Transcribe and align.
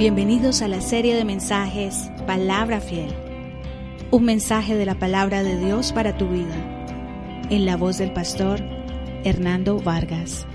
Bienvenidos 0.00 0.62
a 0.62 0.68
la 0.68 0.80
serie 0.80 1.14
de 1.14 1.26
mensajes 1.26 2.10
Palabra 2.26 2.80
Fiel. 2.80 3.14
Un 4.10 4.24
mensaje 4.24 4.74
de 4.74 4.86
la 4.86 4.98
palabra 4.98 5.42
de 5.42 5.58
Dios 5.58 5.92
para 5.92 6.16
tu 6.16 6.26
vida. 6.26 6.56
En 7.50 7.66
la 7.66 7.76
voz 7.76 7.98
del 7.98 8.10
pastor 8.10 8.62
Hernando 9.24 9.78
Vargas. 9.78 10.46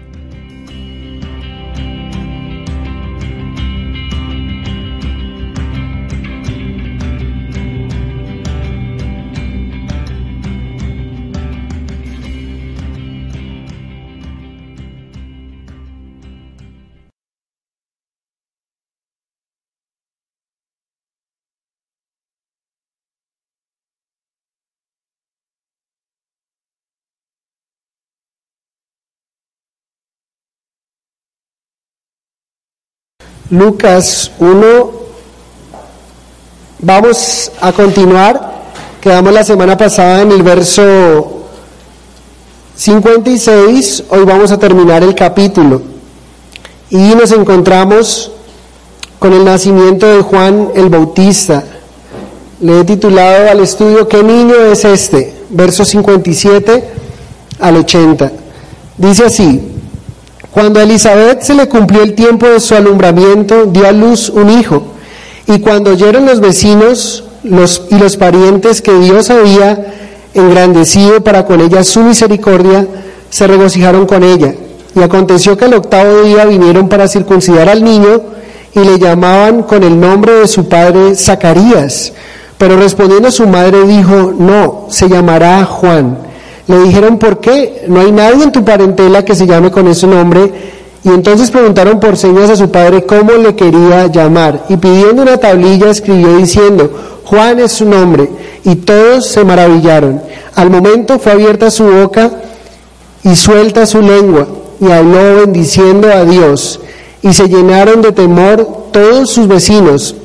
Lucas 33.49 34.31
1. 34.39 34.91
Vamos 36.79 37.51
a 37.61 37.71
continuar. 37.71 38.55
Quedamos 38.99 39.33
la 39.33 39.43
semana 39.43 39.77
pasada 39.77 40.21
en 40.21 40.31
el 40.31 40.41
verso 40.41 41.43
56. 42.75 44.05
Hoy 44.09 44.25
vamos 44.25 44.51
a 44.51 44.57
terminar 44.57 45.03
el 45.03 45.13
capítulo. 45.13 45.81
Y 46.89 47.13
nos 47.13 47.31
encontramos 47.31 48.31
con 49.19 49.33
el 49.33 49.45
nacimiento 49.45 50.07
de 50.07 50.23
Juan 50.23 50.69
el 50.73 50.89
Bautista. 50.89 51.63
Le 52.61 52.79
he 52.79 52.83
titulado 52.83 53.51
al 53.51 53.59
estudio 53.59 54.07
¿Qué 54.07 54.23
niño 54.23 54.55
es 54.71 54.85
este? 54.85 55.35
Verso 55.49 55.85
57 55.85 56.83
al 57.59 57.77
80. 57.77 58.31
Dice 58.97 59.25
así. 59.25 59.74
Cuando 60.55 60.79
a 60.79 60.83
Elizabeth 60.83 61.41
se 61.41 61.53
le 61.53 61.67
cumplió 61.67 62.01
el 62.01 62.15
tiempo 62.15 62.47
de 62.47 62.61
su 62.61 62.75
alumbramiento, 62.75 63.65
dio 63.65 63.85
a 63.89 63.91
luz 63.91 64.29
un 64.29 64.49
hijo. 64.49 64.83
Y 65.47 65.59
cuando 65.59 65.91
oyeron 65.91 66.25
los 66.25 66.39
vecinos 66.39 67.25
los, 67.43 67.81
y 67.91 67.95
los 67.95 68.15
parientes 68.15 68.81
que 68.81 68.97
Dios 68.99 69.29
había 69.29 69.93
engrandecido 70.33 71.21
para 71.21 71.45
con 71.45 71.59
ella 71.59 71.83
su 71.83 72.03
misericordia, 72.03 72.87
se 73.29 73.47
regocijaron 73.47 74.05
con 74.05 74.23
ella. 74.23 74.55
Y 74.95 75.03
aconteció 75.03 75.57
que 75.57 75.65
el 75.65 75.73
octavo 75.73 76.21
día 76.21 76.45
vinieron 76.45 76.87
para 76.87 77.09
circuncidar 77.09 77.67
al 77.67 77.83
niño 77.83 78.21
y 78.73 78.79
le 78.79 78.97
llamaban 78.97 79.63
con 79.63 79.83
el 79.83 79.99
nombre 79.99 80.35
de 80.35 80.47
su 80.47 80.69
padre 80.69 81.15
Zacarías. 81.15 82.13
Pero 82.57 82.77
respondiendo 82.77 83.29
su 83.29 83.45
madre 83.45 83.85
dijo, 83.85 84.33
no, 84.39 84.85
se 84.89 85.09
llamará 85.09 85.65
Juan. 85.65 86.17
Le 86.67 86.79
dijeron, 86.79 87.19
¿por 87.19 87.39
qué? 87.39 87.85
No 87.87 87.99
hay 87.99 88.11
nadie 88.11 88.43
en 88.43 88.51
tu 88.51 88.63
parentela 88.63 89.23
que 89.23 89.35
se 89.35 89.45
llame 89.45 89.71
con 89.71 89.87
ese 89.87 90.07
nombre. 90.07 90.51
Y 91.03 91.09
entonces 91.09 91.51
preguntaron 91.51 91.99
por 91.99 92.17
señas 92.17 92.49
a 92.49 92.55
su 92.55 92.71
padre 92.71 93.03
cómo 93.03 93.33
le 93.33 93.55
quería 93.55 94.07
llamar. 94.07 94.65
Y 94.69 94.77
pidiendo 94.77 95.21
una 95.21 95.37
tablilla 95.37 95.91
escribió 95.91 96.37
diciendo, 96.37 97.21
Juan 97.25 97.59
es 97.59 97.73
su 97.73 97.85
nombre. 97.85 98.29
Y 98.63 98.75
todos 98.77 99.27
se 99.27 99.43
maravillaron. 99.43 100.21
Al 100.55 100.71
momento 100.71 101.19
fue 101.19 101.33
abierta 101.33 101.69
su 101.69 101.85
boca 101.85 102.31
y 103.23 103.35
suelta 103.35 103.85
su 103.85 104.01
lengua. 104.01 104.47
Y 104.81 104.91
habló 104.91 105.41
bendiciendo 105.41 106.11
a 106.11 106.25
Dios. 106.25 106.79
Y 107.21 107.33
se 107.33 107.47
llenaron 107.47 108.01
de 108.01 108.11
temor 108.11 108.87
todos 108.91 109.29
sus 109.29 109.47
vecinos. 109.47 110.15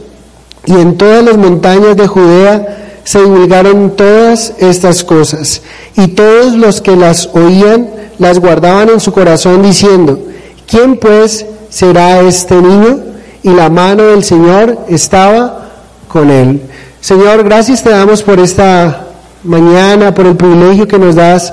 Y 0.65 0.73
en 0.73 0.97
todas 0.97 1.23
las 1.23 1.37
montañas 1.37 1.97
de 1.97 2.07
Judea 2.07 2.80
se 3.11 3.21
divulgaron 3.21 3.97
todas 3.97 4.53
estas 4.61 5.03
cosas, 5.03 5.63
y 5.97 6.07
todos 6.07 6.55
los 6.55 6.81
que 6.81 6.95
las 6.95 7.29
oían 7.33 7.91
las 8.21 8.39
guardaban 8.39 8.89
en 8.89 9.01
su 9.01 9.11
corazón 9.11 9.63
diciendo, 9.63 10.17
¿quién 10.65 10.97
pues 10.97 11.45
será 11.71 12.21
este 12.21 12.55
niño? 12.55 13.01
Y 13.43 13.51
la 13.51 13.69
mano 13.69 14.05
del 14.05 14.23
Señor 14.23 14.79
estaba 14.89 15.71
con 16.07 16.31
él. 16.31 16.63
Señor, 17.01 17.43
gracias 17.43 17.83
te 17.83 17.91
damos 17.91 18.23
por 18.23 18.39
esta 18.39 19.09
mañana, 19.43 20.15
por 20.15 20.27
el 20.27 20.37
privilegio 20.37 20.87
que 20.87 21.01
nos 21.01 21.17
das 21.17 21.53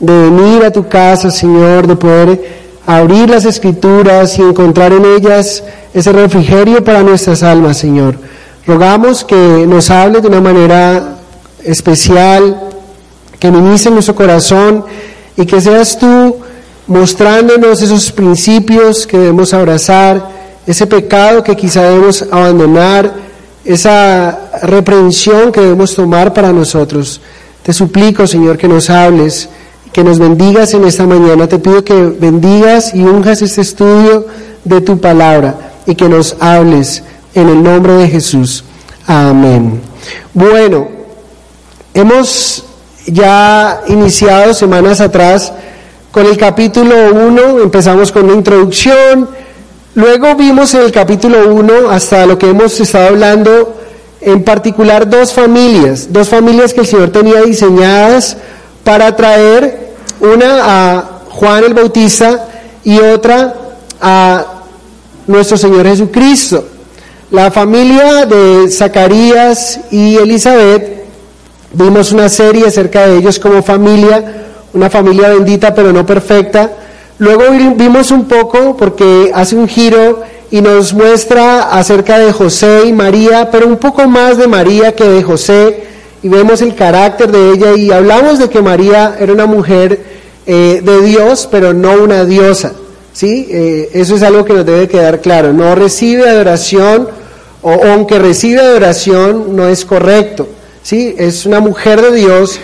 de 0.00 0.12
venir 0.12 0.64
a 0.64 0.72
tu 0.72 0.88
casa, 0.88 1.30
Señor, 1.30 1.86
de 1.86 1.94
poder 1.94 2.44
abrir 2.84 3.30
las 3.30 3.44
escrituras 3.44 4.36
y 4.40 4.42
encontrar 4.42 4.90
en 4.92 5.04
ellas 5.04 5.62
ese 5.94 6.10
refrigerio 6.10 6.82
para 6.82 7.04
nuestras 7.04 7.44
almas, 7.44 7.76
Señor. 7.76 8.16
Rogamos 8.66 9.24
que 9.24 9.66
nos 9.66 9.90
hable 9.90 10.20
de 10.20 10.28
una 10.28 10.40
manera 10.40 11.16
especial, 11.64 12.60
que 13.38 13.50
ministre 13.50 13.90
nuestro 13.90 14.14
corazón 14.14 14.84
y 15.36 15.46
que 15.46 15.60
seas 15.60 15.98
tú 15.98 16.36
mostrándonos 16.86 17.80
esos 17.80 18.12
principios 18.12 19.06
que 19.06 19.16
debemos 19.18 19.54
abrazar, 19.54 20.28
ese 20.66 20.86
pecado 20.86 21.42
que 21.42 21.56
quizá 21.56 21.82
debemos 21.84 22.22
abandonar, 22.30 23.12
esa 23.64 24.50
reprensión 24.62 25.52
que 25.52 25.60
debemos 25.60 25.94
tomar 25.94 26.34
para 26.34 26.52
nosotros. 26.52 27.20
Te 27.62 27.72
suplico, 27.72 28.26
Señor, 28.26 28.58
que 28.58 28.68
nos 28.68 28.90
hables, 28.90 29.48
que 29.92 30.04
nos 30.04 30.18
bendigas 30.18 30.74
en 30.74 30.84
esta 30.84 31.06
mañana. 31.06 31.46
Te 31.46 31.58
pido 31.58 31.84
que 31.84 31.94
bendigas 31.94 32.94
y 32.94 33.02
unjas 33.02 33.42
este 33.42 33.62
estudio 33.62 34.26
de 34.64 34.80
tu 34.80 35.00
palabra 35.00 35.72
y 35.86 35.94
que 35.94 36.08
nos 36.08 36.36
hables 36.40 37.02
en 37.34 37.48
el 37.48 37.62
nombre 37.62 37.94
de 37.94 38.08
Jesús. 38.08 38.64
Amén. 39.06 39.80
Bueno, 40.34 40.88
hemos 41.94 42.64
ya 43.06 43.82
iniciado 43.88 44.54
semanas 44.54 45.00
atrás 45.00 45.52
con 46.10 46.26
el 46.26 46.36
capítulo 46.36 46.94
1, 47.12 47.60
empezamos 47.60 48.10
con 48.12 48.24
una 48.24 48.34
introducción, 48.34 49.28
luego 49.94 50.34
vimos 50.34 50.74
en 50.74 50.82
el 50.82 50.92
capítulo 50.92 51.52
1 51.54 51.90
hasta 51.90 52.26
lo 52.26 52.36
que 52.38 52.50
hemos 52.50 52.78
estado 52.80 53.08
hablando, 53.08 53.76
en 54.20 54.42
particular 54.44 55.08
dos 55.08 55.32
familias, 55.32 56.12
dos 56.12 56.28
familias 56.28 56.74
que 56.74 56.80
el 56.80 56.86
Señor 56.86 57.10
tenía 57.10 57.42
diseñadas 57.42 58.36
para 58.84 59.14
traer 59.14 59.94
una 60.20 60.96
a 60.96 61.04
Juan 61.30 61.64
el 61.64 61.74
Bautista 61.74 62.48
y 62.84 62.98
otra 62.98 63.54
a 64.00 64.44
nuestro 65.26 65.56
Señor 65.56 65.86
Jesucristo. 65.86 66.64
La 67.30 67.52
familia 67.52 68.26
de 68.26 68.68
Zacarías 68.68 69.78
y 69.92 70.16
Elizabeth, 70.16 71.04
vimos 71.72 72.10
una 72.10 72.28
serie 72.28 72.66
acerca 72.66 73.06
de 73.06 73.18
ellos 73.18 73.38
como 73.38 73.62
familia, 73.62 74.48
una 74.72 74.90
familia 74.90 75.28
bendita 75.28 75.72
pero 75.72 75.92
no 75.92 76.04
perfecta. 76.04 76.72
Luego 77.18 77.44
vimos 77.76 78.10
un 78.10 78.24
poco, 78.24 78.76
porque 78.76 79.30
hace 79.32 79.54
un 79.54 79.68
giro 79.68 80.22
y 80.50 80.60
nos 80.60 80.92
muestra 80.92 81.70
acerca 81.70 82.18
de 82.18 82.32
José 82.32 82.86
y 82.86 82.92
María, 82.92 83.48
pero 83.52 83.68
un 83.68 83.76
poco 83.76 84.08
más 84.08 84.36
de 84.36 84.48
María 84.48 84.96
que 84.96 85.04
de 85.04 85.22
José, 85.22 85.84
y 86.24 86.28
vemos 86.28 86.62
el 86.62 86.74
carácter 86.74 87.30
de 87.30 87.52
ella 87.52 87.76
y 87.76 87.92
hablamos 87.92 88.40
de 88.40 88.48
que 88.48 88.60
María 88.60 89.14
era 89.20 89.32
una 89.32 89.46
mujer 89.46 90.02
eh, 90.46 90.80
de 90.82 91.00
Dios, 91.02 91.46
pero 91.48 91.72
no 91.74 91.92
una 91.92 92.24
diosa. 92.24 92.72
¿sí? 93.12 93.46
Eh, 93.48 93.90
eso 93.92 94.16
es 94.16 94.22
algo 94.24 94.44
que 94.44 94.52
nos 94.52 94.66
debe 94.66 94.88
quedar 94.88 95.20
claro. 95.20 95.52
No 95.52 95.76
recibe 95.76 96.28
adoración 96.28 97.19
o 97.62 97.70
aunque 97.70 98.18
recibe 98.18 98.60
adoración, 98.60 99.54
no 99.54 99.68
es 99.68 99.84
correcto. 99.84 100.48
¿sí? 100.82 101.14
Es 101.18 101.46
una 101.46 101.60
mujer 101.60 102.00
de 102.00 102.12
Dios. 102.14 102.58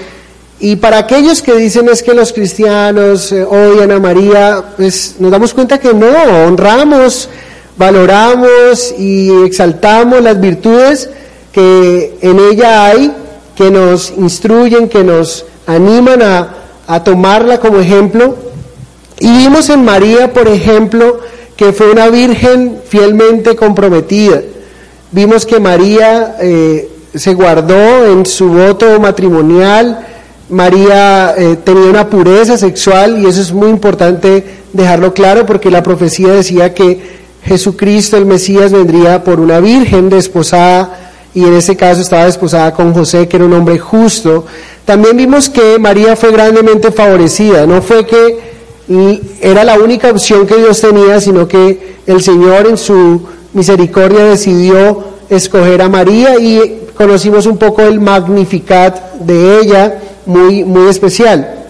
Y 0.59 0.77
para 0.77 0.99
aquellos 0.99 1.43
que 1.43 1.55
dicen 1.55 1.89
es 1.89 2.03
que 2.03 2.15
los 2.15 2.33
cristianos 2.33 3.31
eh, 3.31 3.45
odian 3.45 3.91
a 3.91 4.01
María, 4.01 4.65
pues 4.77 5.17
nos 5.19 5.31
damos 5.31 5.53
cuenta 5.53 5.79
que 5.79 5.93
no, 5.93 6.09
honramos, 6.47 7.29
valoramos 7.77 8.95
y 8.99 9.31
exaltamos 9.45 10.23
las 10.23 10.41
virtudes 10.41 11.11
que 11.53 12.17
en 12.23 12.39
ella 12.41 12.87
hay, 12.87 13.13
que 13.55 13.71
nos 13.71 14.13
instruyen, 14.17 14.89
que 14.89 15.05
nos 15.05 15.45
animan 15.67 16.23
a, 16.23 16.55
a 16.87 17.05
tomarla 17.05 17.61
como 17.61 17.79
ejemplo. 17.79 18.37
Y 19.19 19.31
vimos 19.39 19.69
en 19.69 19.85
María, 19.85 20.33
por 20.33 20.49
ejemplo, 20.49 21.21
que 21.55 21.73
fue 21.73 21.91
una 21.91 22.09
virgen 22.09 22.81
fielmente 22.89 23.57
comprometida. 23.57 24.43
Vimos 25.13 25.47
que 25.47 25.61
María 25.61 26.37
eh, 26.41 26.91
se 27.15 27.35
guardó 27.35 28.07
en 28.07 28.27
su 28.27 28.49
voto 28.49 28.99
matrimonial, 28.99 30.05
María 30.49 31.35
eh, 31.37 31.57
tenía 31.65 31.91
una 31.91 32.09
pureza 32.09 32.57
sexual 32.57 33.19
y 33.19 33.27
eso 33.27 33.41
es 33.41 33.53
muy 33.53 33.69
importante 33.69 34.45
dejarlo 34.73 35.13
claro 35.13 35.47
porque 35.47 35.71
la 35.71 35.83
profecía 35.83 36.33
decía 36.33 36.73
que 36.75 37.17
Jesucristo, 37.45 38.17
el 38.17 38.27
Mesías, 38.27 38.73
vendría 38.73 39.23
por 39.23 39.41
una 39.41 39.61
virgen 39.61 40.09
desposada 40.09 41.13
y 41.35 41.45
en 41.45 41.55
ese 41.55 41.77
caso 41.77 42.01
estaba 42.01 42.25
desposada 42.25 42.73
con 42.73 42.93
José, 42.93 43.29
que 43.29 43.37
era 43.37 43.45
un 43.45 43.53
hombre 43.53 43.79
justo. 43.79 44.47
También 44.85 45.17
vimos 45.17 45.49
que 45.49 45.79
María 45.79 46.17
fue 46.17 46.33
grandemente 46.33 46.91
favorecida, 46.91 47.67
no 47.67 47.83
fue 47.83 48.07
que 48.07 48.57
era 49.41 49.65
la 49.65 49.79
única 49.79 50.11
opción 50.11 50.47
que 50.47 50.57
Dios 50.57 50.81
tenía, 50.81 51.21
sino 51.21 51.47
que 51.47 51.97
el 52.07 52.23
Señor 52.23 52.67
en 52.69 52.77
su 52.77 53.21
misericordia 53.57 54.25
decidió 54.25 55.03
escoger 55.31 55.81
a 55.81 55.89
María 55.89 56.39
y 56.39 56.89
conocimos 56.95 57.47
un 57.47 57.57
poco 57.57 57.83
el 57.83 58.01
magnificat 58.01 59.15
de 59.15 59.61
ella, 59.61 59.99
muy, 60.27 60.63
muy 60.63 60.89
especial. 60.89 61.65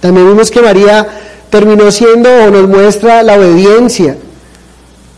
También 0.00 0.28
vimos 0.28 0.50
que 0.50 0.60
María 0.60 1.08
terminó 1.48 1.90
siendo 1.90 2.28
o 2.28 2.50
nos 2.50 2.68
muestra 2.68 3.22
la 3.22 3.38
obediencia. 3.38 4.18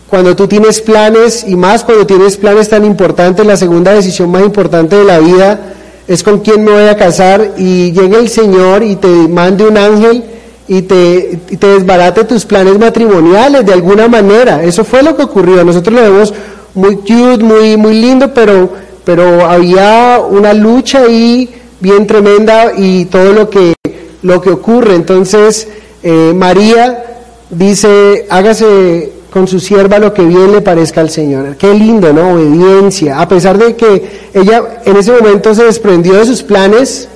Cuando 0.08 0.36
tú 0.36 0.46
tienes 0.46 0.80
planes, 0.80 1.44
y 1.46 1.56
más 1.56 1.82
cuando 1.82 2.06
tienes 2.06 2.36
planes 2.36 2.68
tan 2.68 2.84
importantes, 2.84 3.44
la 3.44 3.56
segunda 3.56 3.92
decisión 3.92 4.30
más 4.30 4.44
importante 4.44 4.94
de 4.94 5.04
la 5.04 5.18
vida 5.18 5.74
es 6.06 6.22
con 6.22 6.38
quién 6.38 6.62
me 6.62 6.70
voy 6.70 6.88
a 6.88 6.96
casar 6.96 7.54
y 7.56 7.90
llegue 7.90 8.16
el 8.16 8.28
Señor 8.28 8.84
y 8.84 8.94
te 8.94 9.08
mande 9.08 9.64
un 9.64 9.76
ángel 9.76 10.24
y 10.68 10.82
te, 10.82 11.38
te 11.58 11.66
desbarate 11.66 12.24
tus 12.24 12.44
planes 12.44 12.78
matrimoniales 12.78 13.64
de 13.64 13.72
alguna 13.72 14.08
manera. 14.08 14.62
Eso 14.62 14.84
fue 14.84 15.02
lo 15.02 15.16
que 15.16 15.22
ocurrió. 15.22 15.64
Nosotros 15.64 15.94
lo 15.94 16.02
vemos 16.02 16.34
muy 16.74 16.96
cute, 16.96 17.42
muy, 17.42 17.76
muy 17.76 17.94
lindo, 17.94 18.32
pero, 18.34 18.70
pero 19.04 19.46
había 19.46 20.20
una 20.28 20.52
lucha 20.52 21.02
ahí 21.02 21.48
bien 21.80 22.06
tremenda 22.06 22.72
y 22.76 23.06
todo 23.06 23.32
lo 23.32 23.48
que, 23.48 23.74
lo 24.22 24.40
que 24.40 24.50
ocurre. 24.50 24.94
Entonces, 24.94 25.68
eh, 26.02 26.32
María 26.34 27.04
dice, 27.50 28.26
hágase 28.28 29.12
con 29.30 29.46
su 29.46 29.60
sierva 29.60 29.98
lo 29.98 30.14
que 30.14 30.22
bien 30.22 30.52
le 30.52 30.62
parezca 30.62 31.00
al 31.00 31.10
Señor. 31.10 31.56
Qué 31.56 31.72
lindo, 31.74 32.12
¿no? 32.12 32.32
Obediencia. 32.32 33.20
A 33.20 33.28
pesar 33.28 33.58
de 33.58 33.76
que 33.76 34.30
ella 34.32 34.80
en 34.84 34.96
ese 34.96 35.12
momento 35.12 35.54
se 35.54 35.64
desprendió 35.64 36.14
de 36.14 36.24
sus 36.24 36.42
planes 36.42 37.08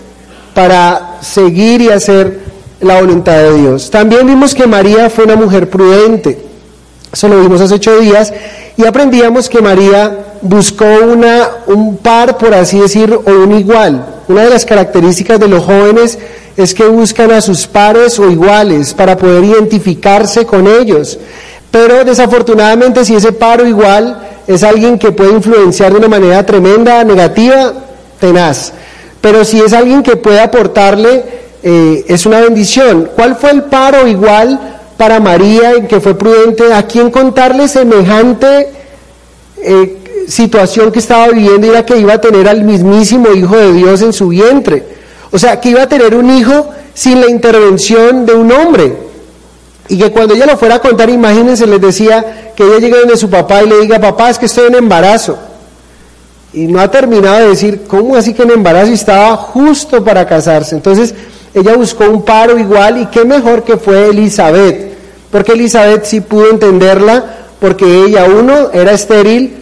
para 0.55 1.19
seguir 1.23 1.81
y 1.81 1.89
hacer 1.89 2.50
la 2.81 3.01
voluntad 3.01 3.37
de 3.39 3.55
Dios. 3.59 3.91
También 3.91 4.27
vimos 4.27 4.55
que 4.55 4.67
María 4.67 5.11
fue 5.11 5.25
una 5.25 5.37
mujer 5.37 5.69
prudente. 5.69 6.39
Eso 7.13 7.29
lo 7.29 7.41
vimos 7.41 7.61
hace 7.61 7.75
ocho 7.75 7.99
días. 7.99 8.33
Y 8.77 8.87
aprendíamos 8.87 9.49
que 9.49 9.61
María 9.61 10.27
buscó 10.43 10.87
una, 10.87 11.49
un 11.67 11.99
par, 11.99 12.39
por 12.39 12.55
así 12.55 12.79
decir, 12.79 13.13
o 13.13 13.31
un 13.31 13.53
igual. 13.59 14.07
Una 14.29 14.45
de 14.45 14.51
las 14.51 14.65
características 14.65 15.39
de 15.41 15.49
los 15.49 15.65
jóvenes 15.65 16.19
es 16.57 16.75
que 16.75 16.85
buscan 16.85 17.31
a 17.33 17.41
sus 17.41 17.67
pares 17.67 18.19
o 18.19 18.31
iguales 18.31 18.95
para 18.95 19.17
poder 19.17 19.45
identificarse 19.45 20.47
con 20.47 20.67
ellos. 20.67 21.19
Pero 21.71 22.05
desafortunadamente 22.05 23.05
si 23.05 23.15
ese 23.15 23.33
paro 23.33 23.67
igual 23.67 24.29
es 24.47 24.63
alguien 24.63 24.99
que 24.99 25.13
puede 25.13 25.33
influenciar 25.33 25.93
de 25.93 25.99
una 25.99 26.09
manera 26.09 26.45
tremenda, 26.45 27.05
negativa, 27.05 27.73
tenaz. 28.19 28.73
Pero 29.21 29.45
si 29.45 29.61
es 29.61 29.73
alguien 29.73 30.03
que 30.03 30.17
puede 30.17 30.41
aportarle, 30.41 31.40
eh, 31.63 32.05
es 32.09 32.27
una 32.27 32.41
bendición. 32.41 33.11
¿Cuál 33.15 33.37
fue 33.37 33.51
el 33.51 33.65
paro 33.65 34.07
igual 34.07 34.79
para 34.97 35.21
María 35.21 35.73
en 35.73 35.87
que 35.87 36.01
fue 36.01 36.17
prudente? 36.17 36.73
¿A 36.73 36.87
quién 36.87 37.11
contarle 37.11 37.69
semejante 37.69 38.69
eh, 39.63 40.25
situación 40.29 40.91
que 40.91 40.99
estaba 40.99 41.29
viviendo 41.29 41.67
era 41.67 41.85
que 41.85 41.99
iba 41.99 42.15
a 42.15 42.21
tener 42.21 42.49
al 42.49 42.63
mismísimo 42.65 43.31
Hijo 43.33 43.57
de 43.57 43.73
Dios 43.73 44.03
en 44.03 44.13
su 44.13 44.29
vientre? 44.29 44.85
O 45.31 45.39
sea, 45.39 45.61
que 45.61 45.71
iba 45.71 45.83
a 45.83 45.89
tener 45.89 46.15
un 46.15 46.31
hijo 46.31 46.71
sin 46.95 47.21
la 47.21 47.29
intervención 47.29 48.27
de 48.27 48.35
un 48.35 48.51
hombre. 48.53 48.97
Y 49.89 49.99
que 49.99 50.11
cuando 50.11 50.35
ella 50.35 50.47
lo 50.47 50.57
fuera 50.57 50.77
a 50.77 50.81
contar, 50.81 51.11
imagínense, 51.11 51.67
les 51.67 51.81
decía 51.81 52.53
que 52.57 52.65
ella 52.65 52.79
llegue 52.79 52.99
donde 52.99 53.17
su 53.17 53.29
papá 53.29 53.63
y 53.63 53.69
le 53.69 53.81
diga, 53.81 53.99
papá, 53.99 54.31
es 54.31 54.39
que 54.39 54.47
estoy 54.47 54.69
en 54.69 54.77
embarazo. 54.77 55.39
Y 56.53 56.67
no 56.67 56.81
ha 56.81 56.91
terminado 56.91 57.39
de 57.39 57.49
decir, 57.49 57.83
¿cómo 57.87 58.17
así 58.17 58.35
que 58.35 58.43
en 58.43 58.51
embarazo? 58.51 58.91
Y 58.91 58.95
estaba 58.95 59.37
justo 59.37 60.05
para 60.05 60.27
casarse. 60.27 60.75
Entonces, 60.75 61.15
ella 61.55 61.77
buscó 61.77 62.05
un 62.05 62.23
paro 62.23 62.59
igual 62.59 63.01
y 63.01 63.07
qué 63.07 63.25
mejor 63.25 63.65
que 63.65 63.77
fue 63.77 64.09
Elizabeth. 64.09 64.91
Porque 65.31 65.53
Elizabeth 65.53 66.05
sí 66.05 66.21
pudo 66.21 66.51
entenderla, 66.51 67.37
porque 67.61 68.05
ella, 68.05 68.25
uno, 68.25 68.71
era 68.73 68.93
estéril, 68.93 69.59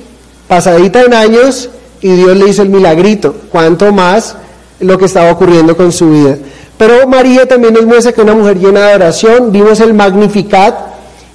pasadita 0.46 1.02
en 1.02 1.14
años, 1.14 1.70
y 2.00 2.12
Dios 2.12 2.37
le 2.37 2.49
hizo 2.49 2.62
el 2.62 2.69
milagrito. 2.69 3.35
Cuanto 3.50 3.93
más 3.93 4.37
lo 4.81 4.96
que 4.99 5.06
estaba 5.06 5.31
ocurriendo 5.31 5.76
con 5.76 5.93
su 5.93 6.11
vida. 6.11 6.37
Pero 6.76 7.08
María 7.08 7.46
también 7.46 7.75
nos 7.75 7.87
muestra 7.87 8.12
que 8.12 8.23
una 8.23 8.35
mujer 8.35 8.58
llena 8.58 8.87
de 8.87 8.94
oración, 8.94 9.50
vimos 9.50 9.81
el 9.81 9.94
Magnificat, 9.94 10.75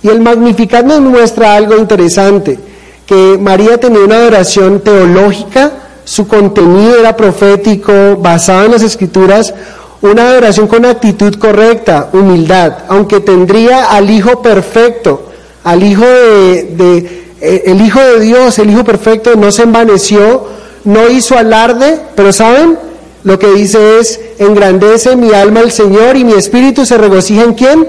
y 0.01 0.09
el 0.09 0.21
Magnificat 0.21 0.85
nos 0.85 1.01
muestra 1.01 1.55
algo 1.55 1.77
interesante, 1.77 2.57
que 3.05 3.37
María 3.39 3.79
tenía 3.79 4.01
una 4.01 4.15
adoración 4.15 4.79
teológica, 4.79 5.71
su 6.05 6.27
contenido 6.27 6.99
era 6.99 7.15
profético, 7.15 8.17
basado 8.17 8.65
en 8.65 8.71
las 8.71 8.83
escrituras, 8.83 9.53
una 10.03 10.27
adoración 10.29 10.67
con 10.67 10.85
actitud 10.85 11.35
correcta, 11.35 12.09
humildad, 12.11 12.73
aunque 12.89 13.21
tendría 13.21 13.85
al 13.85 14.09
Hijo 14.09 14.41
perfecto, 14.41 15.29
al 15.63 15.81
Hijo 15.81 16.03
de, 16.03 17.25
eh, 17.39 17.63
el 17.67 17.81
Hijo 17.81 18.01
de 18.01 18.19
Dios, 18.19 18.59
el 18.59 18.69
Hijo 18.69 18.83
perfecto, 18.83 19.35
no 19.37 19.49
se 19.49 19.63
envaneció, 19.63 20.45
no 20.83 21.09
hizo 21.09 21.37
alarde, 21.37 21.99
pero 22.15 22.33
¿saben? 22.33 22.77
lo 23.23 23.39
que 23.39 23.47
dice 23.53 23.99
es, 23.99 24.19
engrandece 24.39 25.15
mi 25.15 25.31
alma 25.31 25.61
al 25.61 25.71
Señor 25.71 26.17
y 26.17 26.25
mi 26.25 26.33
espíritu 26.33 26.85
se 26.85 26.97
regocija 26.97 27.43
en 27.43 27.53
quién? 27.53 27.87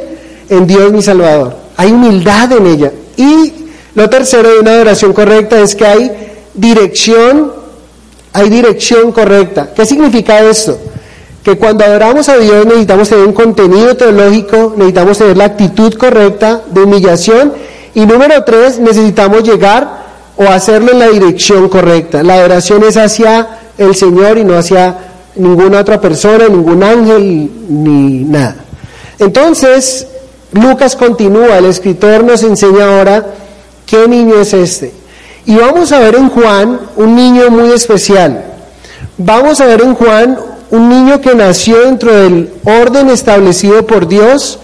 En 0.49 0.69
Dios 0.69 0.93
mi 0.93 1.03
Salvador. 1.03 1.57
Hay 1.77 1.91
humildad 1.91 2.53
en 2.53 2.67
ella. 2.69 2.93
Y 3.17 3.53
lo 3.97 4.09
tercero 4.09 4.53
de 4.53 4.61
una 4.61 4.71
adoración 4.71 5.13
correcta 5.13 5.61
es 5.61 5.75
que 5.75 5.85
hay 5.85 6.13
dirección, 6.55 7.53
hay 8.33 8.49
dirección 8.51 9.11
correcta. 9.11 9.75
¿Qué 9.75 9.85
significa 9.85 10.39
esto? 10.49 10.79
Que 11.44 11.58
cuando 11.58 11.85
adoramos 11.85 12.29
a 12.31 12.38
Dios 12.38 12.64
necesitamos 12.64 13.08
tener 13.08 13.26
un 13.26 13.35
contenido 13.35 13.94
teológico, 13.96 14.73
necesitamos 14.76 15.19
tener 15.19 15.37
la 15.37 15.44
actitud 15.44 15.93
correcta 15.94 16.62
de 16.70 16.82
humillación 16.82 17.52
y 17.94 18.06
número 18.06 18.43
tres, 18.44 18.79
necesitamos 18.79 19.43
llegar 19.44 20.05
o 20.37 20.44
hacerlo 20.44 20.93
en 20.93 20.99
la 20.99 21.08
dirección 21.08 21.69
correcta. 21.69 22.23
La 22.23 22.35
adoración 22.35 22.82
es 22.82 22.96
hacia 22.96 23.58
el 23.79 23.94
Señor 23.94 24.38
y 24.38 24.44
no 24.44 24.56
hacia 24.56 24.96
ninguna 25.37 25.81
otra 25.81 26.00
persona, 26.00 26.49
ningún 26.49 26.82
ángel, 26.82 27.50
ni 27.69 28.25
nada. 28.25 28.56
Entonces, 29.19 30.06
Lucas 30.52 30.96
continúa, 30.96 31.58
el 31.58 31.67
escritor 31.67 32.25
nos 32.25 32.43
enseña 32.43 32.87
ahora 32.87 33.26
qué 33.87 34.08
niño 34.08 34.41
es 34.41 34.55
este. 34.55 34.93
Y 35.46 35.56
vamos 35.56 35.93
a 35.93 35.99
ver 35.99 36.14
en 36.14 36.31
Juan 36.31 36.81
un 36.96 37.14
niño 37.14 37.50
muy 37.50 37.70
especial. 37.73 38.44
Vamos 39.19 39.60
a 39.60 39.67
ver 39.67 39.82
en 39.82 39.94
Juan 39.94 40.39
un 40.75 40.89
niño 40.89 41.21
que 41.21 41.35
nació 41.35 41.81
dentro 41.81 42.13
del 42.13 42.53
orden 42.65 43.09
establecido 43.09 43.87
por 43.87 44.09
Dios 44.09 44.59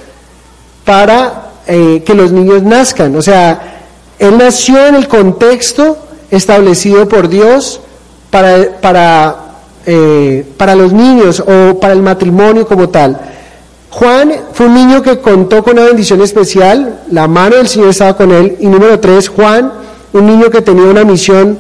para 0.85 1.53
eh, 1.67 2.03
que 2.05 2.15
los 2.15 2.33
niños 2.33 2.63
nazcan. 2.63 3.15
O 3.15 3.23
sea, 3.23 3.79
él 4.19 4.37
nació 4.37 4.87
en 4.87 4.97
el 4.97 5.07
contexto 5.07 5.97
establecido 6.31 7.09
por 7.09 7.29
Dios 7.29 7.81
para, 8.31 8.81
para 8.81 9.51
eh, 9.87 10.45
para 10.59 10.75
los 10.75 10.93
niños 10.93 11.41
o 11.41 11.81
para 11.81 11.95
el 11.95 12.03
matrimonio 12.03 12.67
como 12.67 12.91
tal. 12.91 13.19
Juan 13.89 14.33
fue 14.53 14.67
un 14.67 14.75
niño 14.75 15.03
que 15.03 15.21
contó 15.21 15.63
con 15.65 15.79
una 15.79 15.87
bendición 15.87 16.21
especial, 16.21 17.01
la 17.11 17.27
mano 17.27 17.57
del 17.57 17.67
Señor 17.67 17.89
estaba 17.89 18.17
con 18.17 18.31
él. 18.31 18.57
Y 18.61 18.67
número 18.67 19.01
tres, 19.01 19.29
Juan, 19.29 19.73
un 20.13 20.27
niño 20.27 20.51
que 20.51 20.61
tenía 20.61 20.85
una 20.85 21.03
misión 21.05 21.59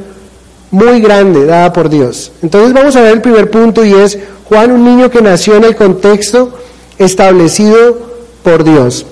muy 0.71 1.01
grande 1.01 1.47
dada 1.47 1.73
por 1.73 1.89
Dios. 1.89 2.33
Entonces 2.43 2.73
vamos 2.73 2.97
a 2.97 3.03
ver 3.03 3.13
el 3.13 3.23
primer 3.23 3.51
punto 3.51 3.85
y 3.85 3.93
es 3.93 4.19
Juan, 4.45 4.73
un 4.73 4.85
niño 4.85 5.11
que 5.11 5.23
nació 5.23 5.57
en 5.57 5.65
el 5.65 5.77
contexto 5.77 6.53
establecido 6.99 7.99
por 8.43 8.65
Dios. 8.65 9.07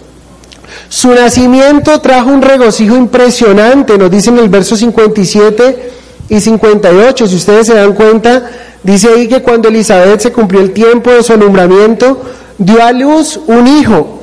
Su 0.88 1.14
nacimiento 1.14 2.00
trajo 2.00 2.30
un 2.30 2.42
regocijo 2.42 2.96
impresionante, 2.96 3.98
nos 3.98 4.10
dice 4.10 4.30
en 4.30 4.38
el 4.38 4.48
verso 4.48 4.76
57 4.76 5.90
y 6.28 6.40
58, 6.40 7.26
si 7.26 7.36
ustedes 7.36 7.66
se 7.66 7.74
dan 7.74 7.94
cuenta, 7.94 8.50
Dice 8.82 9.08
ahí 9.08 9.28
que 9.28 9.42
cuando 9.42 9.68
Elizabeth 9.68 10.20
se 10.20 10.32
cumplió 10.32 10.60
el 10.60 10.72
tiempo 10.72 11.10
de 11.10 11.22
su 11.22 11.32
alumbramiento, 11.32 12.22
dio 12.58 12.82
a 12.82 12.92
luz 12.92 13.38
un 13.46 13.66
hijo. 13.66 14.20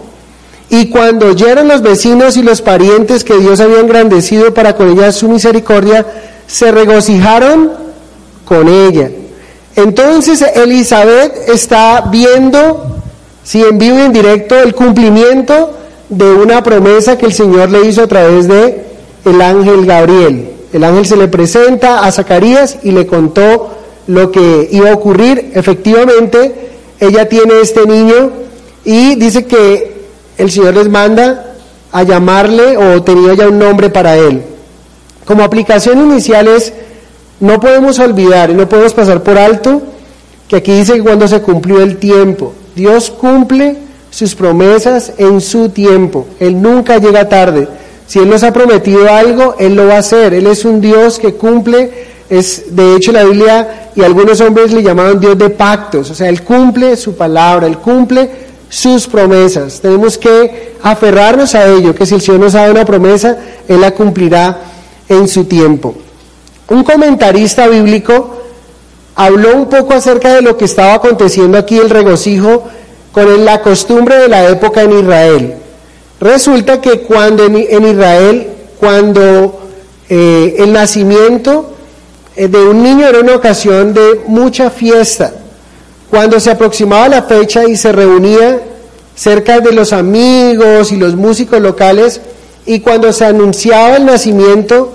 Y 0.69 0.89
cuando 0.89 1.27
oyeron 1.27 1.67
los 1.67 1.81
vecinos 1.81 2.37
y 2.37 2.41
los 2.41 2.61
parientes 2.61 3.23
que 3.23 3.37
Dios 3.37 3.59
había 3.59 3.79
engrandecido 3.79 4.53
para 4.53 4.75
con 4.75 4.89
ella 4.89 5.11
su 5.11 5.29
misericordia, 5.29 6.05
se 6.47 6.71
regocijaron 6.71 7.71
con 8.45 8.67
ella. 8.67 9.09
Entonces 9.75 10.41
Elizabeth 10.55 11.49
está 11.49 12.01
viendo, 12.09 12.97
si 13.43 13.61
en 13.61 13.77
vivo 13.77 13.97
y 13.97 14.01
en 14.01 14.13
directo, 14.13 14.57
el 14.59 14.73
cumplimiento 14.73 15.71
de 16.09 16.25
una 16.25 16.63
promesa 16.63 17.17
que 17.17 17.25
el 17.25 17.33
Señor 17.33 17.69
le 17.71 17.85
hizo 17.87 18.03
a 18.03 18.07
través 18.07 18.47
de 18.47 18.85
el 19.25 19.41
ángel 19.41 19.85
Gabriel. 19.85 20.49
El 20.71 20.83
ángel 20.83 21.05
se 21.05 21.17
le 21.17 21.27
presenta 21.27 22.05
a 22.05 22.11
Zacarías 22.11 22.77
y 22.83 22.91
le 22.91 23.05
contó 23.05 23.71
lo 24.07 24.31
que 24.31 24.69
iba 24.71 24.91
a 24.91 24.93
ocurrir. 24.93 25.51
Efectivamente, 25.53 26.69
ella 26.99 27.27
tiene 27.27 27.59
este 27.61 27.85
niño 27.85 28.31
y 28.83 29.15
dice 29.15 29.45
que 29.45 29.95
el 30.37 30.51
Señor 30.51 30.75
les 30.75 30.89
manda 30.89 31.55
a 31.91 32.03
llamarle 32.03 32.77
o 32.77 33.01
tenía 33.03 33.33
ya 33.33 33.47
un 33.47 33.59
nombre 33.59 33.89
para 33.89 34.15
él. 34.17 34.41
Como 35.25 35.43
aplicación 35.43 35.99
inicial 35.99 36.47
es, 36.47 36.71
no 37.39 37.59
podemos 37.59 37.99
olvidar 37.99 38.51
y 38.51 38.53
no 38.53 38.69
podemos 38.69 38.93
pasar 38.93 39.23
por 39.23 39.37
alto 39.37 39.81
que 40.47 40.57
aquí 40.57 40.71
dice 40.71 40.93
que 40.93 41.03
cuando 41.03 41.27
se 41.27 41.41
cumplió 41.41 41.81
el 41.81 41.97
tiempo, 41.97 42.53
Dios 42.75 43.09
cumple 43.09 43.77
sus 44.11 44.35
promesas 44.35 45.13
en 45.17 45.41
su 45.41 45.69
tiempo, 45.69 46.27
Él 46.39 46.61
nunca 46.61 46.97
llega 46.99 47.27
tarde. 47.27 47.67
Si 48.07 48.19
Él 48.19 48.29
nos 48.29 48.43
ha 48.43 48.53
prometido 48.53 49.11
algo, 49.11 49.55
Él 49.57 49.75
lo 49.75 49.87
va 49.87 49.95
a 49.95 49.99
hacer. 49.99 50.35
Él 50.35 50.45
es 50.45 50.63
un 50.63 50.79
Dios 50.79 51.17
que 51.17 51.33
cumple, 51.33 51.91
es 52.29 52.75
de 52.75 52.95
hecho 52.95 53.11
la 53.11 53.23
Biblia 53.23 53.89
y 53.95 54.03
algunos 54.03 54.39
hombres 54.41 54.71
le 54.71 54.83
llamaban 54.83 55.19
Dios 55.19 55.37
de 55.37 55.49
pactos, 55.49 56.11
o 56.11 56.15
sea, 56.15 56.29
Él 56.29 56.43
cumple 56.43 56.95
su 56.97 57.15
palabra, 57.15 57.65
Él 57.65 57.79
cumple 57.79 58.29
sus 58.69 59.07
promesas. 59.07 59.81
Tenemos 59.81 60.17
que 60.17 60.75
aferrarnos 60.83 61.55
a 61.55 61.67
ello, 61.67 61.95
que 61.95 62.05
si 62.05 62.15
el 62.15 62.21
Señor 62.21 62.41
nos 62.41 62.53
da 62.53 62.69
una 62.69 62.85
promesa, 62.85 63.37
Él 63.67 63.81
la 63.81 63.91
cumplirá 63.91 64.74
en 65.09 65.27
su 65.27 65.45
tiempo. 65.45 65.95
Un 66.69 66.83
comentarista 66.83 67.67
bíblico 67.67 68.41
habló 69.15 69.55
un 69.55 69.69
poco 69.69 69.93
acerca 69.93 70.33
de 70.33 70.41
lo 70.41 70.57
que 70.57 70.65
estaba 70.65 70.95
aconteciendo 70.95 71.57
aquí, 71.57 71.77
el 71.77 71.89
regocijo, 71.89 72.63
con 73.11 73.45
la 73.45 73.61
costumbre 73.61 74.17
de 74.17 74.27
la 74.27 74.49
época 74.49 74.81
en 74.81 74.99
Israel. 74.99 75.55
Resulta 76.19 76.81
que 76.81 77.01
cuando 77.01 77.45
en, 77.45 77.87
Israel, 77.87 78.47
cuando 78.79 79.61
eh, 80.09 80.55
el 80.59 80.73
nacimiento 80.73 81.73
eh, 82.35 82.47
de 82.47 82.57
un 82.57 82.83
niño 82.83 83.07
era 83.07 83.19
una 83.19 83.35
ocasión 83.35 83.93
de 83.93 84.21
mucha 84.27 84.69
fiesta, 84.69 85.33
cuando 86.09 86.39
se 86.39 86.51
aproximaba 86.51 87.07
la 87.07 87.23
fecha 87.23 87.65
y 87.65 87.75
se 87.75 87.91
reunía 87.91 88.59
cerca 89.15 89.59
de 89.59 89.71
los 89.71 89.93
amigos 89.93 90.91
y 90.91 90.97
los 90.97 91.15
músicos 91.15 91.61
locales, 91.61 92.21
y 92.65 92.79
cuando 92.79 93.13
se 93.13 93.25
anunciaba 93.25 93.97
el 93.97 94.05
nacimiento, 94.05 94.93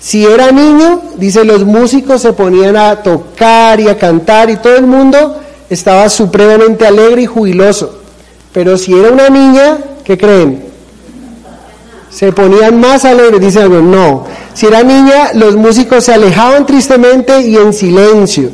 si 0.00 0.26
era 0.26 0.50
niño, 0.50 1.00
dice, 1.16 1.44
los 1.44 1.64
músicos 1.64 2.20
se 2.20 2.32
ponían 2.32 2.76
a 2.76 3.02
tocar 3.02 3.80
y 3.80 3.88
a 3.88 3.96
cantar 3.96 4.50
y 4.50 4.56
todo 4.56 4.76
el 4.76 4.86
mundo 4.86 5.40
estaba 5.70 6.08
supremamente 6.08 6.86
alegre 6.86 7.22
y 7.22 7.26
jubiloso. 7.26 8.00
Pero 8.52 8.76
si 8.76 8.92
era 8.92 9.10
una 9.10 9.28
niña, 9.30 9.78
¿qué 10.04 10.18
creen? 10.18 10.64
Se 12.10 12.32
ponían 12.32 12.78
más 12.78 13.04
alegres, 13.04 13.40
dice 13.40 13.62
algo, 13.62 13.80
no. 13.80 14.26
Si 14.52 14.66
era 14.66 14.82
niña, 14.82 15.32
los 15.34 15.56
músicos 15.56 16.04
se 16.04 16.14
alejaban 16.14 16.66
tristemente 16.66 17.40
y 17.40 17.56
en 17.56 17.72
silencio. 17.72 18.50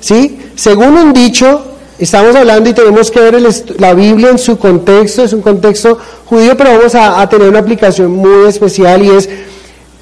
¿Sí? 0.00 0.38
Según 0.56 0.98
un 0.98 1.12
dicho, 1.12 1.64
estamos 1.98 2.34
hablando 2.34 2.70
y 2.70 2.72
tenemos 2.72 3.10
que 3.10 3.20
ver 3.20 3.42
la 3.78 3.94
Biblia 3.94 4.30
en 4.30 4.38
su 4.38 4.58
contexto, 4.58 5.24
es 5.24 5.32
un 5.32 5.42
contexto 5.42 5.98
judío, 6.26 6.56
pero 6.56 6.70
vamos 6.76 6.94
a, 6.94 7.28
tener 7.28 7.48
una 7.48 7.58
aplicación 7.58 8.12
muy 8.12 8.46
especial 8.46 9.04
y 9.04 9.10
es, 9.10 9.28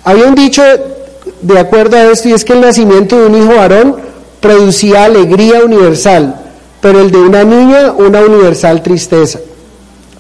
había 0.04 0.26
un 0.26 0.34
dicho 0.34 0.62
de 1.42 1.58
acuerdo 1.58 1.96
a 1.96 2.04
esto 2.10 2.28
y 2.28 2.32
es 2.32 2.44
que 2.44 2.52
el 2.52 2.60
nacimiento 2.60 3.18
de 3.18 3.26
un 3.26 3.42
hijo 3.42 3.54
varón 3.56 3.96
producía 4.40 5.04
alegría 5.04 5.64
universal 5.64 6.42
pero 6.86 7.00
el 7.00 7.10
de 7.10 7.18
una 7.18 7.42
niña 7.42 7.92
una 7.96 8.20
universal 8.20 8.82
tristeza. 8.82 9.40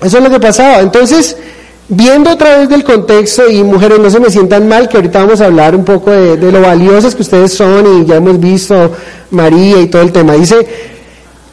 Eso 0.02 0.18
es 0.18 0.24
lo 0.24 0.30
que 0.30 0.40
pasaba. 0.40 0.80
Entonces, 0.80 1.36
viendo 1.88 2.30
a 2.30 2.36
través 2.36 2.68
del 2.68 2.82
contexto, 2.82 3.48
y 3.48 3.62
mujeres 3.62 4.00
no 4.00 4.10
se 4.10 4.18
me 4.18 4.30
sientan 4.30 4.68
mal, 4.68 4.88
que 4.88 4.96
ahorita 4.96 5.20
vamos 5.20 5.40
a 5.40 5.46
hablar 5.46 5.76
un 5.76 5.84
poco 5.84 6.10
de, 6.10 6.36
lo 6.50 6.60
valiosas 6.60 7.14
que 7.14 7.22
ustedes 7.22 7.52
son 7.54 8.02
y 8.02 8.06
ya 8.06 8.16
hemos 8.16 8.40
visto 8.40 8.92
María 9.30 9.78
y 9.80 9.86
todo 9.86 10.02
el 10.02 10.10
tema. 10.10 10.34
Dice, 10.34 10.66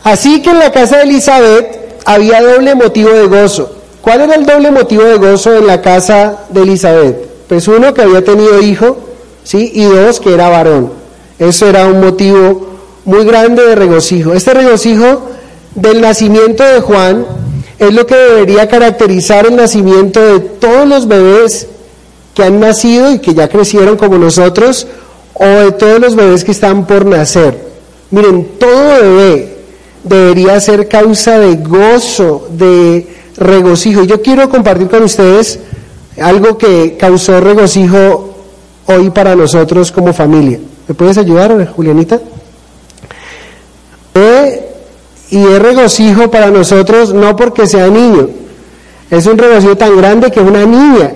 así 0.03 0.41
que 0.41 0.51
en 0.51 0.59
la 0.59 0.71
casa 0.71 0.97
de 0.97 1.03
Elizabeth 1.03 1.83
había 2.05 2.41
doble 2.41 2.75
motivo 2.75 3.09
de 3.09 3.27
gozo. 3.27 3.71
¿Cuál 4.01 4.21
era 4.21 4.35
el 4.35 4.45
doble 4.45 4.71
motivo 4.71 5.03
de 5.03 5.17
gozo 5.17 5.55
en 5.55 5.67
la 5.67 5.81
casa 5.81 6.45
de 6.49 6.63
Elizabeth? 6.63 7.17
Pues 7.47 7.67
uno 7.67 7.93
que 7.93 8.01
había 8.01 8.23
tenido 8.23 8.61
hijo, 8.61 8.97
¿sí? 9.43 9.71
Y 9.73 9.85
dos 9.85 10.19
que 10.19 10.33
era 10.33 10.49
varón. 10.49 10.91
Eso 11.39 11.67
era 11.67 11.87
un 11.87 12.01
motivo 12.01 12.67
muy 13.05 13.23
grande 13.25 13.63
de 13.63 13.75
regocijo. 13.75 14.33
Este 14.33 14.53
regocijo 14.53 15.29
del 15.75 16.01
nacimiento 16.01 16.63
de 16.63 16.81
Juan 16.81 17.25
es 17.79 17.93
lo 17.93 18.05
que 18.05 18.15
debería 18.15 18.67
caracterizar 18.67 19.45
el 19.45 19.55
nacimiento 19.55 20.21
de 20.21 20.39
todos 20.39 20.87
los 20.87 21.07
bebés 21.07 21.67
que 22.33 22.43
han 22.43 22.59
nacido 22.59 23.11
y 23.11 23.19
que 23.19 23.33
ya 23.33 23.47
crecieron 23.47 23.97
como 23.97 24.17
nosotros, 24.17 24.87
o 25.33 25.45
de 25.45 25.71
todos 25.71 25.99
los 25.99 26.15
bebés 26.15 26.43
que 26.43 26.51
están 26.51 26.85
por 26.85 27.05
nacer. 27.05 27.57
Miren, 28.11 28.57
todo 28.59 29.01
bebé 29.01 29.52
debería 30.03 30.59
ser 30.59 30.87
causa 30.87 31.39
de 31.39 31.55
gozo, 31.55 32.47
de 32.51 33.07
regocijo. 33.37 34.03
Yo 34.03 34.21
quiero 34.21 34.49
compartir 34.49 34.89
con 34.89 35.03
ustedes 35.03 35.59
algo 36.21 36.57
que 36.57 36.97
causó 36.97 37.39
regocijo 37.39 38.35
hoy 38.85 39.09
para 39.09 39.35
nosotros 39.35 39.91
como 39.91 40.13
familia. 40.13 40.59
¿Me 40.87 40.93
puedes 40.93 41.17
ayudar, 41.17 41.67
Julianita? 41.73 42.19
y 45.33 45.37
es 45.37 45.59
regocijo 45.59 46.29
para 46.29 46.51
nosotros 46.51 47.11
no 47.11 47.35
porque 47.35 47.65
sea 47.65 47.87
niño, 47.87 48.29
es 49.09 49.25
un 49.25 49.35
regocijo 49.35 49.75
tan 49.75 49.97
grande 49.97 50.29
que 50.29 50.39
una 50.39 50.63
niña 50.63 51.11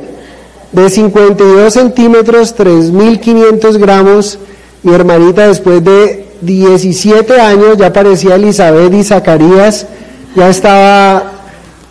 de 0.72 0.89
52 0.89 1.72
centímetros, 1.72 2.56
3.500 2.58 3.77
gramos, 3.77 4.39
mi 4.82 4.94
hermanita 4.94 5.48
después 5.48 5.84
de 5.84 6.26
17 6.41 7.39
años 7.39 7.77
ya 7.77 7.91
parecía 7.91 8.36
Elizabeth 8.36 8.94
y 8.94 9.03
Zacarías, 9.03 9.88
ya 10.36 10.50
estaba 10.50 11.32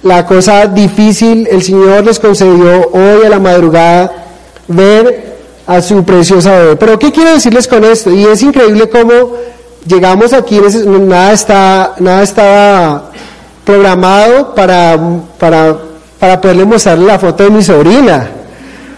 la 0.03 0.25
cosa 0.27 0.67
difícil, 0.67 1.49
el 1.51 1.63
Señor 1.63 2.05
les 2.05 2.19
concedió 2.19 2.91
hoy 2.93 3.27
a 3.27 3.29
la 3.29 3.39
madrugada 3.39 4.13
ver 4.69 5.37
a 5.67 5.83
su 5.83 6.05
preciosa 6.05 6.59
bebé. 6.59 6.77
Pero 6.77 6.99
¿qué 6.99 7.11
quiero 7.11 7.33
decirles 7.33 7.67
con 7.67 7.85
esto? 7.85 8.13
Y 8.13 8.25
es 8.25 8.43
increíble 8.43 8.89
cómo 8.89 9.33
llegamos 9.87 10.33
aquí, 10.33 10.61
nada, 10.87 11.33
está, 11.33 11.95
nada 11.99 12.23
estaba 12.23 13.11
programado 13.65 14.55
para, 14.55 14.99
para, 15.39 15.77
para 16.21 16.41
poderle 16.41 16.65
mostrar 16.65 16.99
la 16.99 17.19
foto 17.19 17.45
de 17.45 17.51
mi 17.51 17.63
sobrina. 17.63 18.31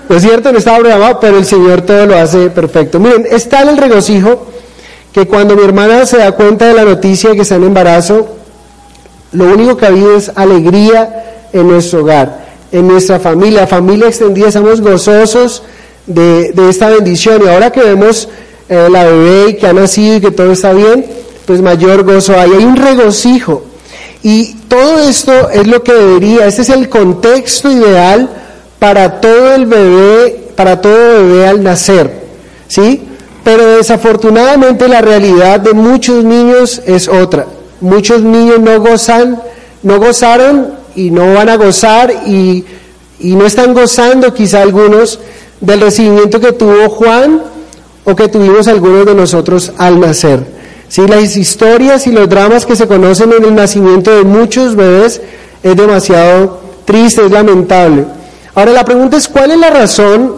¿No 0.08 0.16
es 0.16 0.22
cierto? 0.22 0.52
No 0.52 0.58
estaba 0.58 0.78
programado, 0.78 1.20
pero 1.20 1.38
el 1.38 1.44
Señor 1.44 1.82
todo 1.82 2.06
lo 2.06 2.18
hace 2.18 2.50
perfecto. 2.50 2.98
Miren, 2.98 3.26
está 3.30 3.62
en 3.62 3.70
el 3.70 3.76
regocijo 3.76 4.46
que 5.18 5.26
cuando 5.26 5.56
mi 5.56 5.64
hermana 5.64 6.06
se 6.06 6.18
da 6.18 6.30
cuenta 6.30 6.68
de 6.68 6.74
la 6.74 6.84
noticia 6.84 7.30
de 7.30 7.36
que 7.36 7.42
está 7.42 7.56
en 7.56 7.64
embarazo, 7.64 8.36
lo 9.32 9.46
único 9.46 9.76
que 9.76 9.84
ha 9.84 9.88
habido 9.88 10.16
es 10.16 10.30
alegría 10.32 11.48
en 11.52 11.66
nuestro 11.66 12.02
hogar, 12.02 12.46
en 12.70 12.86
nuestra 12.86 13.18
familia, 13.18 13.66
familia 13.66 14.06
extendida, 14.06 14.46
estamos 14.46 14.80
gozosos 14.80 15.64
de, 16.06 16.52
esta 16.68 16.88
bendición. 16.90 17.42
Y 17.44 17.48
ahora 17.48 17.72
que 17.72 17.80
vemos 17.80 18.28
eh, 18.68 18.88
la 18.88 19.06
bebé 19.06 19.50
y 19.50 19.54
que 19.56 19.66
ha 19.66 19.72
nacido 19.72 20.16
y 20.16 20.20
que 20.20 20.30
todo 20.30 20.52
está 20.52 20.72
bien, 20.72 21.04
pues 21.46 21.60
mayor 21.62 22.04
gozo 22.04 22.38
hay. 22.38 22.52
Hay 22.52 22.64
un 22.64 22.76
regocijo. 22.76 23.64
Y 24.22 24.54
todo 24.68 25.00
esto 25.00 25.50
es 25.50 25.66
lo 25.66 25.82
que 25.82 25.94
debería, 25.94 26.46
este 26.46 26.62
es 26.62 26.68
el 26.68 26.88
contexto 26.88 27.72
ideal 27.72 28.28
para 28.78 29.20
todo 29.20 29.54
el 29.54 29.66
bebé, 29.66 30.50
para 30.54 30.80
todo 30.80 31.24
bebé 31.24 31.48
al 31.48 31.60
nacer. 31.64 32.28
¿Sí? 32.68 33.08
Pero 33.48 33.78
desafortunadamente 33.78 34.88
la 34.88 35.00
realidad 35.00 35.58
de 35.58 35.72
muchos 35.72 36.22
niños 36.22 36.82
es 36.84 37.08
otra. 37.08 37.46
Muchos 37.80 38.20
niños 38.20 38.60
no 38.60 38.78
gozan, 38.78 39.40
no 39.82 39.98
gozaron 39.98 40.74
y 40.94 41.10
no 41.10 41.32
van 41.32 41.48
a 41.48 41.56
gozar 41.56 42.12
y, 42.26 42.66
no 43.18 43.46
están 43.46 43.72
gozando 43.72 44.34
quizá 44.34 44.60
algunos 44.60 45.18
del 45.62 45.80
recibimiento 45.80 46.38
que 46.40 46.52
tuvo 46.52 46.90
Juan 46.90 47.40
o 48.04 48.14
que 48.14 48.28
tuvimos 48.28 48.68
algunos 48.68 49.06
de 49.06 49.14
nosotros 49.14 49.72
al 49.78 49.98
nacer. 49.98 50.44
¿Sí? 50.88 51.06
Las 51.06 51.34
historias 51.34 52.06
y 52.06 52.12
los 52.12 52.28
dramas 52.28 52.66
que 52.66 52.76
se 52.76 52.86
conocen 52.86 53.32
en 53.32 53.46
el 53.46 53.54
nacimiento 53.54 54.14
de 54.14 54.24
muchos 54.24 54.76
bebés 54.76 55.22
es 55.62 55.74
demasiado 55.74 56.60
triste, 56.84 57.24
es 57.24 57.30
lamentable. 57.30 58.04
Ahora 58.54 58.72
la 58.72 58.84
pregunta 58.84 59.16
es, 59.16 59.26
¿cuál 59.26 59.52
es 59.52 59.58
la 59.58 59.70
razón 59.70 60.36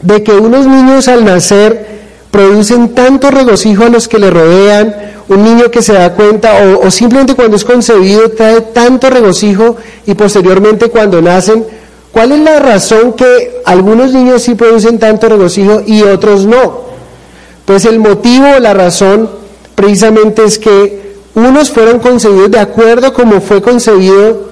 de 0.00 0.22
que 0.22 0.32
unos 0.32 0.66
niños 0.66 1.08
al 1.08 1.26
nacer 1.26 1.97
producen 2.30 2.94
tanto 2.94 3.30
regocijo 3.30 3.84
a 3.84 3.88
los 3.88 4.08
que 4.08 4.18
le 4.18 4.30
rodean, 4.30 4.94
un 5.28 5.44
niño 5.44 5.70
que 5.70 5.82
se 5.82 5.92
da 5.92 6.14
cuenta 6.14 6.52
o, 6.64 6.86
o, 6.86 6.90
simplemente 6.90 7.34
cuando 7.34 7.56
es 7.56 7.64
concebido 7.64 8.30
trae 8.30 8.60
tanto 8.62 9.10
regocijo 9.10 9.76
y 10.06 10.14
posteriormente 10.14 10.88
cuando 10.88 11.20
nacen, 11.20 11.66
¿cuál 12.12 12.32
es 12.32 12.40
la 12.40 12.58
razón 12.58 13.12
que 13.12 13.60
algunos 13.64 14.12
niños 14.12 14.42
sí 14.42 14.54
producen 14.54 14.98
tanto 14.98 15.28
regocijo 15.28 15.82
y 15.86 16.02
otros 16.02 16.46
no? 16.46 16.88
Pues 17.66 17.84
el 17.84 17.98
motivo, 17.98 18.46
la 18.60 18.72
razón, 18.72 19.28
precisamente 19.74 20.44
es 20.44 20.58
que 20.58 21.08
unos 21.34 21.70
fueron 21.70 21.98
concebidos 21.98 22.50
de 22.50 22.58
acuerdo 22.58 23.12
como 23.12 23.40
fue 23.40 23.60
concebido 23.60 24.48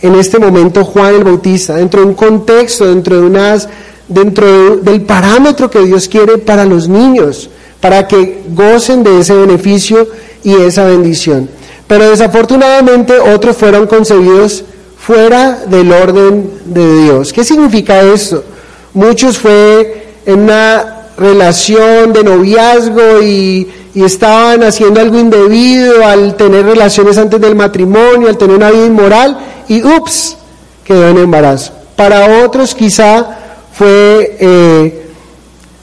en 0.00 0.14
este 0.14 0.38
momento 0.38 0.84
Juan 0.84 1.16
el 1.16 1.24
Bautista, 1.24 1.74
dentro 1.74 2.00
de 2.00 2.06
un 2.06 2.14
contexto, 2.14 2.86
dentro 2.86 3.20
de 3.20 3.26
unas, 3.26 3.68
dentro 4.08 4.76
del 4.78 5.02
parámetro 5.02 5.70
que 5.70 5.80
Dios 5.82 6.08
quiere 6.08 6.38
para 6.38 6.64
los 6.64 6.88
niños, 6.88 7.50
para 7.80 8.08
que 8.08 8.42
gocen 8.50 9.02
de 9.02 9.20
ese 9.20 9.34
beneficio 9.34 10.08
y 10.42 10.54
esa 10.54 10.84
bendición. 10.84 11.48
Pero 11.86 12.10
desafortunadamente 12.10 13.18
otros 13.18 13.56
fueron 13.56 13.86
concebidos 13.86 14.64
fuera 14.98 15.64
del 15.66 15.92
orden 15.92 16.50
de 16.66 17.02
Dios. 17.02 17.32
¿Qué 17.32 17.44
significa 17.44 18.02
esto? 18.02 18.44
Muchos 18.92 19.38
fue 19.38 20.08
en 20.26 20.40
una 20.40 20.98
relación 21.16 22.12
de 22.12 22.24
noviazgo 22.24 23.22
y, 23.22 23.68
estaban 23.94 24.62
haciendo 24.62 25.00
algo 25.00 25.18
indebido 25.18 26.06
al 26.06 26.36
tener 26.36 26.64
relaciones 26.64 27.18
antes 27.18 27.40
del 27.40 27.56
matrimonio, 27.56 28.28
al 28.28 28.38
tener 28.38 28.54
una 28.54 28.70
vida 28.70 28.86
inmoral 28.86 29.36
y 29.66 29.82
ups, 29.82 30.36
quedó 30.84 31.08
en 31.08 31.18
embarazo. 31.18 31.72
Para 31.96 32.44
otros 32.44 32.76
quizá 32.76 33.37
fue 33.78 34.36
eh, 34.40 35.06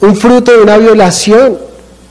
un 0.02 0.16
fruto 0.18 0.52
de 0.52 0.58
una 0.62 0.78
violación. 0.78 1.58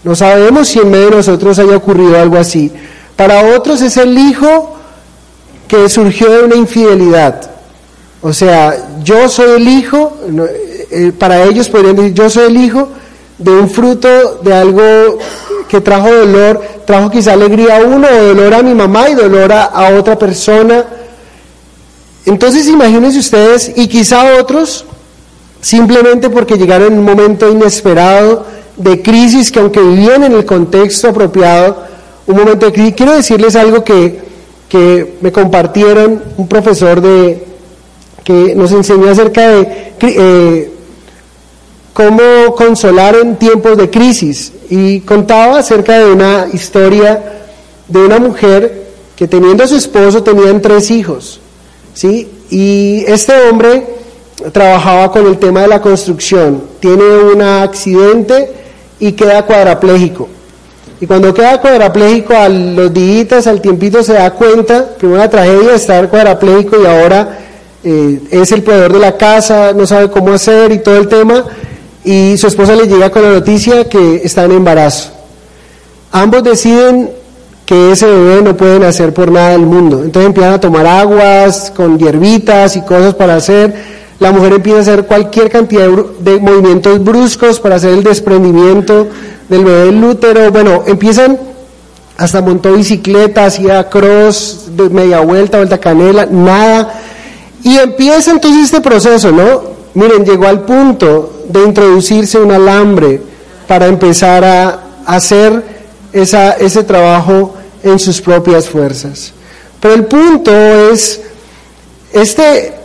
No 0.03 0.17
sabemos 0.17 0.69
si 0.69 0.79
en 0.79 0.91
medio 0.91 1.11
de 1.11 1.17
nosotros 1.17 1.59
haya 1.59 1.77
ocurrido 1.77 2.19
algo 2.19 2.39
así. 2.39 2.73
Para 3.17 3.55
otros 3.55 3.83
es 3.83 3.99
el 3.99 4.17
hijo 4.17 4.77
que 5.69 5.89
surgió 5.89 6.31
de 6.31 6.45
una 6.45 6.57
infidelidad. 6.57 7.51
O 8.23 8.33
sea, 8.33 8.89
yo 9.03 9.29
soy 9.29 9.61
el 9.61 9.69
hijo, 9.69 10.17
eh, 10.91 11.13
para 11.19 11.45
ellos 11.45 11.69
podrían 11.69 11.97
decir, 11.97 12.15
yo 12.15 12.31
soy 12.31 12.47
el 12.47 12.57
hijo 12.57 12.89
de 13.37 13.51
un 13.51 13.69
fruto 13.69 14.41
de 14.43 14.55
algo 14.55 15.19
que 15.69 15.81
trajo 15.83 16.11
dolor, 16.11 16.63
trajo 16.87 17.11
quizá 17.11 17.35
alegría 17.35 17.77
a 17.77 17.81
uno 17.81 18.09
o 18.09 18.25
dolor 18.25 18.55
a 18.55 18.63
mi 18.63 18.75
mamá 18.75 19.11
y 19.11 19.15
dolor 19.15 19.53
a, 19.53 19.91
otra 19.99 20.19
persona. 20.19 20.85
Entonces 22.25 22.67
imagínense 22.69 23.19
ustedes, 23.19 23.73
y 23.77 23.87
quizá 23.89 24.41
otros, 24.41 24.87
simplemente 25.65 26.29
porque 26.29 26.59
llegaron 26.59 26.93
en 26.93 26.99
un 26.99 27.07
momento 27.07 27.51
inesperado 27.51 28.45
de 28.77 29.01
crisis 29.01 29.51
que 29.51 29.61
aunque 29.61 29.81
vivían 29.81 30.23
en 30.25 30.33
el 30.35 30.45
contexto 30.45 31.09
apropiado, 31.09 31.85
un 32.27 32.37
momento 32.37 32.67
de 32.67 32.73
crisis, 32.73 32.95
quiero 32.95 33.17
decirles 33.17 33.57
algo 33.57 33.83
que, 33.83 34.21
que 34.69 35.15
me 35.23 35.33
compartieron 35.33 36.23
un 36.37 36.49
profesor 36.49 37.01
de, 37.01 37.47
que 38.23 38.55
nos 38.55 38.73
enseñó 38.73 39.09
acerca 39.09 39.49
de 39.49 39.95
eh, 40.03 40.71
cómo 41.95 42.55
consolar 42.55 43.17
en 43.17 43.37
tiempos 43.37 43.79
de 43.79 43.89
crisis 43.89 44.53
y 44.69 45.01
contaba 45.01 45.61
acerca 45.61 45.99
de 45.99 46.13
una 46.13 46.47
historia 46.53 47.47
de 47.89 48.05
una 48.05 48.19
mujer 48.19 48.85
que 49.17 49.27
teniendo 49.29 49.65
a 49.65 49.67
su 49.67 49.77
esposo 49.77 50.23
tenían 50.23 50.61
tres 50.61 50.91
hijos, 50.91 51.41
¿sí? 51.95 52.29
Y 52.51 53.03
este 53.07 53.33
hombre 53.49 54.04
trabajaba 54.53 55.11
con 55.11 55.27
el 55.27 55.39
tema 55.39 55.63
de 55.63 55.69
la 55.69 55.81
construcción, 55.81 56.63
tiene 56.81 57.05
un 57.05 57.43
accidente 57.43 58.53
y 58.99 59.13
queda 59.13 59.45
cuadraplégico. 59.45 60.29
Y 61.01 61.07
cuando 61.07 61.35
queda 61.35 61.61
cuadraplégico, 61.61 62.35
a 62.35 62.49
los 62.49 62.93
días, 62.93 63.47
al 63.47 63.61
tiempito 63.61 64.03
se 64.03 64.15
da 64.15 64.31
cuenta, 64.31 64.89
primero 64.97 65.19
la 65.19 65.29
tragedia 65.29 65.75
estar 65.75 66.09
cuadraplégico 66.09 66.81
y 66.81 66.87
ahora 66.87 67.39
eh, 67.83 68.21
es 68.31 68.53
el 68.53 68.63
proveedor 68.63 68.95
de 68.95 68.99
la 69.01 69.17
casa, 69.17 69.73
no 69.75 69.87
sabe 69.87 70.11
cómo 70.11 70.33
hacer 70.33 70.73
y 70.73 70.79
todo 70.79 70.97
el 70.97 71.09
tema, 71.09 71.45
y 72.05 72.37
su 72.39 72.47
esposa 72.47 72.75
le 72.77 72.87
llega 72.87 73.11
con 73.11 73.23
la 73.23 73.31
noticia 73.31 73.89
que 73.89 74.23
está 74.25 74.45
en 74.45 74.53
embarazo. 74.53 75.11
Ambos 76.13 76.45
deciden 76.45 77.11
que 77.67 77.93
ese 77.93 78.07
bebé 78.07 78.43
no 78.43 78.57
puede 78.57 78.79
nacer 78.79 79.13
por 79.13 79.31
nada 79.31 79.51
del 79.51 79.63
mundo. 79.63 80.03
Entonces 80.05 80.29
empiezan 80.29 80.55
a 80.55 80.61
tomar 80.61 80.87
aguas 80.87 81.73
con 81.75 81.99
hierbitas 81.99 82.77
y 82.77 82.83
cosas 82.83 83.15
para 83.15 83.37
hacer. 83.37 83.94
La 84.25 84.33
mujer 84.33 84.55
empieza 84.55 84.79
a 84.79 84.81
hacer 84.81 85.05
cualquier 85.05 85.51
cantidad 85.51 85.87
de 85.87 86.41
movimientos 86.41 87.05
bruscos 87.05 87.61
para 87.61 87.77
hacer 87.77 87.91
el 87.91 88.03
desprendimiento 88.03 89.07
del 89.51 89.65
bebé 89.67 89.85
del 89.85 90.03
útero. 90.03 90.51
Bueno, 90.51 90.83
empiezan, 90.87 91.39
hasta 92.17 92.41
montó 92.41 92.73
bicicleta, 92.73 93.45
hacía 93.45 93.87
cross, 93.91 94.69
media 94.91 95.21
vuelta, 95.21 95.59
vuelta 95.59 95.77
canela, 95.77 96.25
nada. 96.25 97.03
Y 97.63 97.77
empieza 97.77 98.31
entonces 98.31 98.65
este 98.65 98.81
proceso, 98.81 99.31
¿no? 99.31 99.63
Miren, 99.93 100.25
llegó 100.25 100.47
al 100.47 100.63
punto 100.63 101.45
de 101.47 101.63
introducirse 101.63 102.39
un 102.39 102.51
alambre 102.51 103.21
para 103.69 103.89
empezar 103.89 104.43
a 104.43 104.85
hacer 105.05 105.63
esa, 106.15 106.53
ese 106.53 106.83
trabajo 106.83 107.57
en 107.83 107.99
sus 107.99 108.23
propias 108.23 108.71
fuerzas. 108.71 109.35
Pero 109.81 109.93
el 109.93 110.07
punto 110.07 110.51
es, 110.91 111.21
este, 112.11 112.84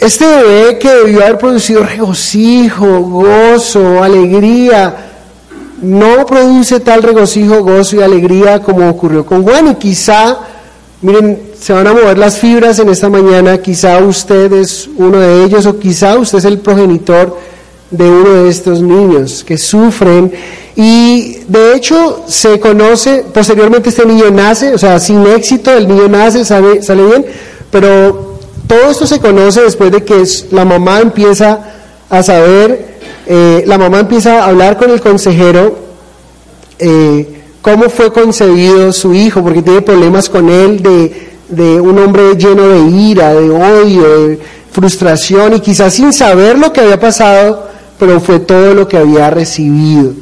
este 0.00 0.26
bebé 0.26 0.78
que 0.78 0.88
debió 0.88 1.22
haber 1.22 1.38
producido 1.38 1.82
regocijo, 1.82 3.00
gozo, 3.00 4.02
alegría, 4.02 5.08
no 5.82 6.24
produce 6.26 6.80
tal 6.80 7.02
regocijo, 7.02 7.62
gozo 7.62 7.96
y 7.96 8.02
alegría 8.02 8.62
como 8.62 8.88
ocurrió 8.88 9.26
con 9.26 9.42
Juan. 9.42 9.68
Y 9.68 9.74
quizá, 9.74 10.38
miren, 11.02 11.48
se 11.60 11.72
van 11.72 11.86
a 11.86 11.92
mover 11.92 12.16
las 12.16 12.38
fibras 12.38 12.78
en 12.78 12.88
esta 12.88 13.08
mañana, 13.08 13.58
quizá 13.58 13.98
usted 13.98 14.52
es 14.52 14.88
uno 14.96 15.18
de 15.18 15.44
ellos 15.44 15.66
o 15.66 15.78
quizá 15.78 16.16
usted 16.16 16.38
es 16.38 16.44
el 16.44 16.58
progenitor 16.58 17.36
de 17.90 18.08
uno 18.08 18.44
de 18.44 18.50
estos 18.50 18.82
niños 18.82 19.42
que 19.44 19.56
sufren 19.56 20.30
y 20.76 21.38
de 21.48 21.74
hecho 21.74 22.24
se 22.28 22.60
conoce, 22.60 23.24
posteriormente 23.34 23.88
este 23.88 24.06
niño 24.06 24.30
nace, 24.30 24.74
o 24.74 24.78
sea, 24.78 25.00
sin 25.00 25.26
éxito, 25.26 25.72
el 25.76 25.88
niño 25.88 26.06
nace, 26.08 26.44
sale, 26.44 26.82
sale 26.82 27.04
bien, 27.04 27.26
pero 27.70 28.37
todo 28.68 28.90
esto 28.90 29.06
se 29.06 29.18
conoce 29.18 29.62
después 29.62 29.90
de 29.90 30.04
que 30.04 30.22
la 30.52 30.64
mamá 30.64 31.00
empieza 31.00 31.58
a 32.08 32.22
saber, 32.22 32.98
eh, 33.26 33.64
la 33.66 33.78
mamá 33.78 34.00
empieza 34.00 34.44
a 34.44 34.48
hablar 34.48 34.76
con 34.76 34.90
el 34.90 35.00
consejero 35.00 35.76
eh, 36.78 37.42
cómo 37.60 37.88
fue 37.88 38.12
concebido 38.12 38.92
su 38.92 39.14
hijo, 39.14 39.42
porque 39.42 39.62
tiene 39.62 39.82
problemas 39.82 40.28
con 40.28 40.48
él 40.48 40.82
de, 40.82 41.30
de 41.48 41.80
un 41.80 41.98
hombre 41.98 42.36
lleno 42.36 42.68
de 42.68 42.90
ira, 42.90 43.34
de 43.34 43.50
odio, 43.50 44.28
de 44.28 44.38
frustración 44.70 45.54
y 45.54 45.60
quizás 45.60 45.94
sin 45.94 46.12
saber 46.12 46.58
lo 46.58 46.72
que 46.72 46.80
había 46.80 47.00
pasado, 47.00 47.68
pero 47.98 48.20
fue 48.20 48.38
todo 48.38 48.74
lo 48.74 48.86
que 48.86 48.96
había 48.96 49.28
recibido. 49.30 50.12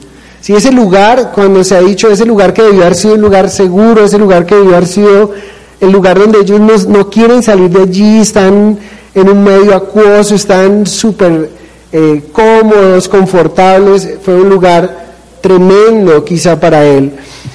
Si 0.41 0.55
ese 0.55 0.71
lugar, 0.71 1.33
cuando 1.35 1.65
se 1.65 1.77
ha 1.77 1.81
dicho 1.81 2.09
ese 2.09 2.25
lugar 2.25 2.55
que 2.55 2.63
debió 2.63 2.83
haber 2.83 2.95
sido 2.95 3.15
un 3.15 3.21
lugar 3.21 3.51
seguro, 3.51 4.05
ese 4.05 4.19
lugar 4.19 4.47
que 4.47 4.55
debió 4.55 4.77
haber 4.77 4.87
sido 4.87 5.33
el 5.81 5.91
lugar 5.91 6.19
donde 6.19 6.41
ellos 6.41 6.87
no, 6.87 7.11
quieren 7.11 7.43
salir 7.43 7.71
de 7.71 7.83
allí, 7.83 8.21
están 8.21 8.79
en 9.15 9.29
un 9.29 9.43
medio 9.45 9.75
acuoso, 9.75 10.35
están 10.35 10.87
súper 10.87 11.51
eh, 11.93 12.23
cómodos, 12.33 13.09
confortables, 13.09 14.19
fue 14.23 14.35
un 14.35 14.49
lugar 14.49 15.07
tremendo 15.41 16.25
quizá 16.25 16.59
para 16.59 16.85
él. 16.85 17.13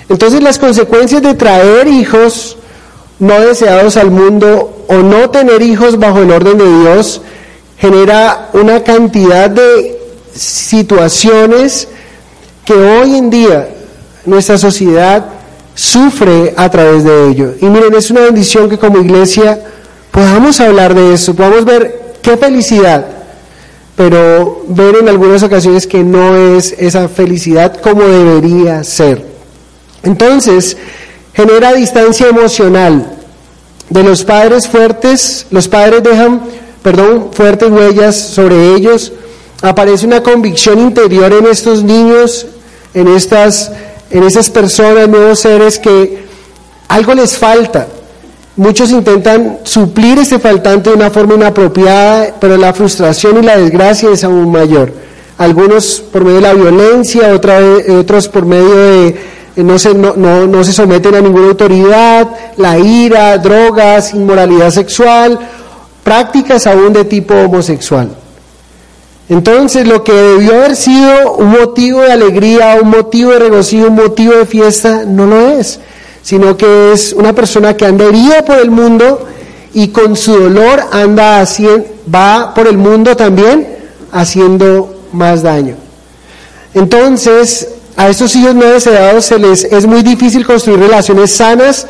Entonces 0.09 0.41
las 0.41 0.59
consecuencias 0.59 1.21
de 1.21 1.33
traer 1.33 1.87
hijos 1.87 2.57
no 3.19 3.39
deseados 3.39 3.97
al 3.97 4.11
mundo 4.11 4.85
o 4.87 4.95
no 4.95 5.29
tener 5.29 5.61
hijos 5.61 5.99
bajo 5.99 6.19
el 6.19 6.31
orden 6.31 6.57
de 6.57 6.79
Dios 6.79 7.21
genera 7.77 8.49
una 8.53 8.83
cantidad 8.83 9.49
de 9.49 9.99
situaciones 10.33 11.87
que 12.65 12.73
hoy 12.73 13.15
en 13.15 13.29
día 13.29 13.69
nuestra 14.25 14.57
sociedad 14.57 15.25
sufre 15.81 16.53
a 16.55 16.69
través 16.69 17.03
de 17.03 17.29
ello. 17.29 17.55
Y 17.59 17.65
miren, 17.65 17.95
es 17.95 18.11
una 18.11 18.21
bendición 18.21 18.69
que 18.69 18.77
como 18.77 18.99
iglesia 18.99 19.59
podamos 20.11 20.59
hablar 20.59 20.93
de 20.93 21.15
eso, 21.15 21.33
podamos 21.33 21.65
ver 21.65 22.17
qué 22.21 22.37
felicidad, 22.37 23.03
pero 23.95 24.63
ver 24.67 24.97
en 24.97 25.09
algunas 25.09 25.41
ocasiones 25.41 25.87
que 25.87 26.03
no 26.03 26.37
es 26.55 26.75
esa 26.77 27.09
felicidad 27.09 27.77
como 27.81 28.03
debería 28.03 28.83
ser. 28.83 29.25
Entonces, 30.03 30.77
genera 31.33 31.73
distancia 31.73 32.27
emocional. 32.27 33.13
De 33.89 34.03
los 34.03 34.23
padres 34.23 34.67
fuertes, 34.67 35.47
los 35.49 35.67
padres 35.67 36.03
dejan, 36.03 36.43
perdón, 36.83 37.29
fuertes 37.33 37.71
huellas 37.71 38.15
sobre 38.15 38.75
ellos, 38.75 39.13
aparece 39.63 40.05
una 40.05 40.21
convicción 40.21 40.79
interior 40.79 41.33
en 41.33 41.47
estos 41.47 41.83
niños, 41.83 42.45
en 42.93 43.07
estas, 43.07 43.71
en 44.11 44.23
estas 44.23 44.49
personas, 44.49 45.07
nuevos 45.09 45.39
seres, 45.39 45.79
que 45.79 46.25
algo 46.87 47.13
les 47.13 47.37
falta. 47.37 47.87
Muchos 48.57 48.91
intentan 48.91 49.59
suplir 49.63 50.19
este 50.19 50.37
faltante 50.37 50.89
de 50.89 50.95
una 50.95 51.09
forma 51.09 51.35
inapropiada, 51.35 52.35
pero 52.39 52.57
la 52.57 52.73
frustración 52.73 53.37
y 53.37 53.45
la 53.45 53.57
desgracia 53.57 54.09
es 54.11 54.23
aún 54.23 54.51
mayor. 54.51 54.93
Algunos 55.37 56.01
por 56.11 56.23
medio 56.23 56.35
de 56.35 56.41
la 56.41 56.53
violencia, 56.53 57.33
otros 57.33 58.27
por 58.27 58.45
medio 58.45 58.75
de 58.75 59.15
no 59.55 59.77
se, 59.79 59.93
no, 59.93 60.13
no, 60.15 60.47
no 60.47 60.63
se 60.63 60.71
someten 60.71 61.15
a 61.15 61.21
ninguna 61.21 61.47
autoridad, 61.47 62.29
la 62.57 62.77
ira, 62.79 63.37
drogas, 63.37 64.13
inmoralidad 64.13 64.69
sexual, 64.69 65.39
prácticas 66.03 66.67
aún 66.67 66.93
de 66.93 67.05
tipo 67.05 67.33
homosexual. 67.33 68.09
Entonces 69.31 69.87
lo 69.87 70.03
que 70.03 70.11
debió 70.11 70.55
haber 70.55 70.75
sido 70.75 71.35
un 71.35 71.51
motivo 71.51 72.01
de 72.01 72.11
alegría, 72.11 72.77
un 72.81 72.89
motivo 72.89 73.31
de 73.31 73.39
regocijo, 73.39 73.87
un 73.87 73.95
motivo 73.95 74.33
de 74.33 74.45
fiesta, 74.45 75.05
no 75.07 75.25
lo 75.25 75.51
es, 75.51 75.79
sino 76.21 76.57
que 76.57 76.91
es 76.91 77.13
una 77.13 77.31
persona 77.31 77.77
que 77.77 77.85
anda 77.85 78.03
herida 78.03 78.43
por 78.43 78.57
el 78.57 78.69
mundo 78.71 79.25
y 79.73 79.87
con 79.87 80.17
su 80.17 80.33
dolor 80.37 80.81
anda 80.91 81.39
haciendo, 81.39 81.85
va 82.13 82.53
por 82.53 82.67
el 82.67 82.77
mundo 82.77 83.15
también 83.15 83.69
haciendo 84.11 85.01
más 85.13 85.43
daño. 85.43 85.75
Entonces, 86.73 87.69
a 87.95 88.09
estos 88.09 88.35
hijos 88.35 88.53
no 88.53 88.65
deseados 88.65 89.23
se 89.23 89.39
les 89.39 89.63
es 89.63 89.85
muy 89.85 90.01
difícil 90.01 90.45
construir 90.45 90.81
relaciones 90.81 91.31
sanas 91.31 91.87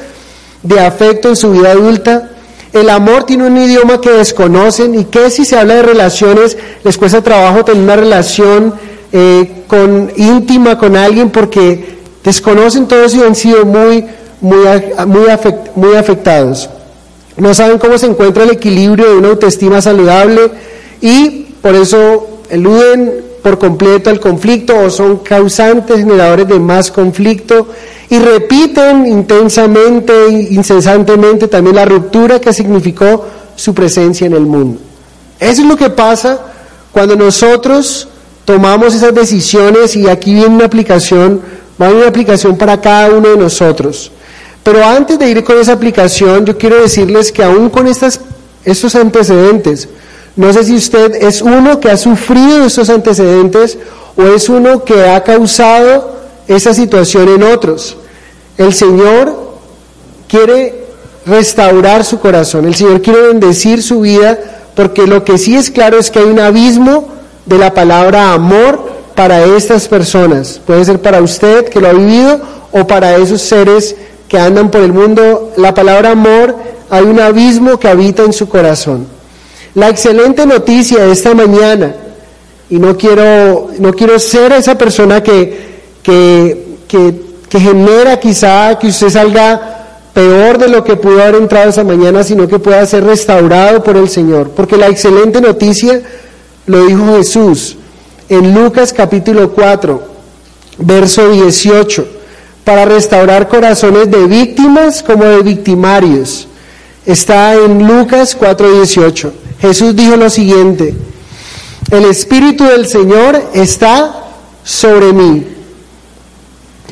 de 0.62 0.80
afecto 0.80 1.30
en 1.30 1.36
su 1.36 1.50
vida 1.50 1.72
adulta 1.72 2.30
el 2.74 2.90
amor 2.90 3.26
tiene 3.26 3.46
un 3.46 3.58
idioma 3.58 4.00
que 4.00 4.12
desconocen 4.12 4.98
y 4.98 5.06
que 5.06 5.30
si 5.30 5.46
se 5.46 5.58
habla 5.58 5.76
de 5.76 5.84
relaciones 5.84 6.58
les 6.84 6.98
cuesta 6.98 7.22
trabajo 7.22 7.66
tener 7.66 7.84
una 7.84 7.96
relación 7.96 8.74
eh, 9.12 9.64
con, 9.68 10.12
íntima 10.16 10.78
con 10.78 10.96
alguien 10.96 11.30
porque 11.30 11.98
desconocen 12.24 12.88
todo 12.88 13.06
y 13.14 13.22
han 13.22 13.36
sido 13.36 13.66
muy, 13.66 14.06
muy, 14.40 14.60
muy 15.76 15.96
afectados. 15.96 16.70
No 17.38 17.54
saben 17.54 17.78
cómo 17.78 17.98
se 17.98 18.06
encuentra 18.06 18.44
el 18.44 18.52
equilibrio 18.52 19.10
de 19.10 19.18
una 19.18 19.30
autoestima 19.30 19.82
saludable 19.82 20.52
y 21.02 21.48
por 21.62 21.76
eso 21.76 22.40
eluden 22.50 23.31
por 23.42 23.58
completo 23.58 24.10
el 24.10 24.20
conflicto 24.20 24.78
o 24.78 24.90
son 24.90 25.18
causantes, 25.18 25.98
generadores 25.98 26.48
de 26.48 26.60
más 26.60 26.92
conflicto 26.92 27.68
y 28.10 28.20
repiten 28.20 29.06
intensamente 29.06 30.30
incesantemente 30.30 31.48
también 31.48 31.76
la 31.76 31.86
ruptura 31.86 32.40
que 32.40 32.54
significó 32.54 33.26
su 33.56 33.74
presencia 33.74 34.28
en 34.28 34.34
el 34.34 34.46
mundo. 34.46 34.80
Eso 35.40 35.62
es 35.62 35.68
lo 35.68 35.76
que 35.76 35.90
pasa 35.90 36.40
cuando 36.92 37.16
nosotros 37.16 38.08
tomamos 38.46 38.94
esas 38.94 39.14
decisiones 39.14 39.96
y 39.96 40.08
aquí 40.08 40.34
viene 40.34 40.56
una 40.56 40.66
aplicación, 40.66 41.42
va 41.82 41.86
a 41.86 41.90
haber 41.90 42.02
una 42.02 42.10
aplicación 42.10 42.58
para 42.58 42.80
cada 42.80 43.10
uno 43.10 43.30
de 43.30 43.38
nosotros. 43.38 44.12
Pero 44.64 44.86
antes 44.86 45.18
de 45.18 45.30
ir 45.30 45.44
con 45.44 45.58
esa 45.58 45.74
aplicación, 45.74 46.46
yo 46.46 46.58
quiero 46.58 46.82
decirles 46.82 47.32
que 47.32 47.44
aún 47.44 47.70
con 47.70 47.88
estas, 47.88 48.20
estos 48.64 48.94
antecedentes, 48.96 49.88
no 50.36 50.54
sé 50.54 50.64
si 50.64 50.76
usted 50.76 51.16
es 51.16 51.42
uno 51.42 51.80
que 51.80 51.90
ha 51.90 51.98
sufrido 51.98 52.66
estos 52.66 52.90
antecedentes 52.90 53.78
o 54.16 54.24
es 54.24 54.48
uno 54.50 54.84
que 54.84 55.10
ha 55.10 55.24
causado 55.24 56.16
esa 56.48 56.74
situación 56.74 57.30
en 57.30 57.44
otros. 57.44 57.98
El 58.58 58.74
Señor 58.74 59.36
quiere 60.28 60.86
restaurar 61.26 62.04
su 62.04 62.20
corazón, 62.20 62.66
el 62.66 62.76
Señor 62.76 63.02
quiere 63.02 63.28
bendecir 63.28 63.84
su 63.84 64.02
vida, 64.02 64.40
porque 64.76 65.06
lo 65.06 65.24
que 65.24 65.38
sí 65.38 65.56
es 65.56 65.70
claro 65.70 66.00
es 66.00 66.10
que 66.10 66.20
hay 66.20 66.26
un 66.26 66.40
abismo 66.40 67.10
de 67.46 67.58
la 67.58 67.74
palabra 67.74 68.34
amor 68.34 68.90
para 69.16 69.44
estas 69.44 69.88
personas. 69.88 70.62
Puede 70.66 70.86
ser 70.86 71.02
para 71.02 71.22
usted 71.22 71.66
que 71.66 71.82
lo 71.82 71.90
ha 71.90 71.94
vivido 71.94 72.40
o 72.72 72.88
para 72.88 73.18
esos 73.18 73.42
seres 73.42 73.96
que 74.28 74.40
andan 74.40 74.72
por 74.72 74.82
el 74.82 74.94
mundo. 74.94 75.52
La 75.58 75.74
palabra 75.74 76.12
amor, 76.12 76.56
hay 76.90 77.04
un 77.04 77.20
abismo 77.20 77.78
que 77.78 77.90
habita 77.90 78.24
en 78.24 78.34
su 78.34 78.48
corazón. 78.48 79.06
La 79.74 79.90
excelente 79.90 80.46
noticia 80.46 81.06
de 81.06 81.14
esta 81.14 81.34
mañana, 81.34 81.96
y 82.70 82.78
no 82.78 82.98
quiero, 82.98 83.70
no 83.80 83.94
quiero 83.94 84.20
ser 84.20 84.52
esa 84.52 84.78
persona 84.78 85.24
que, 85.24 85.80
que, 86.04 86.66
que, 86.88 87.60
genera 87.60 88.20
quizá 88.20 88.78
que 88.78 88.88
usted 88.88 89.10
salga 89.10 89.80
peor 90.14 90.58
de 90.58 90.68
lo 90.68 90.84
que 90.84 90.98
pudo 90.98 91.22
haber 91.22 91.36
entrado 91.36 91.70
esa 91.70 91.84
mañana, 91.84 92.24
sino 92.24 92.48
que 92.48 92.60
pueda 92.60 92.86
ser 92.86 93.06
restaurado 93.06 93.82
por 93.82 93.96
el 93.96 94.10
Señor. 94.10 94.50
Porque 94.50 94.76
la 94.76 94.88
excelente 94.88 95.40
noticia 95.40 96.02
lo 96.66 96.86
dijo 96.86 97.18
Jesús 97.18 97.78
en 98.28 98.54
Lucas 98.54 98.94
capítulo 98.94 99.52
4, 99.52 100.02
verso 100.80 101.30
18, 101.30 102.08
para 102.64 102.86
restaurar 102.86 103.48
corazones 103.48 104.10
de 104.10 104.26
víctimas 104.28 105.04
como 105.04 105.24
de 105.26 105.42
victimarios. 105.42 106.48
Está 107.06 107.56
en 107.56 107.88
Lucas 107.88 108.36
4, 108.36 108.74
18. 108.74 109.34
Jesús 109.60 109.96
dijo 109.96 110.16
lo 110.16 110.30
siguiente, 110.30 110.94
el 111.90 112.06
Espíritu 112.06 112.64
del 112.64 112.88
Señor 112.88 113.42
está 113.54 114.16
sobre 114.64 115.12
mí, 115.14 115.46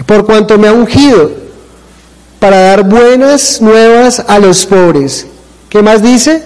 por 0.05 0.25
cuanto 0.25 0.57
me 0.57 0.67
ha 0.67 0.73
ungido 0.73 1.31
para 2.39 2.59
dar 2.59 2.83
buenas 2.87 3.61
nuevas 3.61 4.23
a 4.27 4.39
los 4.39 4.65
pobres. 4.65 5.27
¿Qué 5.69 5.81
más 5.81 6.01
dice? 6.01 6.43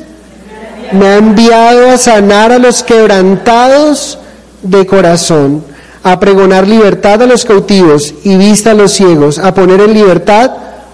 Me 0.92 1.08
ha 1.08 1.18
enviado 1.18 1.90
a 1.90 1.98
sanar 1.98 2.52
a 2.52 2.60
los 2.60 2.84
quebrantados 2.84 4.18
de 4.62 4.86
corazón, 4.86 5.64
a 6.04 6.20
pregonar 6.20 6.68
libertad 6.68 7.22
a 7.22 7.28
los 7.28 7.46
cautivos 7.46 8.14
y 8.24 8.36
vista 8.36 8.72
a 8.72 8.76
los 8.76 8.92
ciegos, 8.92 9.40
a 9.40 9.54
poner 9.54 9.82
en 9.82 9.94
libertad 9.94 10.52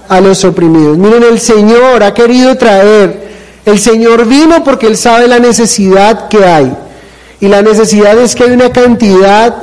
a 0.09 0.19
los 0.19 0.43
oprimidos. 0.43 0.97
Miren, 0.97 1.23
el 1.23 1.39
Señor 1.39 2.03
ha 2.03 2.13
querido 2.13 2.57
traer 2.57 3.29
el 3.69 3.79
Señor 3.79 4.25
vino 4.25 4.63
porque 4.63 4.87
Él 4.87 4.97
sabe 4.97 5.27
la 5.27 5.39
necesidad 5.39 6.27
que 6.27 6.43
hay. 6.45 6.75
Y 7.39 7.47
la 7.47 7.61
necesidad 7.61 8.17
es 8.17 8.35
que 8.35 8.45
hay 8.45 8.51
una 8.51 8.71
cantidad 8.71 9.55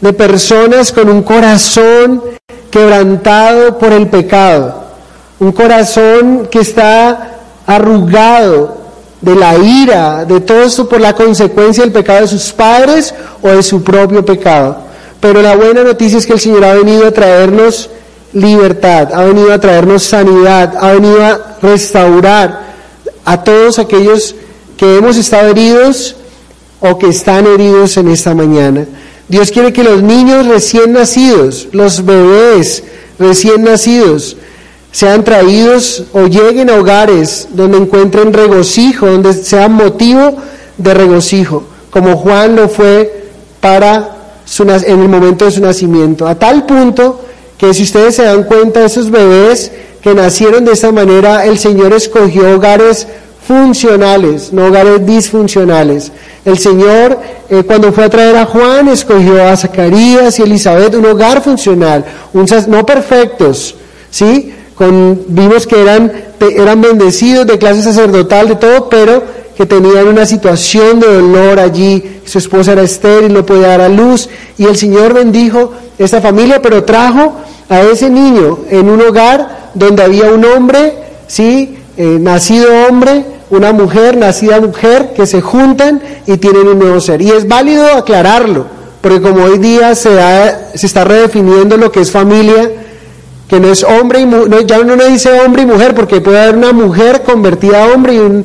de 0.00 0.12
personas 0.12 0.92
con 0.92 1.08
un 1.08 1.22
corazón 1.22 2.22
quebrantado 2.70 3.78
por 3.78 3.92
el 3.92 4.08
pecado. 4.08 4.84
Un 5.40 5.52
corazón 5.52 6.46
que 6.50 6.60
está 6.60 7.38
arrugado 7.66 8.82
de 9.20 9.34
la 9.34 9.56
ira, 9.56 10.24
de 10.24 10.40
todo 10.40 10.64
esto 10.64 10.88
por 10.88 11.00
la 11.00 11.14
consecuencia 11.14 11.82
del 11.82 11.92
pecado 11.92 12.20
de 12.20 12.28
sus 12.28 12.52
padres 12.52 13.14
o 13.42 13.48
de 13.48 13.62
su 13.62 13.82
propio 13.82 14.24
pecado. 14.24 14.76
Pero 15.20 15.40
la 15.40 15.56
buena 15.56 15.82
noticia 15.82 16.18
es 16.18 16.26
que 16.26 16.34
el 16.34 16.40
Señor 16.40 16.64
ha 16.64 16.74
venido 16.74 17.06
a 17.06 17.10
traernos 17.10 17.88
libertad, 18.34 19.14
ha 19.14 19.24
venido 19.24 19.52
a 19.52 19.60
traernos 19.60 20.02
sanidad, 20.02 20.74
ha 20.80 20.92
venido 20.92 21.24
a 21.24 21.56
restaurar 21.62 22.74
a 23.24 23.42
todos 23.42 23.78
aquellos 23.78 24.34
que 24.76 24.98
hemos 24.98 25.16
estado 25.16 25.48
heridos 25.48 26.16
o 26.80 26.98
que 26.98 27.08
están 27.08 27.46
heridos 27.46 27.96
en 27.96 28.08
esta 28.08 28.34
mañana. 28.34 28.86
Dios 29.28 29.50
quiere 29.50 29.72
que 29.72 29.84
los 29.84 30.02
niños 30.02 30.46
recién 30.46 30.92
nacidos, 30.92 31.68
los 31.72 32.04
bebés 32.04 32.82
recién 33.18 33.62
nacidos, 33.62 34.36
sean 34.90 35.24
traídos 35.24 36.04
o 36.12 36.26
lleguen 36.26 36.70
a 36.70 36.76
hogares 36.76 37.48
donde 37.52 37.78
encuentren 37.78 38.32
regocijo, 38.32 39.06
donde 39.06 39.32
sean 39.32 39.72
motivo 39.72 40.36
de 40.76 40.94
regocijo, 40.94 41.64
como 41.90 42.16
Juan 42.16 42.56
lo 42.56 42.68
fue 42.68 43.24
para 43.60 44.10
en 44.58 45.00
el 45.00 45.08
momento 45.08 45.46
de 45.46 45.50
su 45.50 45.60
nacimiento. 45.60 46.26
A 46.26 46.34
tal 46.34 46.66
punto 46.66 47.24
que 47.64 47.72
si 47.72 47.84
ustedes 47.84 48.16
se 48.16 48.24
dan 48.24 48.44
cuenta, 48.44 48.84
esos 48.84 49.10
bebés 49.10 49.72
que 50.02 50.14
nacieron 50.14 50.66
de 50.66 50.72
esta 50.72 50.92
manera, 50.92 51.46
el 51.46 51.58
Señor 51.58 51.94
escogió 51.94 52.54
hogares 52.54 53.06
funcionales, 53.46 54.52
no 54.52 54.66
hogares 54.66 55.06
disfuncionales. 55.06 56.12
El 56.44 56.58
Señor, 56.58 57.18
eh, 57.48 57.62
cuando 57.66 57.90
fue 57.90 58.04
a 58.04 58.10
traer 58.10 58.36
a 58.36 58.44
Juan, 58.44 58.88
escogió 58.88 59.42
a 59.42 59.56
Zacarías 59.56 60.38
y 60.38 60.42
Elizabeth 60.42 60.94
un 60.94 61.06
hogar 61.06 61.42
funcional, 61.42 62.04
un, 62.34 62.46
no 62.68 62.84
perfectos, 62.84 63.76
¿sí? 64.10 64.54
Con, 64.74 65.22
vimos 65.28 65.66
que 65.66 65.80
eran, 65.80 66.12
eran 66.40 66.82
bendecidos 66.82 67.46
de 67.46 67.58
clase 67.58 67.82
sacerdotal, 67.82 68.48
de 68.48 68.56
todo, 68.56 68.88
pero 68.90 69.22
que 69.56 69.64
tenían 69.64 70.08
una 70.08 70.26
situación 70.26 71.00
de 71.00 71.06
dolor 71.06 71.60
allí. 71.60 72.20
Su 72.26 72.38
esposa 72.38 72.72
era 72.72 72.82
estéril, 72.82 73.32
no 73.32 73.46
podía 73.46 73.68
dar 73.68 73.82
a 73.82 73.88
luz, 73.88 74.28
y 74.58 74.64
el 74.64 74.76
Señor 74.76 75.14
bendijo 75.14 75.72
esta 75.98 76.20
familia, 76.20 76.60
pero 76.60 76.84
trajo 76.84 77.36
a 77.68 77.82
ese 77.82 78.10
niño 78.10 78.58
en 78.70 78.88
un 78.88 79.00
hogar 79.00 79.70
donde 79.74 80.02
había 80.02 80.30
un 80.30 80.44
hombre, 80.44 80.94
¿sí? 81.26 81.78
Eh, 81.96 82.18
nacido 82.20 82.68
hombre, 82.88 83.24
una 83.50 83.72
mujer, 83.72 84.16
nacida 84.16 84.60
mujer, 84.60 85.12
que 85.14 85.26
se 85.26 85.40
juntan 85.40 86.02
y 86.26 86.36
tienen 86.38 86.66
un 86.66 86.78
nuevo 86.78 87.00
ser. 87.00 87.22
Y 87.22 87.30
es 87.30 87.46
válido 87.46 87.86
aclararlo, 87.86 88.66
porque 89.00 89.20
como 89.20 89.44
hoy 89.44 89.58
día 89.58 89.94
se, 89.94 90.10
se 90.74 90.86
está 90.86 91.04
redefiniendo 91.04 91.76
lo 91.76 91.92
que 91.92 92.00
es 92.00 92.10
familia, 92.10 92.70
que 93.48 93.60
no 93.60 93.70
es 93.70 93.84
hombre 93.84 94.20
y 94.20 94.26
mujer, 94.26 94.66
ya 94.66 94.80
uno 94.80 94.96
no 94.96 95.04
dice 95.04 95.40
hombre 95.40 95.62
y 95.62 95.66
mujer, 95.66 95.94
porque 95.94 96.20
puede 96.20 96.40
haber 96.40 96.56
una 96.56 96.72
mujer 96.72 97.22
convertida 97.22 97.84
a 97.84 97.92
hombre 97.92 98.14
y 98.14 98.18
un, 98.18 98.44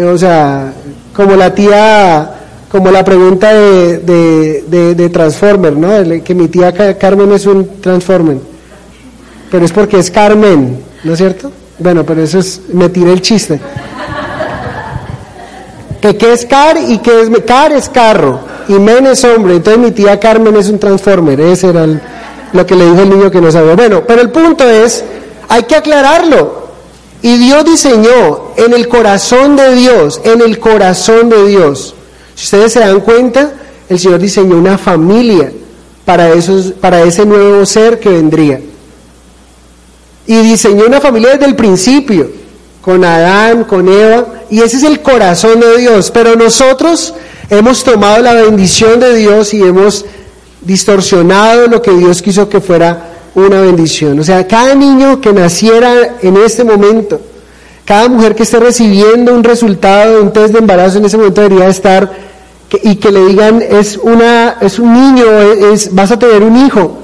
o 0.00 0.18
sea, 0.18 0.72
como 1.14 1.34
la 1.34 1.54
tía, 1.54 2.30
como 2.70 2.90
la 2.90 3.04
pregunta 3.04 3.52
de, 3.52 3.98
de, 3.98 4.94
de 4.94 5.08
Transformer, 5.08 5.76
¿no? 5.76 6.22
Que 6.22 6.34
mi 6.34 6.48
tía 6.48 6.72
Carmen 6.98 7.32
es 7.32 7.46
un 7.46 7.80
Transformer, 7.80 8.38
pero 9.50 9.64
es 9.64 9.72
porque 9.72 9.98
es 9.98 10.10
Carmen, 10.10 10.82
¿no 11.02 11.12
es 11.12 11.18
cierto? 11.18 11.52
Bueno, 11.78 12.04
pero 12.04 12.22
eso 12.22 12.38
es, 12.38 12.60
me 12.72 12.88
tiré 12.88 13.12
el 13.12 13.20
chiste. 13.20 13.60
Que 16.00 16.16
qué 16.16 16.32
es 16.32 16.44
car 16.46 16.76
y 16.76 16.98
que 16.98 17.22
es 17.22 17.30
car 17.46 17.72
es 17.72 17.88
carro 17.88 18.40
y 18.68 18.74
men 18.74 19.06
es 19.06 19.24
hombre. 19.24 19.56
Entonces 19.56 19.82
mi 19.82 19.90
tía 19.90 20.18
Carmen 20.20 20.56
es 20.56 20.68
un 20.68 20.78
transformer. 20.78 21.40
Ese 21.40 21.68
era 21.68 21.86
lo 22.52 22.66
que 22.66 22.74
le 22.74 22.84
dijo 22.84 23.02
el 23.02 23.10
niño 23.10 23.30
que 23.30 23.40
no 23.40 23.50
sabía. 23.50 23.74
Bueno, 23.74 24.02
pero 24.06 24.20
el 24.20 24.30
punto 24.30 24.68
es, 24.68 25.04
hay 25.48 25.64
que 25.64 25.76
aclararlo. 25.76 26.64
Y 27.22 27.38
Dios 27.38 27.64
diseñó 27.64 28.52
en 28.56 28.74
el 28.74 28.86
corazón 28.86 29.56
de 29.56 29.74
Dios, 29.74 30.20
en 30.24 30.42
el 30.42 30.58
corazón 30.58 31.30
de 31.30 31.46
Dios. 31.46 31.94
Si 32.34 32.44
ustedes 32.44 32.72
se 32.72 32.80
dan 32.80 33.00
cuenta, 33.00 33.52
el 33.88 33.98
Señor 33.98 34.20
diseñó 34.20 34.56
una 34.56 34.76
familia 34.76 35.50
para, 36.04 36.30
esos, 36.32 36.72
para 36.72 37.02
ese 37.02 37.24
nuevo 37.24 37.64
ser 37.64 37.98
que 37.98 38.10
vendría. 38.10 38.60
Y 40.26 40.36
diseñó 40.36 40.86
una 40.86 41.00
familia 41.00 41.32
desde 41.32 41.46
el 41.46 41.56
principio, 41.56 42.30
con 42.80 43.04
Adán, 43.04 43.64
con 43.64 43.88
Eva, 43.88 44.26
y 44.50 44.60
ese 44.60 44.76
es 44.76 44.82
el 44.82 45.00
corazón 45.00 45.60
de 45.60 45.78
Dios. 45.78 46.10
Pero 46.10 46.36
nosotros 46.36 47.14
hemos 47.50 47.84
tomado 47.84 48.22
la 48.22 48.34
bendición 48.34 49.00
de 49.00 49.14
Dios 49.14 49.52
y 49.54 49.62
hemos 49.62 50.04
distorsionado 50.60 51.66
lo 51.66 51.82
que 51.82 51.92
Dios 51.92 52.22
quiso 52.22 52.48
que 52.48 52.60
fuera 52.60 53.10
una 53.34 53.60
bendición. 53.60 54.18
O 54.18 54.24
sea, 54.24 54.46
cada 54.46 54.74
niño 54.74 55.20
que 55.20 55.32
naciera 55.32 56.16
en 56.22 56.36
este 56.36 56.64
momento, 56.64 57.20
cada 57.84 58.08
mujer 58.08 58.34
que 58.34 58.44
esté 58.44 58.58
recibiendo 58.60 59.34
un 59.34 59.44
resultado 59.44 60.16
de 60.16 60.20
un 60.22 60.32
test 60.32 60.52
de 60.52 60.60
embarazo 60.60 60.98
en 60.98 61.04
ese 61.04 61.16
momento 61.16 61.42
debería 61.42 61.68
estar 61.68 62.10
y 62.82 62.96
que 62.96 63.12
le 63.12 63.26
digan 63.26 63.62
es 63.62 63.96
una 63.98 64.56
es 64.60 64.78
un 64.78 64.92
niño, 64.92 65.24
es, 65.72 65.94
vas 65.94 66.10
a 66.10 66.18
tener 66.18 66.42
un 66.42 66.56
hijo, 66.66 66.98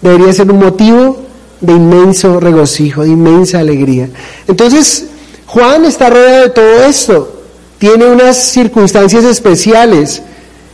debería 0.00 0.32
ser 0.32 0.50
un 0.50 0.58
motivo 0.58 1.25
de 1.60 1.72
inmenso 1.72 2.40
regocijo, 2.40 3.02
de 3.02 3.08
inmensa 3.08 3.60
alegría. 3.60 4.08
Entonces, 4.46 5.06
Juan 5.46 5.84
está 5.84 6.10
rodeado 6.10 6.42
de 6.42 6.50
todo 6.50 6.82
esto. 6.84 7.32
tiene 7.78 8.06
unas 8.06 8.36
circunstancias 8.36 9.24
especiales. 9.24 10.22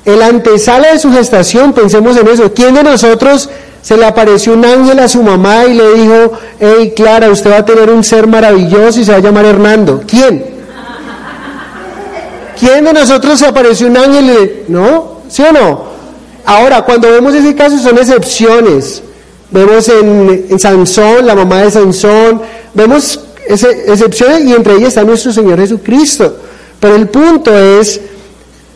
El 0.04 0.22
antesala 0.22 0.92
de 0.92 0.98
su 0.98 1.12
gestación, 1.12 1.72
pensemos 1.72 2.16
en 2.16 2.28
eso. 2.28 2.52
¿Quién 2.52 2.74
de 2.74 2.82
nosotros 2.82 3.48
se 3.82 3.96
le 3.96 4.04
apareció 4.04 4.54
un 4.54 4.64
ángel 4.64 4.98
a 5.00 5.08
su 5.08 5.22
mamá 5.22 5.64
y 5.64 5.74
le 5.74 5.94
dijo, 5.94 6.32
hey 6.60 6.92
Clara, 6.94 7.30
usted 7.30 7.50
va 7.50 7.58
a 7.58 7.64
tener 7.64 7.90
un 7.90 8.04
ser 8.04 8.26
maravilloso 8.26 9.00
y 9.00 9.04
se 9.04 9.12
va 9.12 9.18
a 9.18 9.20
llamar 9.20 9.44
Hernando? 9.44 10.02
¿Quién? 10.06 10.46
¿Quién 12.58 12.84
de 12.84 12.92
nosotros 12.92 13.38
se 13.38 13.46
apareció 13.46 13.88
un 13.88 13.96
ángel? 13.96 14.24
Y 14.24 14.28
le... 14.28 14.64
¿No? 14.68 15.22
¿Sí 15.28 15.42
o 15.42 15.52
no? 15.52 15.84
Ahora, 16.44 16.82
cuando 16.82 17.10
vemos 17.10 17.34
ese 17.34 17.54
caso 17.54 17.78
son 17.78 17.98
excepciones. 17.98 19.02
Vemos 19.52 19.88
en, 19.88 20.46
en 20.48 20.58
Sansón, 20.58 21.26
la 21.26 21.34
mamá 21.34 21.62
de 21.62 21.70
Sansón, 21.70 22.42
vemos 22.74 23.20
excepciones 23.46 24.44
y 24.44 24.52
entre 24.54 24.74
ellas 24.74 24.88
está 24.88 25.04
nuestro 25.04 25.32
Señor 25.32 25.58
Jesucristo. 25.58 26.36
Pero 26.80 26.96
el 26.96 27.08
punto 27.08 27.56
es, 27.56 28.00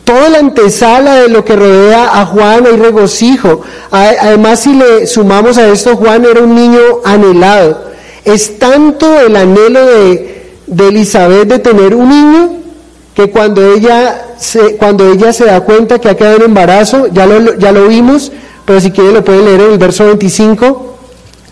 toda 0.03 0.29
la 0.29 0.39
antesala 0.39 1.15
de 1.15 1.27
lo 1.29 1.43
que 1.43 1.55
rodea 1.55 2.21
a 2.21 2.25
Juan 2.25 2.65
hay 2.65 2.77
regocijo. 2.77 3.61
Además, 3.91 4.61
si 4.61 4.73
le 4.73 5.07
sumamos 5.07 5.57
a 5.57 5.67
esto, 5.67 5.97
Juan 5.97 6.25
era 6.25 6.41
un 6.41 6.55
niño 6.55 6.79
anhelado. 7.03 7.87
Es 8.23 8.59
tanto 8.59 9.19
el 9.19 9.35
anhelo 9.35 9.85
de, 9.85 10.51
de 10.67 10.87
Elizabeth 10.87 11.47
de 11.47 11.59
tener 11.59 11.95
un 11.95 12.09
niño 12.09 12.49
que 13.15 13.31
cuando 13.31 13.73
ella 13.73 14.27
se, 14.37 14.75
cuando 14.75 15.11
ella 15.11 15.33
se 15.33 15.45
da 15.45 15.61
cuenta 15.61 15.99
que 15.99 16.09
ha 16.09 16.15
quedado 16.15 16.37
en 16.37 16.43
embarazo, 16.43 17.07
ya 17.07 17.25
lo, 17.25 17.57
ya 17.57 17.71
lo 17.71 17.87
vimos, 17.87 18.31
pero 18.67 18.81
si 18.81 18.91
quieren 18.91 19.13
lo 19.13 19.23
pueden 19.23 19.45
leer 19.45 19.61
en 19.61 19.71
el 19.71 19.77
verso 19.77 20.05
25, 20.05 20.97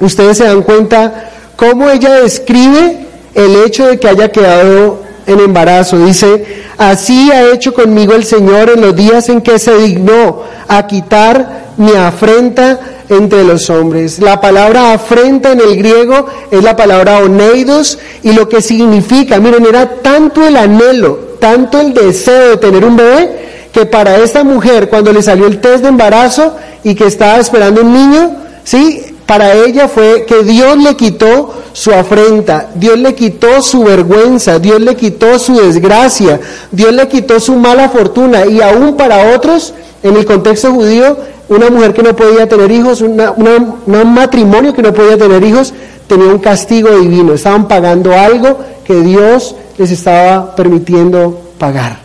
ustedes 0.01 0.38
se 0.38 0.43
dan 0.43 0.63
cuenta 0.63 1.32
cómo 1.56 1.89
ella 1.89 2.15
describe 2.15 3.06
el 3.34 3.56
hecho 3.65 3.88
de 3.88 3.97
que 3.97 4.10
haya 4.10 4.34
quedado 4.34 4.99
en 5.25 5.39
embarazo. 5.39 5.97
Dice, 6.06 6.65
así 6.78 7.32
ha 7.32 7.54
hecho 7.54 7.73
conmigo 7.73 8.13
el 8.13 8.25
Señor 8.25 8.69
en 8.69 8.82
los 8.82 8.93
días 8.97 9.30
en 9.30 9.39
que 9.39 9.60
se 9.60 9.78
dignó 9.78 10.43
a 10.67 10.86
quitar 10.88 11.67
mi 11.78 11.93
afrenta 11.93 12.82
entre 13.08 13.45
los 13.45 13.69
hombres. 13.69 14.19
La 14.19 14.41
palabra 14.41 14.91
afrenta 14.91 15.54
en 15.54 15.62
el 15.62 15.78
griego 15.78 16.25
es 16.51 16.62
la 16.62 16.75
palabra 16.75 17.19
oneidos 17.19 17.97
y 18.23 18.34
lo 18.34 18.49
que 18.49 18.62
significa, 18.62 19.39
miren, 19.39 19.65
era 19.65 20.01
tanto 20.01 20.45
el 20.45 20.58
anhelo, 20.58 21.38
tanto 21.39 21.80
el 21.80 21.93
deseo 21.93 22.49
de 22.49 22.58
tener 22.58 22.84
un 22.84 22.97
bebé, 22.97 23.45
que 23.75 23.85
para 23.85 24.15
esta 24.19 24.45
mujer 24.45 24.88
cuando 24.88 25.11
le 25.11 25.21
salió 25.21 25.47
el 25.47 25.59
test 25.59 25.83
de 25.83 25.89
embarazo 25.89 26.55
y 26.81 26.95
que 26.95 27.07
estaba 27.07 27.39
esperando 27.39 27.81
un 27.81 27.91
niño, 27.91 28.31
¿sí? 28.63 29.01
Para 29.25 29.51
ella 29.53 29.89
fue 29.89 30.23
que 30.25 30.43
Dios 30.43 30.77
le 30.77 30.95
quitó 30.95 31.53
su 31.73 31.91
afrenta, 31.91 32.69
Dios 32.73 32.97
le 32.97 33.13
quitó 33.13 33.61
su 33.61 33.83
vergüenza, 33.83 34.59
Dios 34.59 34.79
le 34.79 34.95
quitó 34.95 35.38
su 35.39 35.57
desgracia, 35.57 36.39
Dios 36.71 36.93
le 36.93 37.09
quitó 37.09 37.38
su 37.41 37.57
mala 37.57 37.89
fortuna 37.89 38.45
y 38.45 38.61
aún 38.61 38.95
para 38.95 39.35
otros, 39.35 39.73
en 40.03 40.15
el 40.15 40.25
contexto 40.25 40.71
judío, 40.71 41.17
una 41.49 41.69
mujer 41.69 41.93
que 41.93 42.01
no 42.01 42.15
podía 42.15 42.47
tener 42.47 42.71
hijos, 42.71 43.01
un 43.01 44.13
matrimonio 44.13 44.73
que 44.73 44.83
no 44.83 44.93
podía 44.93 45.17
tener 45.17 45.43
hijos, 45.43 45.73
tenía 46.07 46.27
un 46.27 46.39
castigo 46.39 46.97
divino, 46.97 47.33
estaban 47.33 47.67
pagando 47.67 48.13
algo 48.13 48.57
que 48.85 48.95
Dios 49.01 49.53
les 49.77 49.91
estaba 49.91 50.55
permitiendo 50.55 51.41
pagar. 51.57 52.04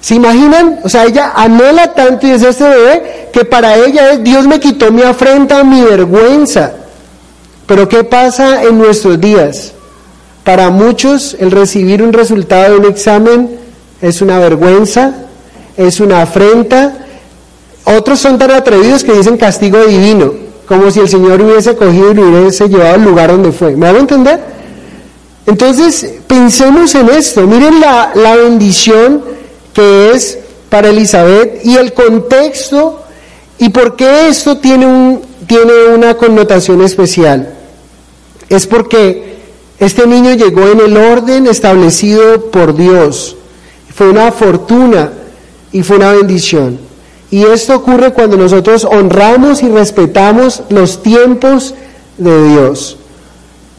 ¿Se 0.00 0.14
imaginan? 0.14 0.80
O 0.82 0.88
sea, 0.88 1.04
ella 1.04 1.32
anhela 1.34 1.92
tanto 1.92 2.26
y 2.26 2.30
es 2.30 2.42
este 2.42 2.64
bebé 2.64 3.28
que 3.32 3.44
para 3.44 3.76
ella 3.76 4.12
es 4.12 4.24
Dios 4.24 4.46
me 4.46 4.58
quitó 4.58 4.90
mi 4.90 5.02
afrenta, 5.02 5.62
mi 5.62 5.82
vergüenza. 5.82 6.72
Pero 7.66 7.88
¿qué 7.88 8.02
pasa 8.02 8.62
en 8.64 8.78
nuestros 8.78 9.20
días? 9.20 9.72
Para 10.42 10.70
muchos 10.70 11.36
el 11.38 11.50
recibir 11.50 12.02
un 12.02 12.12
resultado 12.12 12.72
de 12.72 12.78
un 12.78 12.84
examen 12.86 13.58
es 14.00 14.22
una 14.22 14.38
vergüenza, 14.38 15.14
es 15.76 16.00
una 16.00 16.22
afrenta. 16.22 16.94
Otros 17.84 18.18
son 18.18 18.38
tan 18.38 18.50
atrevidos 18.52 19.04
que 19.04 19.12
dicen 19.12 19.36
castigo 19.36 19.84
divino, 19.84 20.32
como 20.66 20.90
si 20.90 21.00
el 21.00 21.08
Señor 21.08 21.42
hubiese 21.42 21.76
cogido 21.76 22.12
y 22.12 22.14
lo 22.14 22.40
hubiese 22.40 22.68
llevado 22.68 22.94
al 22.94 23.04
lugar 23.04 23.30
donde 23.30 23.52
fue. 23.52 23.76
¿Me 23.76 23.86
hago 23.88 23.98
entender? 23.98 24.40
Entonces, 25.46 26.14
pensemos 26.26 26.94
en 26.94 27.10
esto. 27.10 27.46
Miren 27.46 27.80
la, 27.80 28.12
la 28.14 28.36
bendición 28.36 29.22
que 29.72 30.10
es 30.10 30.38
para 30.68 30.90
Elizabeth 30.90 31.64
y 31.64 31.76
el 31.76 31.92
contexto 31.92 33.02
y 33.58 33.68
por 33.68 33.96
qué 33.96 34.28
esto 34.28 34.58
tiene, 34.58 34.86
un, 34.86 35.20
tiene 35.46 35.94
una 35.94 36.14
connotación 36.16 36.80
especial. 36.82 37.54
Es 38.48 38.66
porque 38.66 39.36
este 39.78 40.06
niño 40.06 40.32
llegó 40.34 40.68
en 40.68 40.80
el 40.80 40.96
orden 40.96 41.46
establecido 41.46 42.50
por 42.50 42.74
Dios. 42.74 43.36
Fue 43.94 44.08
una 44.08 44.32
fortuna 44.32 45.12
y 45.72 45.82
fue 45.82 45.96
una 45.96 46.12
bendición. 46.12 46.78
Y 47.30 47.44
esto 47.44 47.76
ocurre 47.76 48.12
cuando 48.12 48.36
nosotros 48.36 48.84
honramos 48.84 49.62
y 49.62 49.68
respetamos 49.68 50.62
los 50.70 51.02
tiempos 51.02 51.74
de 52.18 52.48
Dios. 52.48 52.96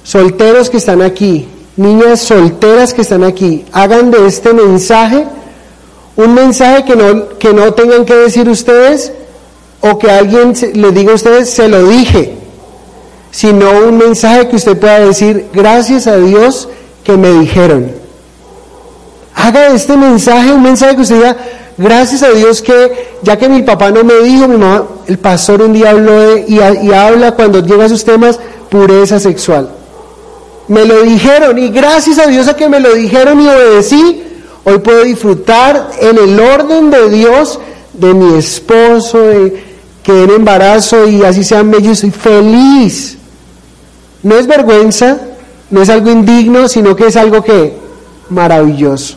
Solteros 0.04 0.70
que 0.70 0.78
están 0.78 1.02
aquí, 1.02 1.48
niñas 1.76 2.22
solteras 2.22 2.94
que 2.94 3.02
están 3.02 3.24
aquí, 3.24 3.66
hagan 3.72 4.10
de 4.10 4.26
este 4.26 4.54
mensaje 4.54 5.26
un 6.16 6.34
mensaje 6.34 6.84
que 6.86 6.96
no, 6.96 7.30
que 7.38 7.54
no 7.54 7.74
tengan 7.74 8.06
que 8.06 8.16
decir 8.16 8.50
ustedes 8.50 9.14
o 9.80 9.98
que 9.98 10.12
alguien 10.12 10.54
le 10.74 10.92
diga 10.92 11.14
a 11.14 11.16
ustedes, 11.16 11.50
se 11.50 11.68
lo 11.68 11.88
dije, 11.88 12.36
sino 13.32 13.72
un 13.88 13.98
mensaje 13.98 14.48
que 14.48 14.58
usted 14.58 14.78
pueda 14.78 15.00
decir, 15.00 15.48
gracias 15.54 16.08
a 16.08 16.18
Dios 16.18 16.70
que 17.04 17.18
me 17.18 17.32
dijeron. 17.32 17.92
Haga 19.34 19.70
de 19.70 19.76
este 19.76 19.98
mensaje 19.98 20.52
un 20.52 20.62
mensaje 20.62 20.96
que 20.96 21.02
usted 21.02 21.16
diga, 21.16 21.38
gracias 21.78 22.22
a 22.22 22.30
Dios 22.30 22.62
que, 22.62 23.18
ya 23.24 23.38
que 23.38 23.50
mi 23.50 23.64
papá 23.64 23.90
no 23.90 24.04
me 24.04 24.16
dijo, 24.20 24.48
mi 24.48 24.58
mamá, 24.58 24.86
el 25.08 25.18
pastor 25.18 25.62
un 25.62 25.74
día 25.74 25.92
habló 25.92 26.38
y, 26.38 26.60
y 26.60 26.92
habla 26.92 27.32
cuando 27.32 27.66
llega 27.66 27.86
a 27.86 27.90
sus 27.90 28.04
temas, 28.04 28.40
pureza 28.70 29.20
sexual. 29.20 29.70
Me 30.68 30.86
lo 30.86 31.02
dijeron 31.02 31.58
y 31.58 31.70
gracias 31.70 32.20
a 32.20 32.28
Dios 32.28 32.48
a 32.48 32.56
que 32.56 32.70
me 32.70 32.80
lo 32.80 32.94
dijeron 32.94 33.42
y 33.42 33.48
obedecí, 33.48 34.24
Hoy 34.64 34.78
puedo 34.80 35.04
disfrutar 35.04 35.90
en 36.00 36.18
el 36.18 36.40
orden 36.40 36.92
de 36.92 37.10
Dios 37.10 37.60
de 37.94 38.14
mi 38.14 38.38
esposo, 38.38 39.20
de 39.20 39.64
que 40.04 40.24
en 40.24 40.30
embarazo 40.32 41.08
y 41.08 41.24
así 41.24 41.44
sean 41.44 41.72
bellos, 41.72 42.00
soy 42.00 42.12
feliz. 42.12 43.18
No 44.24 44.36
es 44.38 44.46
vergüenza, 44.46 45.18
no 45.70 45.82
es 45.82 45.90
algo 45.90 46.12
indigno, 46.12 46.68
sino 46.68 46.96
que 46.96 47.08
es 47.08 47.16
algo 47.16 47.44
que 47.44 47.74
maravilloso, 48.30 49.16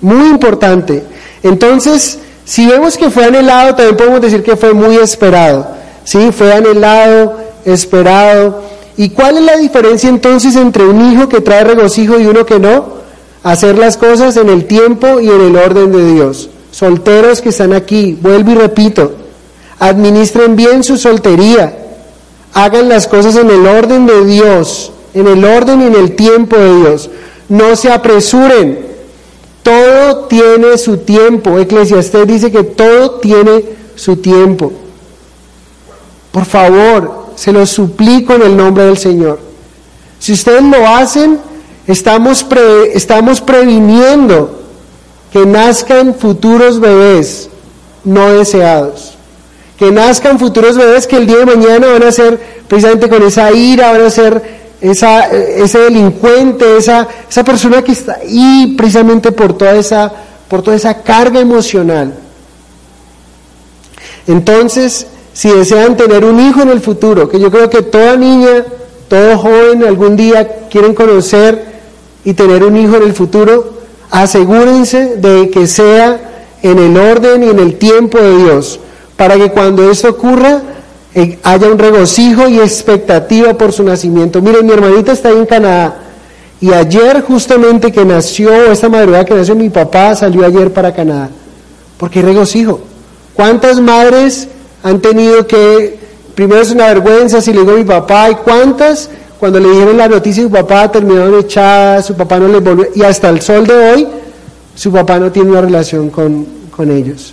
muy 0.00 0.28
importante. 0.28 1.04
Entonces, 1.42 2.18
si 2.44 2.66
vemos 2.66 2.96
que 2.96 3.10
fue 3.10 3.24
anhelado, 3.24 3.74
también 3.74 3.96
podemos 3.96 4.20
decir 4.20 4.42
que 4.42 4.56
fue 4.56 4.72
muy 4.72 4.96
esperado. 4.96 5.68
Sí, 6.04 6.30
fue 6.32 6.52
anhelado, 6.52 7.36
esperado. 7.64 8.62
¿Y 8.96 9.10
cuál 9.10 9.38
es 9.38 9.44
la 9.44 9.56
diferencia 9.56 10.08
entonces 10.08 10.56
entre 10.56 10.84
un 10.84 11.12
hijo 11.12 11.28
que 11.28 11.40
trae 11.40 11.64
regocijo 11.64 12.18
y 12.18 12.26
uno 12.26 12.44
que 12.44 12.58
no? 12.58 12.99
Hacer 13.42 13.78
las 13.78 13.96
cosas 13.96 14.36
en 14.36 14.48
el 14.48 14.66
tiempo 14.66 15.20
y 15.20 15.28
en 15.28 15.40
el 15.40 15.56
orden 15.56 15.92
de 15.92 16.12
Dios. 16.12 16.50
Solteros 16.70 17.40
que 17.40 17.48
están 17.48 17.72
aquí, 17.72 18.16
vuelvo 18.20 18.52
y 18.52 18.54
repito, 18.54 19.12
administren 19.78 20.56
bien 20.56 20.84
su 20.84 20.96
soltería, 20.96 21.76
hagan 22.54 22.88
las 22.88 23.06
cosas 23.06 23.36
en 23.36 23.50
el 23.50 23.66
orden 23.66 24.06
de 24.06 24.24
Dios, 24.24 24.92
en 25.14 25.26
el 25.26 25.44
orden 25.44 25.80
y 25.82 25.86
en 25.86 25.94
el 25.94 26.16
tiempo 26.16 26.56
de 26.56 26.76
Dios. 26.76 27.10
No 27.48 27.74
se 27.74 27.90
apresuren, 27.90 28.86
todo 29.62 30.26
tiene 30.26 30.78
su 30.78 30.98
tiempo. 30.98 31.58
Eclesiastés 31.58 32.26
dice 32.26 32.52
que 32.52 32.62
todo 32.62 33.12
tiene 33.12 33.64
su 33.96 34.16
tiempo. 34.16 34.72
Por 36.30 36.44
favor, 36.44 37.30
se 37.34 37.52
lo 37.52 37.66
suplico 37.66 38.34
en 38.34 38.42
el 38.42 38.56
nombre 38.56 38.84
del 38.84 38.98
Señor. 38.98 39.40
Si 40.18 40.32
ustedes 40.32 40.62
lo 40.62 40.86
hacen, 40.86 41.40
Estamos, 41.90 42.46
estamos 42.94 43.40
previniendo 43.40 44.60
que 45.32 45.44
nazcan 45.44 46.14
futuros 46.14 46.78
bebés 46.78 47.50
no 48.04 48.30
deseados. 48.30 49.14
Que 49.76 49.90
nazcan 49.90 50.38
futuros 50.38 50.76
bebés 50.76 51.08
que 51.08 51.16
el 51.16 51.26
día 51.26 51.38
de 51.38 51.46
mañana 51.46 51.88
van 51.88 52.04
a 52.04 52.12
ser 52.12 52.38
precisamente 52.68 53.08
con 53.08 53.24
esa 53.24 53.50
ira, 53.50 53.90
van 53.90 54.02
a 54.02 54.10
ser 54.10 54.60
esa, 54.80 55.26
ese 55.26 55.78
delincuente, 55.80 56.76
esa, 56.76 57.08
esa 57.28 57.42
persona 57.42 57.82
que 57.82 57.90
está 57.92 58.18
ahí 58.22 58.74
precisamente 58.78 59.32
por 59.32 59.58
toda, 59.58 59.74
esa, 59.74 60.12
por 60.48 60.62
toda 60.62 60.76
esa 60.76 61.02
carga 61.02 61.40
emocional. 61.40 62.14
Entonces, 64.28 65.08
si 65.32 65.50
desean 65.50 65.96
tener 65.96 66.24
un 66.24 66.38
hijo 66.38 66.62
en 66.62 66.68
el 66.68 66.80
futuro, 66.80 67.28
que 67.28 67.40
yo 67.40 67.50
creo 67.50 67.68
que 67.68 67.82
toda 67.82 68.16
niña, 68.16 68.64
todo 69.08 69.38
joven 69.38 69.82
algún 69.82 70.16
día 70.16 70.68
quieren 70.70 70.94
conocer 70.94 71.69
y 72.24 72.34
tener 72.34 72.64
un 72.64 72.76
hijo 72.76 72.96
en 72.96 73.04
el 73.04 73.12
futuro, 73.12 73.80
asegúrense 74.10 75.16
de 75.16 75.50
que 75.50 75.66
sea 75.66 76.20
en 76.62 76.78
el 76.78 76.96
orden 76.96 77.42
y 77.42 77.48
en 77.48 77.58
el 77.58 77.76
tiempo 77.76 78.18
de 78.18 78.36
Dios, 78.36 78.80
para 79.16 79.36
que 79.36 79.50
cuando 79.50 79.90
eso 79.90 80.10
ocurra 80.10 80.60
eh, 81.14 81.38
haya 81.42 81.68
un 81.68 81.78
regocijo 81.78 82.48
y 82.48 82.60
expectativa 82.60 83.54
por 83.54 83.72
su 83.72 83.82
nacimiento. 83.82 84.40
Miren, 84.40 84.66
mi 84.66 84.72
hermanita 84.72 85.12
está 85.12 85.30
ahí 85.30 85.38
en 85.38 85.46
Canadá 85.46 85.96
Y 86.60 86.72
ayer 86.72 87.22
justamente 87.22 87.90
que 87.90 88.04
nació, 88.04 88.70
esta 88.70 88.88
madrugada 88.88 89.24
que 89.24 89.34
nació 89.34 89.56
mi 89.56 89.70
papá, 89.70 90.14
salió 90.14 90.44
ayer 90.44 90.72
para 90.72 90.94
Canadá. 90.94 91.30
Porque 91.98 92.22
regocijo. 92.22 92.80
¿Cuántas 93.34 93.80
madres 93.80 94.48
han 94.82 95.00
tenido 95.00 95.46
que, 95.46 95.98
primero 96.34 96.60
es 96.60 96.70
una 96.70 96.86
vergüenza 96.86 97.40
si 97.40 97.52
le 97.52 97.60
digo 97.60 97.72
a 97.72 97.76
mi 97.76 97.84
papá, 97.84 98.30
y 98.30 98.34
cuántas 98.36 99.10
cuando 99.40 99.58
le 99.58 99.70
dijeron 99.70 99.96
la 99.96 100.06
noticia 100.06 100.42
su 100.42 100.50
papá 100.50 100.92
terminaron 100.92 101.40
echadas, 101.40 102.04
su 102.04 102.14
papá 102.14 102.38
no 102.38 102.46
les 102.46 102.62
volvió, 102.62 102.88
y 102.94 103.02
hasta 103.02 103.30
el 103.30 103.40
sol 103.40 103.66
de 103.66 103.74
hoy, 103.74 104.06
su 104.74 104.92
papá 104.92 105.18
no 105.18 105.32
tiene 105.32 105.50
una 105.50 105.62
relación 105.62 106.10
con, 106.10 106.46
con 106.70 106.90
ellos. 106.90 107.32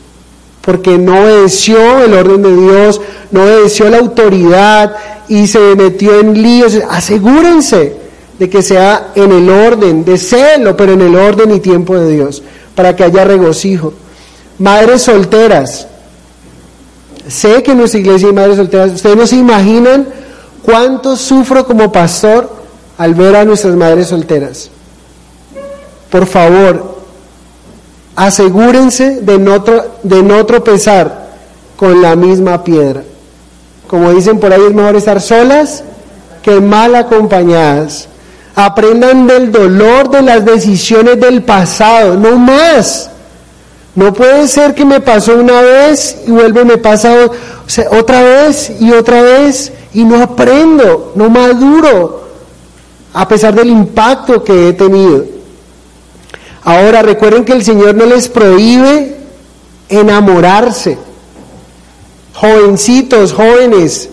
Porque 0.62 0.98
no 0.98 1.24
obedeció 1.24 2.02
el 2.02 2.14
orden 2.14 2.44
de 2.44 2.56
Dios, 2.56 3.02
no 3.32 3.44
obedeció 3.44 3.90
la 3.90 3.98
autoridad 3.98 4.96
y 5.28 5.48
se 5.48 5.60
metió 5.76 6.22
en 6.22 6.42
líos. 6.42 6.80
Asegúrense 6.90 7.98
de 8.40 8.50
que 8.50 8.62
sea 8.62 9.12
en 9.14 9.30
el 9.34 9.50
orden, 9.50 10.06
de 10.06 10.18
celo, 10.18 10.78
pero 10.78 10.94
en 10.94 11.02
el 11.02 11.16
orden 11.16 11.52
y 11.52 11.60
tiempo 11.60 11.98
de 11.98 12.10
Dios, 12.10 12.42
para 12.74 12.96
que 12.96 13.04
haya 13.04 13.26
regocijo. 13.26 13.94
Madres 14.60 15.02
solteras. 15.02 15.88
Sé 17.28 17.62
que 17.64 17.72
en 17.72 17.80
nuestra 17.80 18.00
iglesia 18.00 18.30
hay 18.30 18.34
madres 18.34 18.56
solteras. 18.56 18.94
Ustedes 18.94 19.18
no 19.18 19.28
se 19.28 19.36
imaginan 19.36 20.08
cuánto 20.68 21.16
sufro 21.16 21.66
como 21.66 21.94
pastor 21.94 22.50
al 22.98 23.16
ver 23.16 23.38
a 23.38 23.46
nuestras 23.46 23.74
madres 23.78 24.08
solteras. 24.08 24.70
Por 26.10 26.28
favor, 26.28 26.98
asegúrense 28.18 29.22
de 29.22 29.40
no, 29.40 29.64
de 30.04 30.24
no 30.24 30.46
tropezar 30.46 31.30
con 31.78 32.02
la 32.02 32.18
misma 32.18 32.66
piedra. 32.66 33.04
Como 33.88 34.12
dicen 34.12 34.42
por 34.42 34.52
ahí, 34.52 34.62
es 34.68 34.74
mejor 34.74 34.98
estar 34.98 35.22
solas 35.22 35.86
que 36.42 36.60
mal 36.60 36.96
acompañadas. 36.96 38.10
Aprendan 38.54 39.26
del 39.26 39.54
dolor 39.54 40.10
de 40.10 40.22
las 40.22 40.44
decisiones 40.44 41.18
del 41.18 41.44
pasado, 41.44 42.18
no 42.18 42.38
más. 42.38 43.10
No 43.98 44.14
puede 44.14 44.48
ser 44.48 44.76
que 44.76 44.86
me 44.86 45.00
pasó 45.00 45.36
una 45.36 45.60
vez 45.60 46.20
y 46.28 46.30
vuelve 46.30 46.64
me 46.64 46.78
pasa 46.78 47.16
otra 47.90 48.22
vez 48.22 48.72
y 48.80 48.92
otra 48.92 49.24
vez 49.24 49.72
y 49.92 50.04
no 50.04 50.22
aprendo, 50.22 51.14
no 51.16 51.32
maduro, 51.32 52.30
a 53.12 53.28
pesar 53.28 53.56
del 53.56 53.70
impacto 53.70 54.44
que 54.44 54.70
he 54.70 54.74
tenido. 54.74 55.26
Ahora 56.62 57.02
recuerden 57.02 57.44
que 57.44 57.54
el 57.54 57.64
Señor 57.64 57.96
no 57.96 58.06
les 58.06 58.30
prohíbe 58.30 59.18
enamorarse. 59.90 61.00
Jovencitos, 62.36 63.34
jóvenes, 63.34 64.12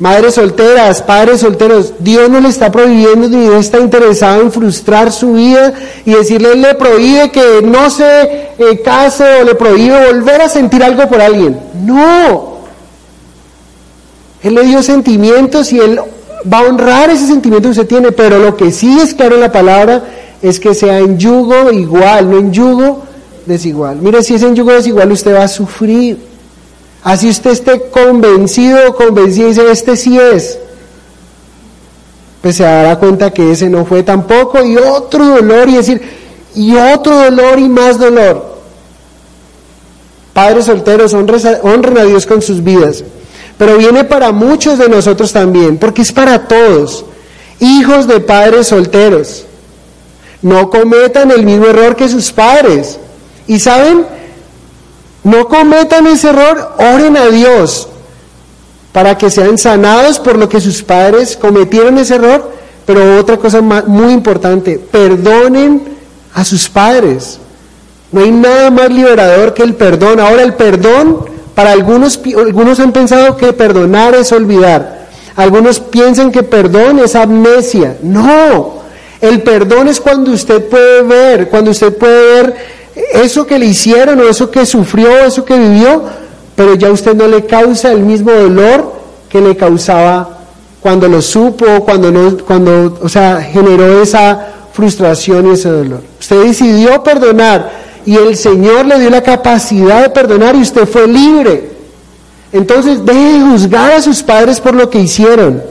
madres 0.00 0.34
solteras, 0.34 1.02
padres 1.02 1.40
solteros, 1.40 1.92
Dios 1.98 2.28
no 2.28 2.40
le 2.40 2.48
está 2.48 2.72
prohibiendo 2.72 3.28
ni 3.28 3.42
Dios 3.42 3.66
está 3.66 3.78
interesado 3.78 4.40
en 4.40 4.50
frustrar 4.50 5.12
su 5.12 5.34
vida 5.34 5.74
y 6.04 6.12
decirle, 6.12 6.56
le 6.56 6.74
prohíbe 6.74 7.30
que 7.30 7.60
no 7.62 7.88
se 7.90 8.22
eh, 8.58 8.80
case 8.82 9.42
o 9.42 9.44
le 9.44 9.54
prohíbe 9.54 10.06
volver 10.06 10.40
a 10.40 10.48
sentir 10.48 10.82
algo 10.82 11.06
por 11.06 11.20
alguien. 11.20 11.60
No. 11.84 12.60
Él 14.42 14.54
le 14.54 14.64
dio 14.64 14.82
sentimientos 14.82 15.70
y 15.72 15.78
Él 15.78 16.00
va 16.50 16.58
a 16.60 16.62
honrar 16.62 17.10
ese 17.10 17.26
sentimiento 17.26 17.68
que 17.68 17.72
usted 17.72 17.86
tiene, 17.86 18.10
pero 18.10 18.38
lo 18.38 18.56
que 18.56 18.72
sí 18.72 18.98
es 19.00 19.12
claro 19.12 19.34
en 19.34 19.42
la 19.42 19.52
palabra 19.52 20.02
es 20.40 20.58
que 20.58 20.74
sea 20.74 20.98
en 20.98 21.18
yugo 21.18 21.70
igual, 21.70 22.30
no 22.30 22.38
en 22.38 22.50
yugo 22.50 23.02
desigual. 23.44 23.98
Mire, 24.00 24.22
si 24.22 24.34
es 24.34 24.42
en 24.42 24.56
yugo 24.56 24.72
desigual, 24.72 25.12
usted 25.12 25.34
va 25.34 25.44
a 25.44 25.48
sufrir. 25.48 26.29
Así 27.02 27.28
usted 27.28 27.50
esté 27.50 27.88
convencido 27.90 28.94
convencido 28.94 29.46
y 29.46 29.50
dice, 29.50 29.70
este 29.70 29.96
sí 29.96 30.18
es. 30.18 30.58
Pues 32.42 32.56
se 32.56 32.64
dará 32.64 32.98
cuenta 32.98 33.30
que 33.32 33.52
ese 33.52 33.68
no 33.68 33.84
fue 33.84 34.02
tampoco 34.02 34.62
y 34.64 34.76
otro 34.76 35.26
dolor 35.26 35.68
y 35.68 35.76
decir, 35.76 36.00
y 36.54 36.74
otro 36.76 37.16
dolor 37.16 37.58
y 37.58 37.68
más 37.68 37.98
dolor. 37.98 38.58
Padres 40.32 40.66
solteros, 40.66 41.14
honren 41.14 41.98
a 41.98 42.04
Dios 42.04 42.26
con 42.26 42.40
sus 42.40 42.62
vidas. 42.62 43.04
Pero 43.58 43.76
viene 43.76 44.04
para 44.04 44.32
muchos 44.32 44.78
de 44.78 44.88
nosotros 44.88 45.32
también, 45.32 45.76
porque 45.76 46.02
es 46.02 46.12
para 46.12 46.48
todos. 46.48 47.04
Hijos 47.58 48.06
de 48.06 48.20
padres 48.20 48.68
solteros. 48.68 49.44
No 50.40 50.70
cometan 50.70 51.30
el 51.30 51.44
mismo 51.44 51.66
error 51.66 51.94
que 51.94 52.08
sus 52.08 52.32
padres. 52.32 52.98
Y 53.46 53.58
saben, 53.60 54.06
no 55.24 55.48
cometan 55.48 56.06
ese 56.06 56.30
error, 56.30 56.76
oren 56.78 57.16
a 57.16 57.26
Dios 57.26 57.88
para 58.92 59.16
que 59.16 59.30
sean 59.30 59.58
sanados 59.58 60.18
por 60.18 60.36
lo 60.36 60.48
que 60.48 60.60
sus 60.60 60.82
padres 60.82 61.36
cometieron 61.36 61.98
ese 61.98 62.16
error. 62.16 62.52
Pero 62.86 63.18
otra 63.18 63.36
cosa 63.36 63.60
muy 63.60 64.12
importante, 64.12 64.78
perdonen 64.78 65.82
a 66.34 66.44
sus 66.44 66.68
padres. 66.68 67.38
No 68.10 68.22
hay 68.22 68.32
nada 68.32 68.70
más 68.70 68.90
liberador 68.90 69.54
que 69.54 69.62
el 69.62 69.74
perdón. 69.74 70.18
Ahora 70.18 70.42
el 70.42 70.54
perdón, 70.54 71.24
para 71.54 71.70
algunos, 71.70 72.18
algunos 72.36 72.80
han 72.80 72.92
pensado 72.92 73.36
que 73.36 73.52
perdonar 73.52 74.14
es 74.14 74.32
olvidar. 74.32 75.08
Algunos 75.36 75.78
piensan 75.78 76.32
que 76.32 76.42
perdón 76.42 76.98
es 76.98 77.14
amnesia. 77.14 77.96
No, 78.02 78.80
el 79.20 79.42
perdón 79.42 79.86
es 79.86 80.00
cuando 80.00 80.32
usted 80.32 80.68
puede 80.68 81.02
ver, 81.02 81.48
cuando 81.48 81.70
usted 81.70 81.96
puede 81.96 82.42
ver 82.42 82.79
eso 83.12 83.46
que 83.46 83.58
le 83.58 83.66
hicieron 83.66 84.20
o 84.20 84.28
eso 84.28 84.50
que 84.50 84.66
sufrió, 84.66 85.24
eso 85.24 85.44
que 85.44 85.58
vivió, 85.58 86.04
pero 86.56 86.74
ya 86.74 86.90
usted 86.90 87.14
no 87.14 87.26
le 87.26 87.46
causa 87.46 87.92
el 87.92 88.00
mismo 88.00 88.32
dolor 88.32 88.92
que 89.28 89.40
le 89.40 89.56
causaba 89.56 90.38
cuando 90.80 91.08
lo 91.08 91.20
supo, 91.22 91.84
cuando 91.84 92.10
no, 92.10 92.38
cuando, 92.38 92.98
o 93.02 93.08
sea, 93.08 93.40
generó 93.42 94.02
esa 94.02 94.48
frustración 94.72 95.48
y 95.48 95.54
ese 95.54 95.68
dolor. 95.68 96.02
Usted 96.18 96.42
decidió 96.44 97.02
perdonar 97.02 97.70
y 98.06 98.16
el 98.16 98.36
Señor 98.36 98.86
le 98.86 98.98
dio 98.98 99.10
la 99.10 99.22
capacidad 99.22 100.02
de 100.02 100.10
perdonar 100.10 100.56
y 100.56 100.62
usted 100.62 100.86
fue 100.86 101.06
libre. 101.06 101.70
Entonces 102.52 103.04
deje 103.04 103.38
de 103.38 103.40
juzgar 103.40 103.92
a 103.92 104.02
sus 104.02 104.22
padres 104.22 104.60
por 104.60 104.74
lo 104.74 104.90
que 104.90 104.98
hicieron. 104.98 105.62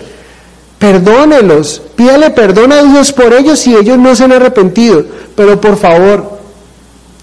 Perdónelos, 0.78 1.82
pídale 1.96 2.30
perdón 2.30 2.72
a 2.72 2.84
Dios 2.84 3.12
por 3.12 3.34
ellos 3.34 3.60
si 3.60 3.76
ellos 3.76 3.98
no 3.98 4.16
se 4.16 4.24
han 4.24 4.32
arrepentido. 4.32 5.04
Pero 5.36 5.60
por 5.60 5.76
favor, 5.76 6.39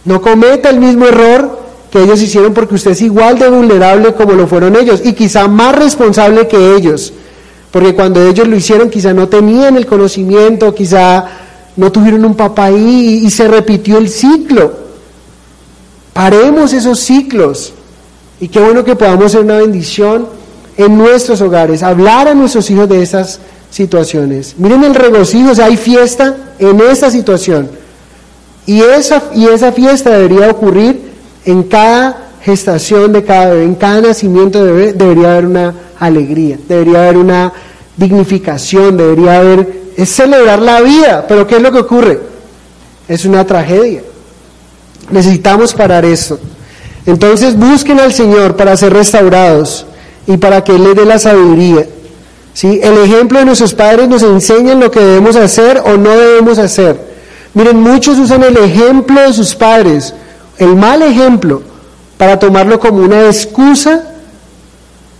no 0.06 0.22
cometa 0.22 0.70
el 0.70 0.80
mismo 0.80 1.06
error 1.06 1.60
que 1.90 2.02
ellos 2.02 2.22
hicieron 2.22 2.54
porque 2.54 2.76
usted 2.76 2.92
es 2.92 3.02
igual 3.02 3.38
de 3.38 3.48
vulnerable 3.48 4.14
como 4.14 4.32
lo 4.32 4.46
fueron 4.46 4.76
ellos 4.76 5.02
y 5.04 5.12
quizá 5.12 5.48
más 5.48 5.76
responsable 5.76 6.46
que 6.46 6.76
ellos. 6.76 7.12
Porque 7.70 7.94
cuando 7.94 8.24
ellos 8.24 8.46
lo 8.48 8.56
hicieron 8.56 8.88
quizá 8.88 9.12
no 9.12 9.28
tenían 9.28 9.76
el 9.76 9.84
conocimiento, 9.84 10.74
quizá 10.74 11.26
no 11.76 11.92
tuvieron 11.92 12.24
un 12.24 12.34
papá 12.34 12.66
ahí 12.66 13.22
y, 13.24 13.30
se 13.30 13.48
repitió 13.48 13.98
el 13.98 14.08
ciclo. 14.08 14.72
Paremos 16.12 16.72
esos 16.72 17.00
ciclos. 17.00 17.72
Y 18.40 18.48
qué 18.48 18.60
bueno 18.60 18.84
que 18.84 18.96
podamos 18.96 19.32
ser 19.32 19.42
una 19.42 19.58
bendición 19.58 20.28
en 20.76 20.96
nuestros 20.96 21.40
hogares, 21.40 21.82
hablar 21.82 22.28
a 22.28 22.34
nuestros 22.34 22.70
hijos 22.70 22.88
de 22.88 23.02
esas 23.02 23.40
situaciones. 23.70 24.54
Miren 24.58 24.84
el 24.84 24.94
regocijo, 24.94 25.50
o 25.50 25.54
sea, 25.54 25.66
hay 25.66 25.76
fiesta 25.76 26.36
en 26.58 26.80
esa 26.80 27.10
situación. 27.10 27.68
Y 28.66 28.80
esa, 28.82 29.22
y 29.34 29.46
esa 29.46 29.72
fiesta 29.72 30.10
debería 30.10 30.50
ocurrir 30.50 31.12
en 31.44 31.62
cada 31.62 32.26
gestación 32.42 33.12
de 33.12 33.24
cada 33.24 33.50
bebé, 33.50 33.64
en 33.64 33.74
cada 33.74 34.00
nacimiento 34.00 34.64
de 34.64 34.72
bebé 34.72 34.92
debería 34.92 35.32
haber 35.32 35.46
una 35.46 35.74
alegría, 35.98 36.58
debería 36.68 37.04
haber 37.04 37.16
una 37.16 37.52
dignificación, 37.96 38.96
debería 38.96 39.38
haber, 39.38 39.82
es 39.96 40.08
celebrar 40.10 40.60
la 40.60 40.80
vida, 40.80 41.24
pero 41.26 41.46
¿qué 41.46 41.56
es 41.56 41.62
lo 41.62 41.72
que 41.72 41.78
ocurre? 41.78 42.20
Es 43.08 43.24
una 43.24 43.44
tragedia. 43.44 44.02
Necesitamos 45.10 45.72
parar 45.72 46.04
eso. 46.04 46.38
Entonces 47.06 47.56
busquen 47.56 48.00
al 48.00 48.12
Señor 48.12 48.56
para 48.56 48.76
ser 48.76 48.92
restaurados 48.92 49.86
y 50.26 50.36
para 50.36 50.64
que 50.64 50.74
Él 50.74 50.84
les 50.84 50.96
dé 50.96 51.04
la 51.04 51.18
sabiduría. 51.18 51.86
¿Sí? 52.52 52.80
El 52.82 52.98
ejemplo 52.98 53.38
de 53.38 53.44
nuestros 53.44 53.74
padres 53.74 54.08
nos 54.08 54.22
enseña 54.22 54.74
lo 54.74 54.90
que 54.90 55.00
debemos 55.00 55.36
hacer 55.36 55.82
o 55.84 55.96
no 55.96 56.10
debemos 56.10 56.58
hacer. 56.58 57.15
Miren, 57.56 57.80
muchos 57.80 58.18
usan 58.18 58.42
el 58.42 58.58
ejemplo 58.58 59.18
de 59.18 59.32
sus 59.32 59.54
padres, 59.54 60.12
el 60.58 60.76
mal 60.76 61.00
ejemplo, 61.00 61.62
para 62.18 62.38
tomarlo 62.38 62.78
como 62.78 62.98
una 62.98 63.24
excusa 63.24 64.10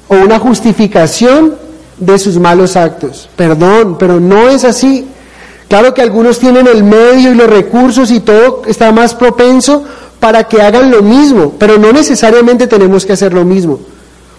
o 0.07 0.17
una 0.17 0.39
justificación 0.39 1.55
de 1.97 2.19
sus 2.19 2.39
malos 2.39 2.77
actos. 2.77 3.31
Perdón, 3.37 3.97
pero 3.99 4.21
no 4.21 4.51
es 4.51 4.65
así. 4.65 5.09
Claro 5.67 5.95
que 5.95 6.03
algunos 6.03 6.39
tienen 6.39 6.67
el 6.67 6.85
medio 6.85 7.33
y 7.33 7.35
los 7.35 7.49
recursos 7.49 8.11
y 8.11 8.21
todo 8.21 8.65
está 8.67 8.93
más 8.93 9.15
propenso 9.15 9.85
para 10.21 10.45
que 10.45 10.61
hagan 10.61 10.91
lo 10.91 11.01
mismo, 11.01 11.55
pero 11.59 11.79
no 11.79 11.91
necesariamente 11.91 12.67
tenemos 12.67 13.07
que 13.07 13.15
hacer 13.15 13.33
lo 13.33 13.47
mismo. 13.47 13.81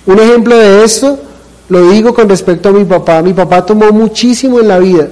Un 0.06 0.20
ejemplo 0.20 0.56
de 0.56 0.84
esto 0.84 1.18
lo 1.70 1.90
digo 1.90 2.14
con 2.14 2.30
respecto 2.30 2.70
a 2.70 2.74
mi 2.74 2.86
papá. 2.86 3.24
Mi 3.24 3.34
papá 3.34 3.66
tomó 3.66 3.92
muchísimo 3.92 4.60
en 4.60 4.68
la 4.68 4.78
vida. 4.78 5.08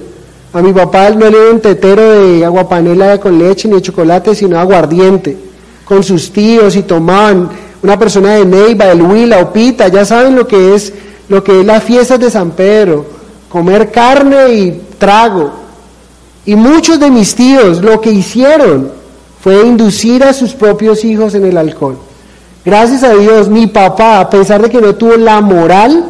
A 0.56 0.62
mi 0.62 0.72
papá 0.72 1.10
no 1.10 1.28
le 1.28 1.38
dio 1.38 1.52
un 1.52 1.60
tetero 1.60 2.22
de 2.22 2.42
agua 2.42 2.66
panela 2.66 3.20
con 3.20 3.38
leche 3.38 3.68
ni 3.68 3.74
de 3.74 3.82
chocolate, 3.82 4.34
sino 4.34 4.58
aguardiente. 4.58 5.36
Con 5.84 6.02
sus 6.02 6.32
tíos 6.32 6.76
y 6.76 6.82
tomaban 6.82 7.50
una 7.82 7.98
persona 7.98 8.36
de 8.36 8.46
Neiva, 8.46 8.86
de 8.86 9.02
Huila 9.02 9.40
o 9.40 9.52
Pita, 9.52 9.88
ya 9.88 10.06
saben 10.06 10.34
lo 10.34 10.46
que 10.46 10.74
es 10.74 10.94
lo 11.28 11.44
que 11.44 11.60
es 11.60 11.66
las 11.66 11.84
fiestas 11.84 12.18
de 12.20 12.30
San 12.30 12.52
Pedro, 12.52 13.04
comer 13.50 13.90
carne 13.90 14.54
y 14.54 14.80
trago. 14.96 15.52
Y 16.46 16.56
muchos 16.56 16.98
de 16.98 17.10
mis 17.10 17.34
tíos 17.34 17.82
lo 17.82 18.00
que 18.00 18.12
hicieron 18.12 18.90
fue 19.42 19.60
inducir 19.60 20.24
a 20.24 20.32
sus 20.32 20.54
propios 20.54 21.04
hijos 21.04 21.34
en 21.34 21.44
el 21.44 21.58
alcohol. 21.58 21.98
Gracias 22.64 23.02
a 23.02 23.12
Dios, 23.12 23.50
mi 23.50 23.66
papá, 23.66 24.20
a 24.20 24.30
pesar 24.30 24.62
de 24.62 24.70
que 24.70 24.80
no 24.80 24.94
tuvo 24.94 25.18
la 25.18 25.38
moral, 25.42 26.02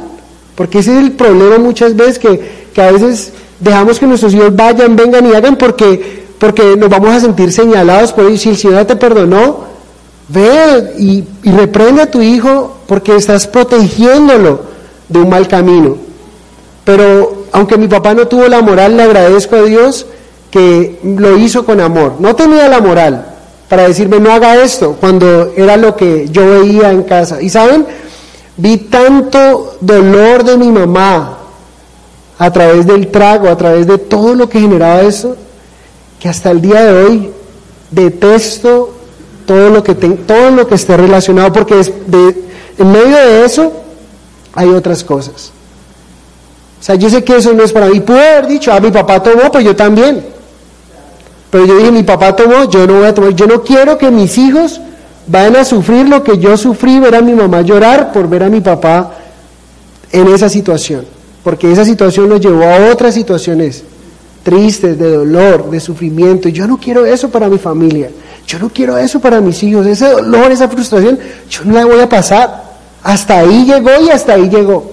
porque 0.55 0.79
ese 0.79 0.97
es 0.97 1.03
el 1.03 1.13
problema 1.15 1.59
muchas 1.59 1.97
veces 1.97 2.21
que, 2.21 2.69
que 2.73 2.81
a 2.81 2.93
veces 2.93 3.33
dejamos 3.61 3.99
que 3.99 4.07
nuestros 4.07 4.35
hijos 4.35 4.55
vayan, 4.55 4.97
vengan 4.97 5.27
y 5.27 5.35
hagan 5.35 5.57
porque, 5.57 6.27
porque 6.39 6.77
nos 6.77 6.89
vamos 6.89 7.11
a 7.11 7.21
sentir 7.21 7.53
señalados 7.53 8.13
por 8.13 8.27
ellos. 8.27 8.41
Si 8.41 8.51
el 8.51 8.57
Señor 8.57 8.85
te 8.85 8.97
perdonó, 8.97 9.65
ve 10.29 10.95
y, 10.99 11.25
y 11.43 11.51
reprende 11.51 12.03
a 12.03 12.11
tu 12.11 12.21
hijo 12.23 12.77
porque 12.87 13.17
estás 13.17 13.47
protegiéndolo 13.47 14.61
de 15.09 15.19
un 15.19 15.29
mal 15.29 15.49
camino. 15.49 15.97
Pero 16.85 17.47
aunque 17.53 17.77
mi 17.77 17.89
papá 17.89 18.15
no 18.15 18.29
tuvo 18.29 18.47
la 18.49 18.63
moral, 18.63 18.97
le 18.97 19.03
agradezco 19.03 19.57
a 19.57 19.63
Dios 19.63 20.07
que 20.51 20.99
lo 21.03 21.37
hizo 21.37 21.65
con 21.65 21.81
amor. 21.81 22.15
No 22.21 22.37
tenía 22.37 22.69
la 22.69 22.81
moral 22.81 23.27
para 23.69 23.89
decirme 23.89 24.21
no 24.21 24.33
haga 24.33 24.63
esto 24.63 24.97
cuando 25.01 25.53
era 25.57 25.77
lo 25.77 25.97
que 25.97 26.29
yo 26.31 26.61
veía 26.61 26.91
en 26.91 27.03
casa. 27.03 27.43
Y 27.43 27.49
saben, 27.49 27.87
vi 28.57 28.77
tanto 28.77 29.77
dolor 29.81 30.45
de 30.45 30.57
mi 30.57 30.71
mamá 30.71 31.36
a 32.39 32.51
través 32.53 32.87
del 32.87 33.09
trago, 33.09 33.49
a 33.49 33.57
través 33.57 33.87
de 33.87 33.99
todo 33.99 34.35
lo 34.35 34.49
que 34.49 34.61
generaba 34.61 35.03
eso, 35.03 35.37
que 36.21 36.29
hasta 36.29 36.51
el 36.51 36.61
día 36.61 36.83
de 36.83 37.05
hoy 37.05 37.31
detesto 37.91 38.95
todo 39.47 39.71
lo 39.71 39.83
que, 39.83 39.95
todo 39.95 40.51
lo 40.51 40.67
que 40.67 40.75
esté 40.75 40.97
relacionado, 40.97 41.53
porque 41.53 41.81
en 41.81 42.93
medio 42.93 43.17
de 43.17 43.45
eso 43.45 43.73
hay 44.55 44.69
otras 44.69 45.03
cosas. 45.05 45.53
O 46.79 46.83
sea, 46.83 46.95
yo 46.95 47.09
sé 47.09 47.25
que 47.25 47.37
eso 47.37 47.53
no 47.53 47.63
es 47.63 47.73
para 47.73 47.87
mí. 47.87 48.01
Pude 48.01 48.21
haber 48.21 48.49
dicho, 48.49 48.73
ah, 48.73 48.81
mi 48.81 48.91
papá 48.91 49.23
tomó, 49.23 49.51
pues 49.51 49.65
yo 49.65 49.75
también. 49.75 50.25
Pero 51.51 51.65
yo 51.65 51.77
dije, 51.79 51.91
mi 51.91 52.03
papá 52.03 52.37
tomó, 52.37 52.65
yo 52.69 52.87
no 52.87 52.99
voy 52.99 53.07
a 53.07 53.15
tomar. 53.15 53.35
Yo 53.35 53.47
no 53.47 53.63
quiero 53.63 53.97
que 53.97 54.11
mis 54.11 54.37
hijos 54.37 54.81
vayan 55.27 55.57
a 55.57 55.65
sufrir 55.65 56.07
lo 56.07 56.23
que 56.23 56.39
yo 56.39 56.57
sufrí, 56.57 57.01
ver 57.01 57.15
a 57.15 57.23
mi 57.23 57.33
mamá 57.33 57.63
llorar 57.63 58.13
por 58.13 58.29
ver 58.29 58.43
a 58.43 58.49
mi 58.49 58.61
papá 58.61 59.15
en 60.13 60.29
esa 60.29 60.49
situación 60.49 61.16
porque 61.47 61.71
esa 61.71 61.85
situación 61.85 62.29
nos 62.29 62.41
llevó 62.41 62.65
a 62.65 62.91
otras 62.91 63.15
situaciones 63.15 63.85
tristes, 64.43 64.99
de 64.99 65.13
dolor, 65.13 65.71
de 65.71 65.79
sufrimiento. 65.79 66.49
Yo 66.49 66.67
no 66.67 66.77
quiero 66.77 67.07
eso 67.07 67.31
para 67.31 67.49
mi 67.49 67.57
familia, 67.57 68.11
yo 68.49 68.59
no 68.59 68.69
quiero 68.69 68.99
eso 68.99 69.21
para 69.21 69.41
mis 69.41 69.63
hijos, 69.63 69.87
ese 69.87 70.11
dolor, 70.11 70.51
esa 70.51 70.69
frustración, 70.69 71.17
yo 71.49 71.61
no 71.65 71.75
la 71.75 71.85
voy 71.85 72.01
a 72.01 72.09
pasar. 72.09 72.65
Hasta 73.01 73.39
ahí 73.39 73.65
llegó 73.65 73.91
y 74.05 74.11
hasta 74.11 74.33
ahí 74.33 74.49
llegó. 74.49 74.91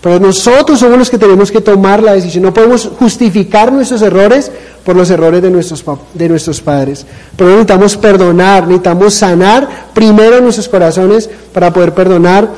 Pero 0.00 0.20
nosotros 0.20 0.78
somos 0.78 0.98
los 0.98 1.10
que 1.10 1.18
tenemos 1.18 1.50
que 1.50 1.60
tomar 1.60 2.00
la 2.00 2.12
decisión. 2.12 2.44
No 2.44 2.54
podemos 2.54 2.88
justificar 2.96 3.72
nuestros 3.72 4.02
errores 4.02 4.52
por 4.84 4.94
los 4.94 5.10
errores 5.10 5.42
de 5.42 5.50
nuestros, 5.50 5.84
de 6.14 6.28
nuestros 6.28 6.60
padres. 6.60 7.04
Pero 7.34 7.50
necesitamos 7.50 7.96
perdonar, 7.96 8.68
necesitamos 8.68 9.14
sanar 9.14 9.88
primero 9.92 10.40
nuestros 10.40 10.68
corazones 10.68 11.28
para 11.52 11.72
poder 11.72 11.92
perdonar 11.92 12.48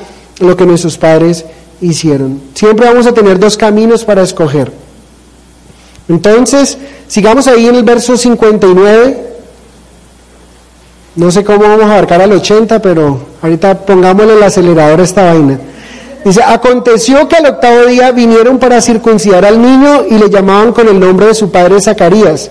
lo 0.40 0.54
que 0.54 0.66
nuestros 0.66 0.98
padres 0.98 1.46
hicieron. 1.80 2.40
Siempre 2.54 2.86
vamos 2.86 3.06
a 3.06 3.12
tener 3.12 3.38
dos 3.38 3.56
caminos 3.56 4.04
para 4.04 4.22
escoger. 4.22 4.72
Entonces, 6.08 6.76
sigamos 7.06 7.46
ahí 7.46 7.66
en 7.66 7.76
el 7.76 7.84
verso 7.84 8.16
59. 8.16 9.30
No 11.16 11.30
sé 11.30 11.44
cómo 11.44 11.60
vamos 11.60 11.82
a 11.82 11.92
abarcar 11.92 12.20
al 12.22 12.32
80, 12.32 12.80
pero 12.80 13.20
ahorita 13.42 13.80
pongámosle 13.80 14.34
el 14.34 14.42
acelerador 14.42 15.00
a 15.00 15.04
esta 15.04 15.24
vaina. 15.24 15.58
Dice, 16.24 16.42
aconteció 16.42 17.26
que 17.28 17.36
al 17.36 17.46
octavo 17.46 17.86
día 17.86 18.10
vinieron 18.12 18.58
para 18.58 18.80
circuncidar 18.80 19.44
al 19.44 19.60
niño 19.60 20.04
y 20.08 20.18
le 20.18 20.28
llamaban 20.28 20.72
con 20.72 20.86
el 20.88 21.00
nombre 21.00 21.26
de 21.26 21.34
su 21.34 21.50
padre 21.50 21.80
Zacarías. 21.80 22.50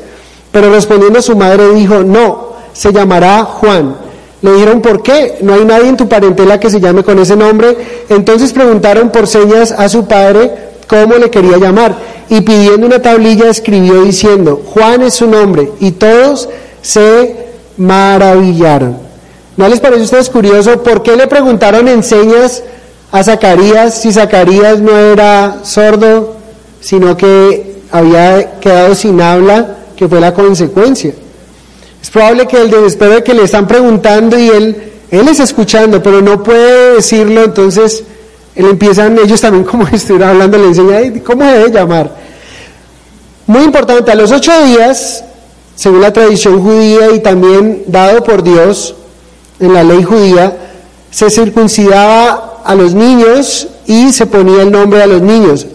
Pero 0.52 0.72
respondiendo 0.72 1.22
su 1.22 1.36
madre 1.36 1.70
dijo, 1.74 2.00
no, 2.00 2.54
se 2.74 2.92
llamará 2.92 3.44
Juan. 3.44 3.96
Le 4.42 4.54
dijeron, 4.54 4.82
¿por 4.82 5.04
qué? 5.04 5.38
No 5.42 5.54
hay 5.54 5.66
nadie 5.66 5.90
en 5.90 5.98
tu 5.98 6.08
parentela 6.08 6.60
que 6.60 6.70
se 6.70 6.80
llame 6.80 7.04
con 7.04 7.20
ese 7.20 7.36
nombre. 7.36 7.76
Entonces 8.08 8.54
preguntaron 8.54 9.10
por 9.10 9.28
señas 9.28 9.72
a 9.72 9.90
su 9.90 10.06
padre 10.08 10.52
cómo 10.88 11.16
le 11.16 11.30
quería 11.30 11.58
llamar. 11.58 11.96
Y 12.30 12.42
pidiendo 12.42 12.88
una 12.88 13.02
tablilla 13.02 13.50
escribió 13.50 14.04
diciendo, 14.04 14.62
Juan 14.74 15.02
es 15.02 15.16
su 15.16 15.28
nombre. 15.28 15.72
Y 15.80 15.92
todos 15.92 16.48
se 16.82 17.36
maravillaron. 17.78 18.98
¿No 19.58 19.68
les 19.68 19.82
parece 19.82 20.02
a 20.02 20.06
ustedes 20.06 20.30
curioso 20.30 20.82
por 20.84 21.04
qué 21.04 21.18
le 21.18 21.28
preguntaron 21.28 21.90
en 21.90 22.02
señas 22.02 22.64
a 23.12 23.24
Zacarías 23.24 24.02
si 24.02 24.14
Zacarías 24.14 24.80
no 24.80 24.98
era 24.98 25.60
sordo, 25.64 26.36
sino 26.80 27.18
que 27.18 27.82
había 27.92 28.60
quedado 28.62 28.96
sin 28.96 29.20
habla, 29.20 29.76
que 29.98 30.08
fue 30.08 30.22
la 30.22 30.34
consecuencia? 30.34 31.14
Es 32.02 32.10
probable 32.10 32.48
que 32.48 32.62
el 32.62 32.70
desespero 32.70 33.16
de 33.16 33.24
que 33.24 33.34
le 33.34 33.44
están 33.44 33.68
preguntando 33.68 34.38
y 34.40 34.50
él, 34.50 34.92
él 35.12 35.28
está 35.28 35.44
escuchando, 35.44 36.02
pero 36.02 36.22
no 36.22 36.42
puede 36.42 36.96
decirlo, 36.96 37.44
entonces 37.44 38.04
él 38.56 38.66
empiezan 38.66 39.18
ellos 39.18 39.42
también 39.42 39.64
como 39.64 39.88
estuviera 39.92 40.30
hablando, 40.30 40.58
le 40.58 40.66
enseña 40.66 41.00
cómo 41.24 41.44
debe 41.44 41.72
llamar. 41.72 42.16
Muy 43.48 43.64
importante, 43.64 44.12
a 44.12 44.16
los 44.16 44.32
ocho 44.32 44.52
días, 44.64 45.24
según 45.76 46.02
la 46.02 46.14
tradición 46.14 46.62
judía 46.62 47.12
y 47.12 47.20
también 47.20 47.84
dado 47.88 48.24
por 48.24 48.44
Dios 48.44 48.96
en 49.60 49.74
la 49.74 49.84
ley 49.84 50.04
judía, 50.04 50.56
se 51.10 51.30
circuncidaba 51.30 52.62
a 52.64 52.76
los 52.76 52.94
niños 52.94 53.68
y 53.88 54.12
se 54.12 54.28
ponía 54.28 54.62
el 54.62 54.72
nombre 54.72 55.02
a 55.02 55.08
los 55.08 55.22
niños. 55.22 55.66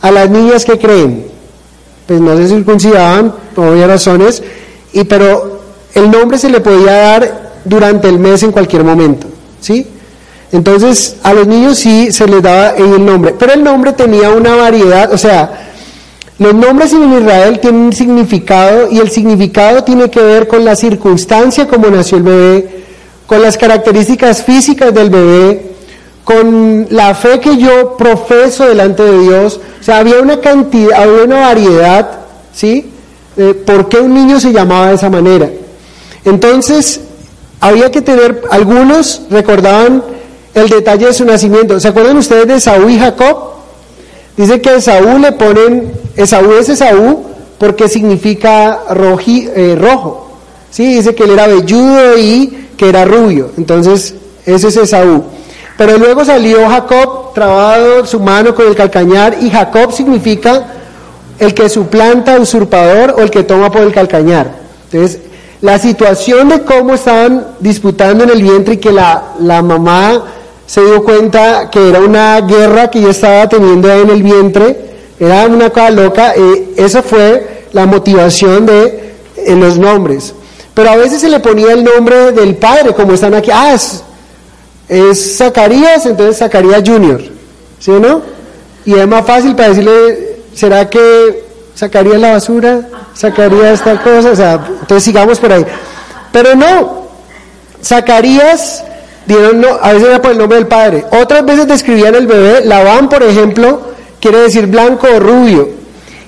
A 0.00 0.10
las 0.10 0.28
niñas 0.30 0.64
que 0.64 0.78
creen, 0.78 1.26
pues 2.06 2.20
no 2.20 2.36
se 2.36 2.48
circuncidaban 2.48 3.32
por 3.54 3.68
obvias 3.68 3.88
razones, 3.88 4.42
y 4.92 5.04
pero 5.04 5.61
el 5.94 6.10
nombre 6.10 6.38
se 6.38 6.48
le 6.48 6.60
podía 6.60 6.92
dar 6.92 7.52
durante 7.64 8.08
el 8.08 8.18
mes 8.18 8.42
en 8.42 8.52
cualquier 8.52 8.84
momento, 8.84 9.26
¿sí? 9.60 9.86
Entonces, 10.52 11.16
a 11.22 11.32
los 11.32 11.46
niños 11.46 11.78
sí 11.78 12.12
se 12.12 12.26
les 12.26 12.42
daba 12.42 12.70
el 12.70 13.04
nombre, 13.04 13.34
pero 13.38 13.52
el 13.54 13.64
nombre 13.64 13.92
tenía 13.92 14.30
una 14.30 14.54
variedad, 14.54 15.12
o 15.12 15.18
sea, 15.18 15.70
los 16.38 16.54
nombres 16.54 16.92
en 16.92 17.12
Israel 17.12 17.60
tienen 17.60 17.82
un 17.82 17.92
significado 17.92 18.90
y 18.90 18.98
el 18.98 19.10
significado 19.10 19.84
tiene 19.84 20.10
que 20.10 20.20
ver 20.20 20.48
con 20.48 20.64
la 20.64 20.74
circunstancia 20.74 21.68
como 21.68 21.88
nació 21.88 22.18
el 22.18 22.24
bebé, 22.24 22.82
con 23.26 23.40
las 23.40 23.56
características 23.56 24.42
físicas 24.42 24.92
del 24.92 25.08
bebé, 25.08 25.72
con 26.24 26.86
la 26.90 27.14
fe 27.14 27.40
que 27.40 27.56
yo 27.58 27.96
profeso 27.96 28.66
delante 28.66 29.02
de 29.02 29.20
Dios. 29.20 29.60
O 29.80 29.84
sea, 29.84 29.98
había 29.98 30.20
una 30.20 30.40
cantidad, 30.40 31.00
había 31.00 31.24
una 31.24 31.40
variedad, 31.40 32.10
¿sí? 32.52 32.90
Por 33.64 33.88
qué 33.88 33.98
un 33.98 34.12
niño 34.12 34.40
se 34.40 34.52
llamaba 34.52 34.88
de 34.88 34.94
esa 34.96 35.10
manera. 35.10 35.48
Entonces, 36.24 37.00
había 37.60 37.90
que 37.90 38.02
tener, 38.02 38.42
algunos 38.50 39.22
recordaban 39.30 40.02
el 40.54 40.68
detalle 40.68 41.06
de 41.06 41.14
su 41.14 41.24
nacimiento. 41.24 41.78
¿Se 41.80 41.88
acuerdan 41.88 42.16
ustedes 42.16 42.46
de 42.46 42.60
Saúl 42.60 42.90
y 42.90 42.98
Jacob? 42.98 43.52
Dice 44.36 44.60
que 44.60 44.70
a 44.70 44.80
Saúl 44.80 45.20
le 45.22 45.32
ponen, 45.32 45.92
Esaú 46.16 46.52
es 46.52 46.68
Esaú 46.68 47.24
porque 47.58 47.88
significa 47.88 48.80
eh, 48.90 49.76
rojo. 49.78 50.32
¿sí? 50.70 50.96
Dice 50.96 51.14
que 51.14 51.24
él 51.24 51.30
era 51.30 51.46
velludo 51.46 52.18
y 52.18 52.68
que 52.76 52.88
era 52.88 53.04
rubio. 53.04 53.52
Entonces, 53.56 54.14
ese 54.44 54.68
es 54.68 54.76
Esaú. 54.76 55.24
Pero 55.76 55.98
luego 55.98 56.24
salió 56.24 56.68
Jacob, 56.68 57.32
trabado 57.34 58.04
su 58.06 58.20
mano 58.20 58.54
con 58.54 58.66
el 58.66 58.74
calcañar, 58.74 59.36
y 59.40 59.50
Jacob 59.50 59.92
significa 59.92 60.66
el 61.38 61.54
que 61.54 61.68
suplanta, 61.68 62.38
usurpador 62.38 63.14
o 63.16 63.22
el 63.22 63.30
que 63.30 63.42
toma 63.42 63.70
por 63.70 63.82
el 63.82 63.92
calcañar. 63.92 64.52
Entonces, 64.90 65.20
la 65.62 65.78
situación 65.78 66.48
de 66.48 66.62
cómo 66.62 66.94
estaban 66.94 67.54
disputando 67.60 68.24
en 68.24 68.30
el 68.30 68.42
vientre 68.42 68.74
y 68.74 68.76
que 68.78 68.92
la, 68.92 69.34
la 69.40 69.62
mamá 69.62 70.24
se 70.66 70.84
dio 70.84 71.02
cuenta 71.04 71.70
que 71.70 71.88
era 71.88 72.00
una 72.00 72.40
guerra 72.40 72.90
que 72.90 72.98
ella 72.98 73.10
estaba 73.10 73.48
teniendo 73.48 73.90
ahí 73.90 74.02
en 74.02 74.10
el 74.10 74.22
vientre, 74.22 74.90
era 75.20 75.46
una 75.46 75.70
cosa 75.70 75.90
loca, 75.90 76.34
eh, 76.34 76.74
esa 76.76 77.02
fue 77.02 77.66
la 77.72 77.86
motivación 77.86 78.66
de 78.66 79.14
los 79.56 79.78
nombres. 79.78 80.34
Pero 80.74 80.90
a 80.90 80.96
veces 80.96 81.20
se 81.20 81.28
le 81.28 81.38
ponía 81.38 81.72
el 81.72 81.84
nombre 81.84 82.32
del 82.32 82.56
padre, 82.56 82.92
como 82.92 83.12
están 83.12 83.34
aquí, 83.34 83.50
ah, 83.52 83.74
es, 83.74 84.02
es 84.88 85.36
Zacarías, 85.36 86.06
entonces 86.06 86.38
Zacarías 86.38 86.82
Junior, 86.84 87.22
¿sí 87.78 87.90
o 87.90 88.00
no? 88.00 88.22
Y 88.84 88.94
es 88.94 89.06
más 89.06 89.24
fácil 89.24 89.54
para 89.54 89.68
decirle, 89.68 90.38
¿será 90.54 90.90
que 90.90 91.51
Zacarías 91.76 92.20
la 92.20 92.32
basura? 92.32 92.80
Zacarías 93.16 93.80
esta 93.80 94.02
cosa, 94.02 94.30
o 94.30 94.36
sea, 94.36 94.60
entonces 94.80 95.04
sigamos 95.04 95.38
por 95.38 95.52
ahí. 95.52 95.64
Pero 96.30 96.54
no, 96.54 97.06
Zacarías, 97.82 98.84
dieron 99.26 99.60
no, 99.60 99.68
a 99.80 99.92
veces 99.92 100.08
era 100.08 100.22
por 100.22 100.32
el 100.32 100.38
nombre 100.38 100.58
del 100.58 100.66
padre, 100.66 101.04
otras 101.10 101.44
veces 101.44 101.66
describían 101.66 102.14
el 102.14 102.26
bebé, 102.26 102.64
Labán, 102.64 103.08
por 103.08 103.22
ejemplo, 103.22 103.92
quiere 104.20 104.38
decir 104.38 104.66
blanco 104.66 105.08
o 105.14 105.20
rubio, 105.20 105.68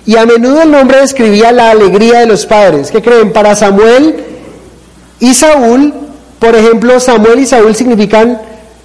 y 0.07 0.16
a 0.16 0.26
menudo 0.26 0.62
el 0.62 0.70
nombre 0.70 1.01
describía 1.01 1.53
la 1.53 1.70
alegría 1.70 2.20
de 2.20 2.26
los 2.26 2.45
padres. 2.45 2.90
¿Qué 2.90 3.01
creen? 3.01 3.32
Para 3.32 3.55
Samuel 3.55 4.16
y 5.18 5.32
Saúl, 5.32 5.95
por 6.38 6.55
ejemplo, 6.55 7.01
Samuel 7.01 7.40
y 7.40 7.47
Saúl 7.47 7.74
significan 7.74 8.38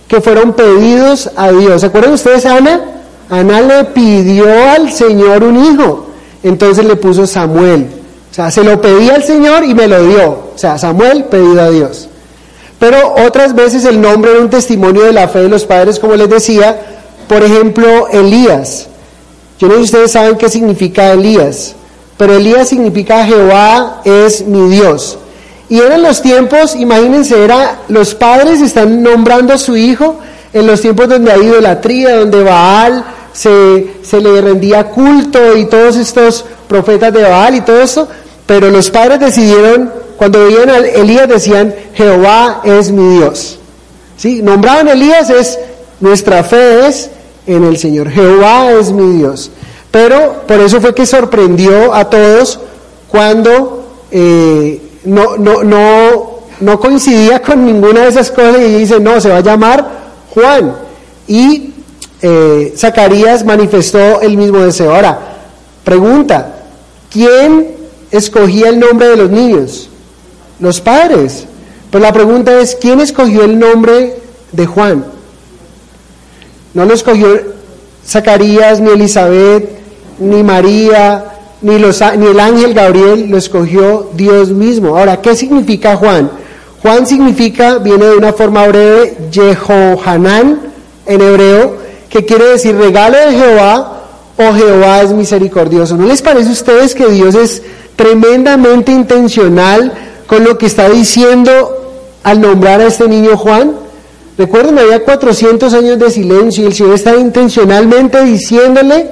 que 0.08 0.22
fueron 0.22 0.54
pedidos 0.54 1.30
a 1.36 1.52
Dios. 1.52 1.82
¿Se 1.82 1.88
acuerdan 1.88 2.14
ustedes, 2.14 2.46
Ana? 2.46 2.82
Ana 3.30 3.62
le 3.62 3.84
pidió 3.86 4.46
al 4.72 4.92
Señor 4.92 5.44
un 5.44 5.66
hijo. 5.66 6.09
Entonces 6.44 6.86
le 6.86 6.96
puso 6.96 7.28
Samuel. 7.28 7.88
O 8.32 8.34
sea, 8.34 8.52
se 8.52 8.64
lo 8.64 8.80
pedí 8.80 9.10
al 9.10 9.24
Señor 9.24 9.64
y 9.66 9.74
me 9.74 9.88
lo 9.88 10.06
dio. 10.06 10.30
O 10.56 10.58
sea, 10.58 10.78
Samuel 10.78 11.26
pedido 11.26 11.62
a 11.62 11.70
Dios. 11.70 12.08
Pero 12.80 13.16
otras 13.26 13.54
veces 13.54 13.84
el 13.86 14.00
nombre 14.00 14.32
era 14.32 14.40
un 14.40 14.50
testimonio 14.50 15.04
de 15.04 15.14
la 15.14 15.28
fe 15.28 15.40
de 15.40 15.50
los 15.50 15.66
padres, 15.66 16.00
como 16.00 16.16
les 16.16 16.30
decía, 16.30 16.80
por 17.28 17.44
ejemplo, 17.44 18.08
Elías. 18.08 18.88
Yo 19.60 19.68
no 19.68 19.74
sé 19.74 19.80
si 19.80 19.86
ustedes 19.86 20.12
saben 20.14 20.38
qué 20.38 20.50
significa 20.50 21.12
Elías, 21.12 21.76
pero 22.18 22.36
Elías 22.36 22.70
significa 22.70 23.26
Jehová 23.26 24.02
es 24.06 24.46
mi 24.46 24.70
Dios. 24.70 25.18
Y 25.68 25.80
eran 25.80 26.02
los 26.02 26.22
tiempos, 26.22 26.76
imagínense, 26.76 27.44
era, 27.44 27.82
los 27.90 28.16
padres 28.16 28.62
están 28.62 29.04
nombrando 29.04 29.54
a 29.54 29.58
su 29.58 29.76
hijo 29.76 30.18
en 30.54 30.66
los 30.66 30.82
tiempos 30.82 31.10
donde 31.10 31.32
hay 31.32 31.42
idolatría, 31.42 32.16
donde 32.16 32.42
Baal 32.42 33.06
se, 33.34 33.92
se 34.04 34.20
le 34.22 34.42
rendía 34.42 34.86
culto 34.86 35.56
y 35.56 35.66
todos 35.66 35.96
estos 35.96 36.46
profetas 36.68 37.14
de 37.14 37.24
Baal 37.24 37.56
y 37.56 37.62
todo 37.62 37.82
eso, 37.82 38.08
pero 38.46 38.70
los 38.70 38.90
padres 38.90 39.20
decidieron 39.20 39.92
cuando 40.20 40.44
veían 40.44 40.70
a 40.70 40.80
Elías 40.80 41.30
decían, 41.30 41.74
Jehová 41.94 42.60
es 42.66 42.92
mi 42.92 43.20
Dios. 43.20 43.58
¿Sí? 44.18 44.42
Nombraban 44.42 44.90
a 44.90 44.92
Elías 44.92 45.30
es, 45.30 45.58
nuestra 46.02 46.44
fe 46.44 46.88
es 46.88 47.10
en 47.48 47.64
el 47.64 47.78
Señor. 47.78 48.10
Jehová 48.10 48.70
es 48.74 48.92
mi 48.92 49.18
Dios. 49.18 49.50
Pero 49.92 50.44
por 50.46 50.60
eso 50.60 50.82
fue 50.82 50.94
que 50.94 51.06
sorprendió 51.06 51.94
a 51.94 52.10
todos 52.10 52.60
cuando 53.08 53.86
eh, 54.12 54.82
no, 55.06 55.38
no, 55.38 55.64
no, 55.64 56.40
no 56.60 56.80
coincidía 56.82 57.42
con 57.42 57.66
ninguna 57.66 58.02
de 58.02 58.10
esas 58.10 58.30
cosas 58.30 58.58
y 58.60 58.74
dice, 58.74 59.00
no, 59.00 59.22
se 59.22 59.30
va 59.30 59.38
a 59.38 59.42
llamar 59.42 59.90
Juan. 60.32 60.76
Y 61.30 61.69
eh, 62.22 62.74
Zacarías 62.78 63.46
manifestó 63.46 64.22
el 64.22 64.38
mismo 64.38 64.60
deseo. 64.60 64.94
Ahora, 64.94 65.20
pregunta, 65.84 66.56
¿quién 67.10 67.68
escogía 68.12 68.70
el 68.70 68.80
nombre 68.80 69.08
de 69.10 69.16
los 69.16 69.30
niños? 69.30 69.90
Los 70.60 70.82
padres. 70.82 71.46
Pues 71.92 72.02
la 72.04 72.14
pregunta 72.14 72.60
es, 72.60 72.76
¿quién 72.76 73.00
escogió 73.00 73.44
el 73.44 73.58
nombre 73.58 74.16
de 74.52 74.66
Juan? 74.66 75.06
No 76.74 76.86
lo 76.86 76.94
escogió 76.94 77.28
Zacarías, 78.06 78.80
ni 78.80 78.92
Elizabeth, 78.92 79.70
ni 80.20 80.44
María, 80.44 81.26
ni, 81.62 81.80
los, 81.80 82.02
ni 82.18 82.28
el 82.28 82.40
ángel 82.40 82.74
Gabriel, 82.74 83.30
lo 83.30 83.38
escogió 83.38 84.10
Dios 84.14 84.50
mismo. 84.50 84.98
Ahora, 84.98 85.22
¿qué 85.22 85.36
significa 85.36 85.96
Juan? 85.96 86.30
Juan 86.82 87.06
significa, 87.06 87.78
viene 87.78 88.06
de 88.06 88.18
una 88.18 88.34
forma 88.34 88.68
breve, 88.68 89.18
Jehohanan 89.32 90.62
en 91.06 91.22
hebreo, 91.22 91.78
que 92.10 92.26
quiere 92.26 92.46
decir 92.46 92.76
regalo 92.76 93.18
de 93.18 93.38
Jehová 93.38 94.00
o 94.38 94.54
Jehová 94.54 95.02
es 95.02 95.12
misericordioso. 95.12 95.96
¿No 95.98 96.06
les 96.06 96.22
parece 96.22 96.50
a 96.50 96.54
ustedes 96.54 96.96
que 96.96 97.08
Dios 97.08 97.36
es 97.36 97.62
tremendamente 97.96 98.92
intencional 98.92 99.94
con 100.28 100.44
lo 100.44 100.58
que 100.58 100.66
está 100.66 100.90
diciendo 100.90 101.76
al 102.24 102.42
nombrar 102.42 102.82
a 102.82 102.88
este 102.88 103.08
niño 103.08 103.38
Juan? 103.38 103.74
Recuerden, 104.38 104.80
había 104.80 105.04
400 105.04 105.74
años 105.74 106.00
de 106.00 106.10
silencio 106.10 106.64
y 106.64 106.68
el 106.68 106.74
Señor 106.74 106.96
está 106.96 107.16
intencionalmente 107.18 108.24
diciéndole 108.24 109.12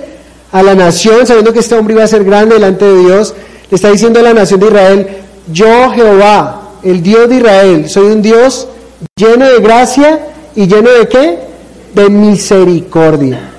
a 0.54 0.64
la 0.64 0.74
nación, 0.74 1.28
sabiendo 1.28 1.52
que 1.52 1.60
este 1.60 1.76
hombre 1.76 1.96
iba 1.96 2.04
a 2.06 2.08
ser 2.08 2.24
grande 2.24 2.56
delante 2.56 2.86
de 2.86 3.00
Dios, 3.02 3.34
le 3.70 3.76
está 3.76 3.92
diciendo 3.92 4.20
a 4.20 4.24
la 4.24 4.34
nación 4.34 4.62
de 4.62 4.68
Israel, 4.68 5.08
yo 5.52 5.92
Jehová, 5.92 6.62
el 6.84 7.04
Dios 7.04 7.28
de 7.28 7.36
Israel, 7.36 7.90
soy 7.90 8.06
un 8.06 8.22
Dios 8.22 8.70
lleno 9.18 9.46
de 9.46 9.60
gracia 9.60 10.20
y 10.56 10.66
lleno 10.68 10.90
de 10.92 11.08
qué? 11.10 11.40
De 11.94 12.10
misericordia. 12.10 13.52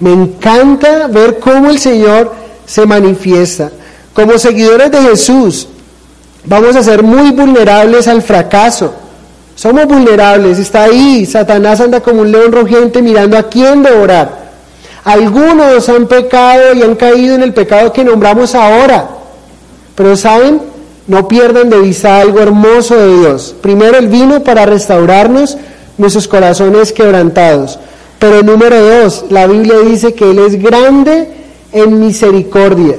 Me 0.00 0.12
encanta 0.12 1.06
ver 1.08 1.38
cómo 1.38 1.70
el 1.70 1.78
Señor 1.78 2.34
se 2.66 2.86
manifiesta. 2.86 3.70
Como 4.14 4.38
seguidores 4.38 4.90
de 4.90 5.02
Jesús, 5.02 5.68
Vamos 6.44 6.74
a 6.74 6.82
ser 6.82 7.02
muy 7.02 7.30
vulnerables 7.30 8.08
al 8.08 8.20
fracaso. 8.20 8.92
Somos 9.54 9.86
vulnerables, 9.86 10.58
está 10.58 10.84
ahí. 10.84 11.24
Satanás 11.24 11.80
anda 11.80 12.00
como 12.00 12.22
un 12.22 12.32
león 12.32 12.50
rugiente 12.50 13.00
mirando 13.00 13.38
a 13.38 13.44
quién 13.44 13.82
devorar. 13.82 14.42
Algunos 15.04 15.88
han 15.88 16.06
pecado 16.06 16.74
y 16.74 16.82
han 16.82 16.96
caído 16.96 17.34
en 17.36 17.42
el 17.42 17.54
pecado 17.54 17.92
que 17.92 18.04
nombramos 18.04 18.54
ahora. 18.54 19.08
Pero 19.94 20.16
saben, 20.16 20.60
no 21.06 21.28
pierdan 21.28 21.70
de 21.70 21.78
vista 21.78 22.18
algo 22.18 22.40
hermoso 22.40 22.96
de 22.96 23.18
Dios. 23.18 23.54
Primero, 23.60 23.98
Él 23.98 24.08
vino 24.08 24.42
para 24.42 24.66
restaurarnos 24.66 25.56
nuestros 25.98 26.28
corazones 26.28 26.92
quebrantados. 26.92 27.78
Pero 28.18 28.42
número 28.42 28.80
dos, 28.80 29.24
la 29.30 29.46
Biblia 29.46 29.78
dice 29.80 30.14
que 30.14 30.30
Él 30.30 30.38
es 30.38 30.62
grande 30.62 31.28
en 31.72 31.98
misericordia, 31.98 32.96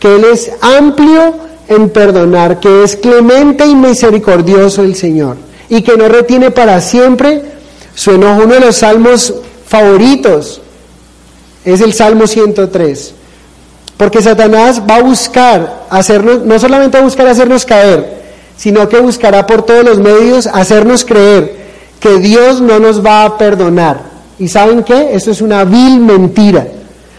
que 0.00 0.16
Él 0.16 0.24
es 0.32 0.50
amplio 0.60 1.34
en 1.68 1.90
perdonar, 1.90 2.60
que 2.60 2.82
es 2.82 2.96
clemente 2.96 3.66
y 3.66 3.74
misericordioso 3.74 4.82
el 4.82 4.96
Señor 4.96 5.36
y 5.68 5.82
que 5.82 5.96
no 5.96 6.08
retiene 6.08 6.50
para 6.50 6.80
siempre 6.80 7.42
su 7.94 8.10
enojo. 8.10 8.42
Uno 8.44 8.54
de 8.54 8.60
los 8.60 8.76
salmos 8.76 9.34
favoritos 9.66 10.60
es 11.64 11.80
el 11.80 11.94
Salmo 11.94 12.26
103, 12.26 13.14
porque 13.96 14.20
Satanás 14.20 14.82
va 14.88 14.96
a 14.96 15.02
buscar 15.02 15.84
hacernos, 15.88 16.42
no 16.42 16.58
solamente 16.58 16.98
a 16.98 17.02
buscar 17.02 17.26
hacernos 17.28 17.64
caer, 17.64 18.22
sino 18.56 18.88
que 18.88 18.98
buscará 18.98 19.46
por 19.46 19.62
todos 19.62 19.84
los 19.84 19.98
medios 19.98 20.46
hacernos 20.46 21.04
creer 21.04 21.63
que 22.00 22.18
Dios 22.18 22.60
no 22.60 22.78
nos 22.78 23.04
va 23.04 23.24
a 23.24 23.38
perdonar. 23.38 24.00
¿Y 24.38 24.48
saben 24.48 24.82
qué? 24.82 25.14
Eso 25.14 25.30
es 25.30 25.40
una 25.40 25.64
vil 25.64 26.00
mentira. 26.00 26.66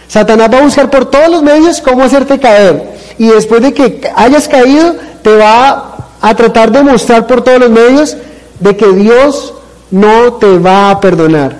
Satanás 0.07 0.49
va 0.53 0.59
a 0.59 0.63
buscar 0.63 0.89
por 0.89 1.05
todos 1.05 1.29
los 1.29 1.43
medios 1.43 1.81
cómo 1.81 2.03
hacerte 2.03 2.39
caer 2.39 2.95
y 3.17 3.27
después 3.27 3.61
de 3.61 3.73
que 3.73 4.01
hayas 4.15 4.47
caído, 4.47 4.95
te 5.21 5.35
va 5.35 5.95
a 6.21 6.35
tratar 6.35 6.71
de 6.71 6.83
mostrar 6.83 7.27
por 7.27 7.43
todos 7.43 7.59
los 7.59 7.69
medios 7.69 8.17
de 8.59 8.75
que 8.75 8.87
Dios 8.87 9.53
no 9.91 10.33
te 10.33 10.57
va 10.57 10.91
a 10.91 10.99
perdonar. 10.99 11.55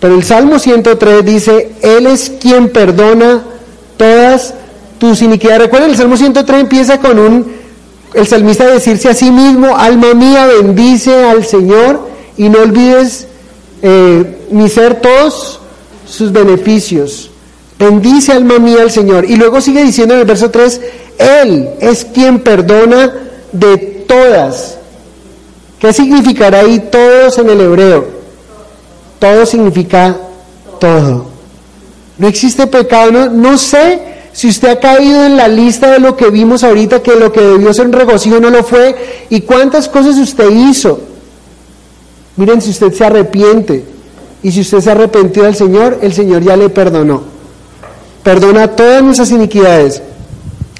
Pero 0.00 0.14
el 0.14 0.24
Salmo 0.24 0.58
103 0.58 1.24
dice, 1.24 1.72
Él 1.82 2.06
es 2.06 2.30
quien 2.40 2.70
perdona 2.70 3.42
todas 3.96 4.54
tus 4.98 5.22
iniquidades. 5.22 5.62
Recuerden, 5.62 5.90
el 5.90 5.96
Salmo 5.96 6.16
103 6.16 6.60
empieza 6.60 6.98
con 6.98 7.18
un, 7.18 7.52
el 8.14 8.26
salmista 8.26 8.66
decirse 8.66 9.08
a 9.08 9.14
sí 9.14 9.30
mismo, 9.30 9.76
alma 9.76 10.14
mía, 10.14 10.46
bendice 10.46 11.24
al 11.24 11.44
Señor 11.44 12.07
y 12.38 12.48
no 12.48 12.60
olvides 12.60 13.26
eh, 13.82 14.46
ni 14.50 14.68
ser 14.68 15.00
todos 15.00 15.60
sus 16.06 16.32
beneficios. 16.32 17.30
Bendice 17.78 18.32
alma 18.32 18.58
mía 18.58 18.82
al 18.82 18.90
Señor. 18.90 19.28
Y 19.28 19.36
luego 19.36 19.60
sigue 19.60 19.84
diciendo 19.84 20.14
en 20.14 20.20
el 20.20 20.26
verso 20.26 20.50
3, 20.50 20.80
Él 21.18 21.68
es 21.80 22.04
quien 22.04 22.40
perdona 22.40 23.12
de 23.52 23.76
todas. 24.08 24.78
¿Qué 25.78 25.92
significará 25.92 26.60
ahí 26.60 26.88
todos 26.90 27.38
en 27.38 27.50
el 27.50 27.60
hebreo? 27.60 28.06
Todo 29.18 29.44
significa 29.46 30.16
todo. 30.80 31.26
No 32.18 32.26
existe 32.26 32.66
pecado. 32.66 33.12
No, 33.12 33.30
no 33.30 33.58
sé 33.58 34.00
si 34.32 34.48
usted 34.48 34.68
ha 34.68 34.80
caído 34.80 35.24
en 35.24 35.36
la 35.36 35.48
lista 35.48 35.90
de 35.90 36.00
lo 36.00 36.16
que 36.16 36.30
vimos 36.30 36.64
ahorita, 36.64 37.02
que 37.02 37.14
lo 37.16 37.32
que 37.32 37.40
debió 37.40 37.72
ser 37.72 37.86
un 37.86 37.92
regocijo 37.92 38.40
no 38.40 38.50
lo 38.50 38.64
fue, 38.64 38.94
y 39.30 39.40
cuántas 39.42 39.88
cosas 39.88 40.16
usted 40.16 40.50
hizo. 40.50 41.00
Miren 42.38 42.62
si 42.62 42.70
usted 42.70 42.92
se 42.94 43.04
arrepiente. 43.04 43.84
Y 44.42 44.52
si 44.52 44.62
usted 44.62 44.80
se 44.80 44.90
arrepentió 44.90 45.42
del 45.42 45.54
Señor, 45.54 45.98
el 46.00 46.14
Señor 46.14 46.42
ya 46.42 46.56
le 46.56 46.70
perdonó 46.70 47.38
perdona 48.28 48.68
todas 48.76 49.02
nuestras 49.02 49.30
iniquidades, 49.30 50.02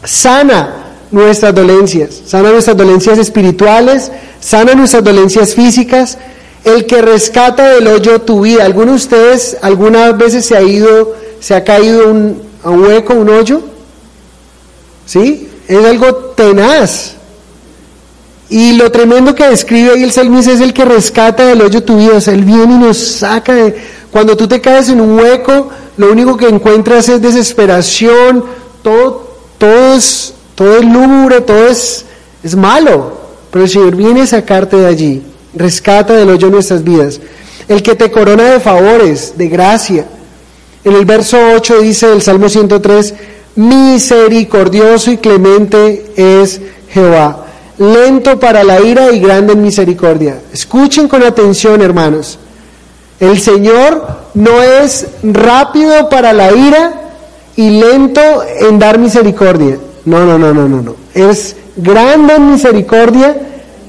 sana 0.05 0.93
nuestras 1.11 1.55
dolencias, 1.55 2.21
sana 2.27 2.51
nuestras 2.51 2.77
dolencias 2.77 3.19
espirituales, 3.19 4.13
sana 4.39 4.75
nuestras 4.75 5.03
dolencias 5.03 5.55
físicas, 5.55 6.19
el 6.65 6.85
que 6.85 7.01
rescata 7.01 7.71
del 7.71 7.87
hoyo 7.87 8.21
tu 8.21 8.43
vida. 8.43 8.67
¿Alguno 8.67 8.91
de 8.91 8.97
ustedes 8.97 9.57
algunas 9.63 10.19
veces 10.19 10.45
se 10.45 10.59
ha 10.59 10.63
ido, 10.63 11.15
se 11.41 11.55
ha 11.55 11.65
caído 11.65 12.11
un, 12.11 12.43
a 12.63 12.69
un 12.69 12.85
hueco, 12.85 13.15
un 13.15 13.31
hoyo? 13.31 13.63
¿Sí? 15.07 15.49
Es 15.67 15.85
algo 15.87 16.15
tenaz. 16.37 17.15
Y 18.51 18.72
lo 18.72 18.90
tremendo 18.90 19.34
que 19.34 19.46
describe 19.49 19.92
ahí 19.92 20.03
el 20.03 20.12
salmista 20.12 20.53
es 20.53 20.61
el 20.61 20.72
que 20.72 20.84
rescata 20.84 21.44
del 21.44 21.61
hoyo 21.61 21.82
tu 21.82 21.99
vida. 21.99 22.14
O 22.16 22.20
sea, 22.20 22.34
él 22.34 22.44
viene 22.44 22.74
y 22.74 22.78
nos 22.78 22.96
saca 22.96 23.55
de... 23.55 23.99
Cuando 24.11 24.36
tú 24.36 24.49
te 24.49 24.61
caes 24.61 24.88
en 24.88 25.01
un 25.01 25.18
hueco, 25.18 25.68
lo 25.99 26.11
único 26.11 26.36
que 26.36 26.49
encuentras 26.49 27.09
es 27.11 27.20
desesperación, 27.20 28.44
todo, 28.82 29.36
todo 29.59 29.94
es, 29.94 30.32
todo 30.55 30.78
es 30.78 30.84
lúgubre, 30.84 31.42
todo 31.42 31.66
es, 31.66 32.07
es 32.42 32.57
malo. 32.57 33.18
Pero 33.51 33.64
el 33.64 33.70
Señor 33.70 33.96
viene 33.96 34.22
a 34.22 34.26
sacarte 34.26 34.76
de 34.76 34.86
allí, 34.86 35.22
rescata 35.55 36.14
del 36.14 36.30
hoyo 36.30 36.49
nuestras 36.49 36.82
vidas. 36.82 37.20
El 37.68 37.82
que 37.82 37.94
te 37.94 38.11
corona 38.11 38.44
de 38.44 38.61
favores, 38.61 39.34
de 39.36 39.49
gracia. 39.49 40.07
En 40.84 40.94
el 40.94 41.05
verso 41.05 41.36
8 41.55 41.80
dice 41.80 42.11
el 42.11 42.22
Salmo 42.22 42.49
103, 42.49 43.14
misericordioso 43.57 45.11
y 45.11 45.18
clemente 45.18 46.12
es 46.16 46.61
Jehová, 46.88 47.47
lento 47.79 48.39
para 48.39 48.64
la 48.64 48.81
ira 48.81 49.12
y 49.12 49.20
grande 49.20 49.53
en 49.53 49.62
misericordia. 49.62 50.41
Escuchen 50.53 51.09
con 51.09 51.22
atención, 51.22 51.81
hermanos. 51.81 52.39
El 53.20 53.41
Señor 53.41 54.07
no 54.35 54.62
es 54.62 55.07
rápido 55.22 56.09
para 56.09 56.33
la 56.33 56.53
ira 56.53 56.93
y 57.57 57.70
lento 57.70 58.20
en 58.61 58.79
dar 58.79 58.99
misericordia. 58.99 59.79
No, 60.05 60.24
no, 60.24 60.39
no, 60.39 60.55
no, 60.55 60.68
no, 60.68 60.83
no. 60.83 60.97
Es 61.14 61.57
grande 61.76 62.35
en 62.35 62.51
misericordia 62.51 63.37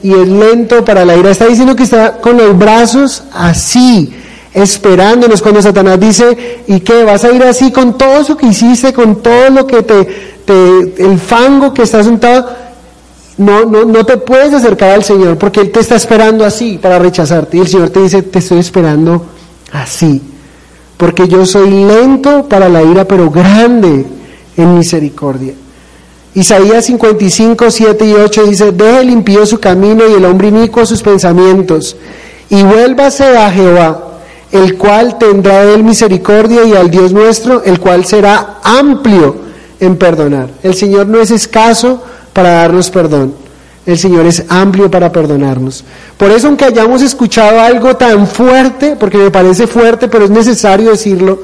y 0.01 0.13
es 0.13 0.27
lento 0.27 0.83
para 0.83 1.05
la 1.05 1.15
ira. 1.15 1.31
Está 1.31 1.45
diciendo 1.45 1.75
que 1.75 1.83
está 1.83 2.17
con 2.17 2.37
los 2.37 2.57
brazos 2.57 3.23
así, 3.33 4.13
esperándonos 4.53 5.41
cuando 5.41 5.61
Satanás 5.61 5.99
dice, 5.99 6.63
¿y 6.67 6.79
qué? 6.79 7.03
¿Vas 7.03 7.23
a 7.23 7.31
ir 7.31 7.43
así 7.43 7.71
con 7.71 7.97
todo 7.97 8.17
eso 8.17 8.35
que 8.35 8.47
hiciste, 8.47 8.93
con 8.93 9.21
todo 9.21 9.49
lo 9.49 9.67
que 9.67 9.83
te, 9.83 10.07
el 10.97 11.19
fango 11.19 11.73
que 11.73 11.83
estás 11.83 12.05
sentado? 12.05 12.49
No, 13.39 13.63
no, 13.63 13.85
no 13.85 14.05
te 14.05 14.17
puedes 14.17 14.53
acercar 14.53 14.91
al 14.91 15.03
Señor 15.05 15.37
porque 15.37 15.61
Él 15.61 15.71
te 15.71 15.79
está 15.79 15.95
esperando 15.95 16.43
así 16.43 16.77
para 16.77 16.99
rechazarte. 16.99 17.55
Y 17.55 17.61
el 17.61 17.67
Señor 17.69 17.89
te 17.89 18.01
dice, 18.01 18.21
te 18.21 18.39
estoy 18.39 18.59
esperando 18.59 19.25
así. 19.71 20.21
Porque 20.97 21.25
yo 21.25 21.45
soy 21.45 21.69
lento 21.69 22.49
para 22.49 22.67
la 22.67 22.83
ira, 22.83 23.05
pero 23.05 23.31
grande 23.31 24.05
en 24.57 24.77
misericordia. 24.77 25.53
Isaías 26.35 26.85
55, 26.85 27.71
7 27.71 28.05
y 28.05 28.13
8 28.13 28.45
dice, 28.45 28.71
deje 28.73 28.99
el 28.99 29.09
impío 29.09 29.45
su 29.45 29.57
camino 29.57 30.03
y 30.05 30.15
el 30.15 30.25
hombre 30.25 30.49
inicuo 30.49 30.85
sus 30.85 31.01
pensamientos, 31.01 31.95
y 32.49 32.61
vuélvase 32.61 33.37
a 33.37 33.49
Jehová, 33.49 34.19
el 34.51 34.77
cual 34.77 35.17
tendrá 35.17 35.65
de 35.65 35.75
él 35.75 35.83
misericordia, 35.83 36.65
y 36.65 36.73
al 36.73 36.91
Dios 36.91 37.13
nuestro, 37.13 37.63
el 37.63 37.79
cual 37.79 38.05
será 38.05 38.59
amplio 38.63 39.48
en 39.79 39.95
perdonar. 39.95 40.49
El 40.63 40.75
Señor 40.75 41.07
no 41.07 41.19
es 41.19 41.31
escaso 41.31 42.03
para 42.33 42.49
darnos 42.49 42.89
perdón. 42.89 43.33
El 43.85 43.97
Señor 43.97 44.25
es 44.25 44.43
amplio 44.49 44.91
para 44.91 45.11
perdonarnos. 45.11 45.83
Por 46.17 46.31
eso, 46.31 46.47
aunque 46.47 46.65
hayamos 46.65 47.01
escuchado 47.01 47.59
algo 47.59 47.95
tan 47.95 48.27
fuerte, 48.27 48.95
porque 48.99 49.17
me 49.17 49.31
parece 49.31 49.65
fuerte, 49.65 50.07
pero 50.07 50.25
es 50.25 50.29
necesario 50.29 50.91
decirlo, 50.91 51.39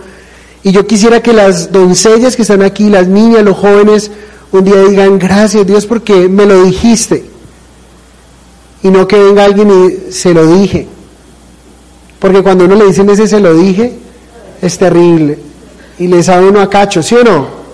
y 0.62 0.72
yo 0.72 0.86
quisiera 0.86 1.22
que 1.22 1.34
las 1.34 1.72
doncellas 1.72 2.36
que 2.36 2.42
están 2.42 2.62
aquí, 2.62 2.90
las 2.90 3.08
niñas, 3.08 3.44
los 3.44 3.58
jóvenes, 3.58 4.12
un 4.52 4.64
día 4.64 4.78
digan, 4.84 5.20
gracias 5.20 5.66
Dios 5.66 5.86
porque 5.86 6.28
me 6.28 6.46
lo 6.46 6.64
dijiste. 6.64 7.26
Y 8.84 8.90
no 8.90 9.08
que 9.08 9.18
venga 9.18 9.46
alguien 9.46 9.70
y 9.70 10.12
se 10.12 10.34
lo 10.34 10.46
dije. 10.58 10.88
Porque 12.20 12.42
cuando 12.42 12.66
uno 12.66 12.76
le 12.76 12.86
dicen 12.86 13.10
ese 13.10 13.28
se 13.28 13.40
lo 13.40 13.56
dije, 13.56 13.94
es 14.62 14.78
terrible. 14.78 15.40
Y 16.00 16.08
le 16.08 16.22
sabe 16.24 16.48
uno 16.50 16.62
a 16.62 16.70
cacho, 16.70 17.02
¿sí 17.02 17.16
o 17.16 17.24
no? 17.24 17.65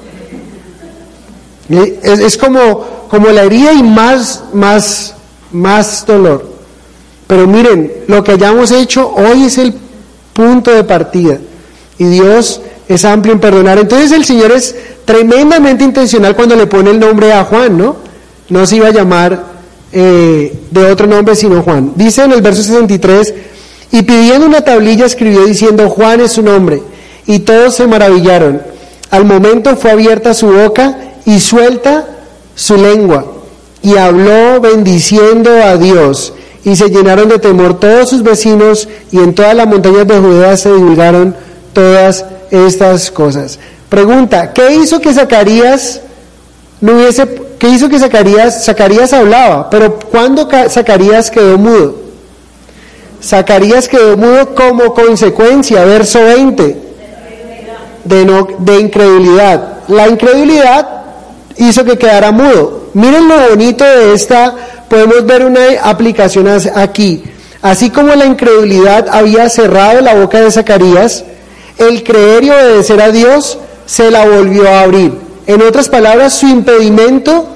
Es, 2.03 2.37
como, 2.37 2.85
como 3.09 3.29
la 3.29 3.43
herida 3.43 3.73
y 3.73 3.83
más, 3.83 4.43
más, 4.53 5.15
más 5.51 6.05
dolor. 6.05 6.45
Pero 7.27 7.47
miren, 7.47 7.91
lo 8.07 8.23
que 8.23 8.33
hayamos 8.33 8.71
hecho 8.71 9.13
hoy 9.13 9.43
es 9.43 9.57
el 9.57 9.73
punto 10.33 10.71
de 10.71 10.83
partida. 10.83 11.37
Y 11.97 12.05
Dios 12.05 12.61
es 12.87 13.05
amplio 13.05 13.33
en 13.33 13.39
perdonar. 13.39 13.79
Entonces 13.79 14.11
el 14.11 14.25
Señor 14.25 14.51
es 14.51 14.75
tremendamente 15.05 15.83
intencional 15.83 16.35
cuando 16.35 16.55
le 16.55 16.67
pone 16.67 16.91
el 16.91 16.99
nombre 16.99 17.31
a 17.31 17.43
Juan, 17.45 17.77
¿no? 17.77 17.95
No 18.49 18.65
se 18.65 18.77
iba 18.77 18.87
a 18.87 18.91
llamar 18.91 19.45
eh, 19.93 20.53
de 20.71 20.85
otro 20.91 21.07
nombre 21.07 21.35
sino 21.35 21.61
Juan. 21.61 21.93
Dice 21.95 22.23
en 22.23 22.31
el 22.31 22.41
verso 22.41 22.63
63, 22.63 23.33
y 23.91 24.01
pidiendo 24.03 24.45
una 24.45 24.61
tablilla 24.61 25.05
escribió 25.05 25.45
diciendo, 25.45 25.89
Juan 25.89 26.21
es 26.21 26.33
su 26.33 26.41
nombre. 26.41 26.81
Y 27.27 27.39
todos 27.39 27.75
se 27.75 27.87
maravillaron. 27.87 28.61
Al 29.09 29.25
momento 29.25 29.75
fue 29.75 29.91
abierta 29.91 30.33
su 30.33 30.47
boca 30.47 30.97
y 31.25 31.39
suelta 31.39 32.05
su 32.55 32.77
lengua. 32.77 33.25
Y 33.81 33.97
habló 33.97 34.61
bendiciendo 34.61 35.51
a 35.63 35.77
Dios. 35.77 36.33
Y 36.63 36.75
se 36.75 36.89
llenaron 36.89 37.29
de 37.29 37.39
temor 37.39 37.79
todos 37.79 38.09
sus 38.09 38.21
vecinos 38.21 38.87
y 39.11 39.17
en 39.17 39.33
todas 39.33 39.55
las 39.55 39.67
montañas 39.67 40.07
de 40.07 40.19
Judea 40.19 40.55
se 40.57 40.71
divulgaron 40.71 41.35
todas 41.73 42.25
estas 42.51 43.09
cosas. 43.09 43.57
Pregunta, 43.89 44.53
¿qué 44.53 44.75
hizo 44.75 45.01
que 45.01 45.13
Zacarías 45.13 46.01
no 46.81 46.93
hubiese, 46.93 47.27
qué 47.59 47.69
hizo 47.69 47.89
que 47.89 47.99
Zacarías, 47.99 48.65
Zacarías 48.65 49.13
hablaba, 49.13 49.69
pero 49.69 49.99
¿cuándo 49.99 50.47
Zacarías 50.69 51.29
quedó 51.29 51.57
mudo? 51.57 51.95
Zacarías 53.23 53.87
quedó 53.87 54.17
mudo 54.17 54.55
como 54.55 54.93
consecuencia, 54.93 55.85
verso 55.85 56.23
20, 56.23 56.77
de, 58.03 58.25
no, 58.25 58.47
de 58.57 58.79
incredulidad. 58.79 59.79
La 59.87 60.07
incredulidad 60.07 61.00
hizo 61.57 61.83
que 61.83 61.97
quedara 61.97 62.31
mudo. 62.31 62.89
Miren 62.93 63.27
lo 63.27 63.49
bonito 63.49 63.83
de 63.83 64.13
esta, 64.13 64.55
podemos 64.89 65.25
ver 65.25 65.45
una 65.45 65.61
aplicación 65.83 66.47
aquí. 66.75 67.23
Así 67.61 67.89
como 67.89 68.15
la 68.15 68.25
incredulidad 68.25 69.07
había 69.09 69.49
cerrado 69.49 70.01
la 70.01 70.15
boca 70.15 70.41
de 70.41 70.51
Zacarías, 70.51 71.23
el 71.77 72.03
creer 72.03 72.43
y 72.43 72.49
obedecer 72.49 73.01
a 73.01 73.11
Dios 73.11 73.57
se 73.85 74.09
la 74.09 74.25
volvió 74.25 74.67
a 74.67 74.81
abrir. 74.81 75.13
En 75.47 75.61
otras 75.61 75.89
palabras, 75.89 76.33
su 76.33 76.47
impedimento 76.47 77.47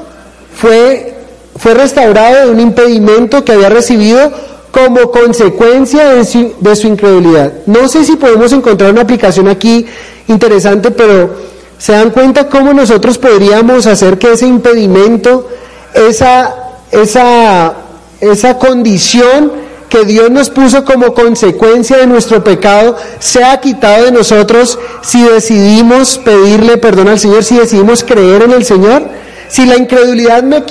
fue, 0.56 1.16
fue 1.58 1.74
restaurado 1.74 2.46
de 2.46 2.52
un 2.52 2.60
impedimento 2.60 3.44
que 3.44 3.54
había 3.54 3.70
recibido 3.70 4.32
como 4.72 5.10
consecuencia 5.10 6.10
de 6.10 6.26
su, 6.26 6.54
de 6.60 6.76
su 6.76 6.88
incredulidad. 6.88 7.54
No 7.66 7.88
sé 7.88 8.04
si 8.04 8.18
podemos 8.18 8.52
encontrar 8.52 8.92
una 8.92 9.02
aplicación 9.02 9.48
aquí 9.48 9.86
interesante, 10.28 10.92
pero 10.92 11.55
se 11.78 11.94
dan 11.94 12.12
cuenta 12.12 12.48
cómo 12.48 12.74
nosotros 12.74 13.18
podríamos 13.18 13.86
hacer 13.86 14.18
que 14.18 14.34
ese 14.34 14.48
impedimento, 14.48 15.48
esa, 15.94 16.56
esa, 16.92 17.74
esa 18.22 18.58
condición, 18.58 19.66
que 19.90 20.04
Dios 20.06 20.30
nos 20.32 20.50
puso 20.50 20.84
como 20.84 21.14
consecuencia 21.14 21.98
de 21.98 22.08
nuestro 22.08 22.44
pecado 22.44 22.98
sea 23.20 23.60
quitado 23.62 24.06
de 24.06 24.12
nosotros 24.12 24.78
si 25.02 25.24
decidimos 25.24 26.18
pedirle 26.18 26.78
perdón 26.78 27.08
al 27.08 27.20
Señor, 27.20 27.44
si 27.44 27.58
decidimos 27.58 28.04
creer 28.04 28.44
en 28.44 28.52
el 28.52 28.66
Señor. 28.66 29.04
Si 29.48 29.66
la 29.66 29.78
incredulidad 29.78 30.44
me, 30.44 30.64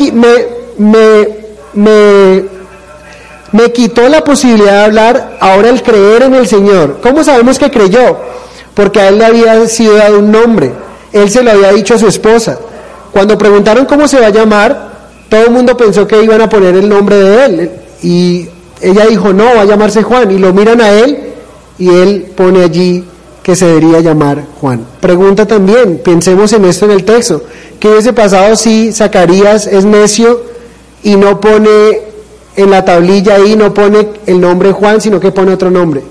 me, 1.72 2.44
me, 3.52 3.72
quitó 3.72 4.08
la 4.08 4.22
posibilidad 4.24 4.72
de 4.72 4.84
hablar, 4.84 5.38
ahora 5.40 5.70
el 5.70 5.82
creer 5.82 6.24
en 6.24 6.34
el 6.34 6.46
Señor. 6.46 6.98
¿Cómo 7.00 7.22
sabemos 7.22 7.58
que 7.58 7.70
creyó? 7.70 8.18
Porque 8.74 9.00
a 9.00 9.08
él 9.08 9.18
le 9.18 9.24
había 9.24 9.66
sido 9.68 9.94
dado 9.94 10.18
un 10.18 10.32
nombre. 10.32 10.72
Él 11.14 11.30
se 11.30 11.44
lo 11.44 11.52
había 11.52 11.72
dicho 11.72 11.94
a 11.94 11.98
su 11.98 12.08
esposa. 12.08 12.58
Cuando 13.12 13.38
preguntaron 13.38 13.86
cómo 13.86 14.08
se 14.08 14.18
va 14.18 14.26
a 14.26 14.30
llamar, 14.30 14.90
todo 15.28 15.44
el 15.44 15.50
mundo 15.52 15.76
pensó 15.76 16.08
que 16.08 16.20
iban 16.20 16.40
a 16.40 16.48
poner 16.48 16.74
el 16.74 16.88
nombre 16.88 17.16
de 17.16 17.44
él. 17.44 17.70
Y 18.02 18.48
ella 18.80 19.06
dijo, 19.06 19.32
no, 19.32 19.44
va 19.44 19.60
a 19.60 19.64
llamarse 19.64 20.02
Juan. 20.02 20.32
Y 20.32 20.38
lo 20.38 20.52
miran 20.52 20.80
a 20.80 20.90
él 20.90 21.16
y 21.78 21.88
él 21.88 22.26
pone 22.36 22.64
allí 22.64 23.04
que 23.44 23.54
se 23.54 23.64
debería 23.66 24.00
llamar 24.00 24.42
Juan. 24.60 24.84
Pregunta 25.00 25.46
también, 25.46 26.00
pensemos 26.02 26.52
en 26.52 26.64
esto 26.64 26.86
en 26.86 26.90
el 26.90 27.04
texto. 27.04 27.44
¿Qué 27.78 27.90
hubiese 27.90 28.12
pasado 28.12 28.56
si 28.56 28.92
Zacarías 28.92 29.68
es 29.68 29.84
necio 29.84 30.40
y 31.04 31.14
no 31.14 31.40
pone 31.40 32.00
en 32.56 32.70
la 32.70 32.84
tablilla 32.84 33.36
ahí, 33.36 33.54
no 33.54 33.72
pone 33.72 34.08
el 34.26 34.40
nombre 34.40 34.72
Juan, 34.72 35.00
sino 35.00 35.20
que 35.20 35.30
pone 35.30 35.52
otro 35.52 35.70
nombre? 35.70 36.02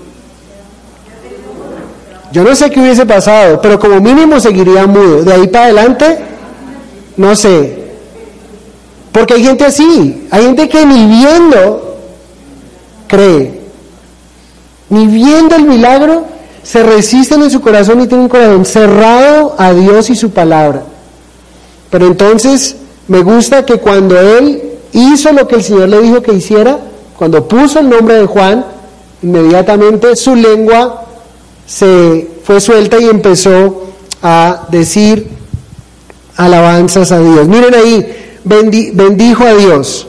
Yo 2.34 2.42
no 2.42 2.52
sé 2.56 2.68
qué 2.68 2.80
hubiese 2.80 3.06
pasado, 3.06 3.60
pero 3.62 3.78
como 3.78 4.00
mínimo 4.00 4.40
seguiría 4.40 4.88
mudo. 4.88 5.22
De 5.22 5.32
ahí 5.32 5.46
para 5.46 5.66
adelante, 5.66 6.18
no 7.16 7.36
sé. 7.36 7.84
Porque 9.12 9.34
hay 9.34 9.44
gente 9.44 9.64
así, 9.64 10.26
hay 10.32 10.42
gente 10.42 10.68
que 10.68 10.84
ni 10.84 11.06
viendo 11.06 11.96
cree. 13.06 13.60
Ni 14.88 15.06
viendo 15.06 15.54
el 15.54 15.62
milagro, 15.62 16.24
se 16.64 16.82
resisten 16.82 17.40
en 17.40 17.52
su 17.52 17.60
corazón 17.60 18.00
y 18.00 18.08
tienen 18.08 18.24
un 18.24 18.28
corazón 18.28 18.64
cerrado 18.64 19.54
a 19.56 19.72
Dios 19.72 20.10
y 20.10 20.16
su 20.16 20.30
palabra. 20.30 20.82
Pero 21.88 22.08
entonces 22.08 22.74
me 23.06 23.22
gusta 23.22 23.64
que 23.64 23.76
cuando 23.76 24.18
él 24.18 24.60
hizo 24.92 25.32
lo 25.32 25.46
que 25.46 25.54
el 25.54 25.62
Señor 25.62 25.88
le 25.88 26.00
dijo 26.00 26.20
que 26.20 26.32
hiciera, 26.32 26.80
cuando 27.16 27.46
puso 27.46 27.78
el 27.78 27.88
nombre 27.88 28.16
de 28.16 28.26
Juan, 28.26 28.64
inmediatamente 29.22 30.16
su 30.16 30.34
lengua 30.34 31.03
se 31.66 32.28
fue 32.44 32.60
suelta 32.60 32.98
y 32.98 33.04
empezó 33.04 33.84
a 34.22 34.66
decir 34.70 35.28
alabanzas 36.36 37.12
a 37.12 37.20
Dios. 37.20 37.46
Miren 37.48 37.74
ahí, 37.74 38.06
bendijo 38.44 39.44
a 39.44 39.54
Dios. 39.54 40.06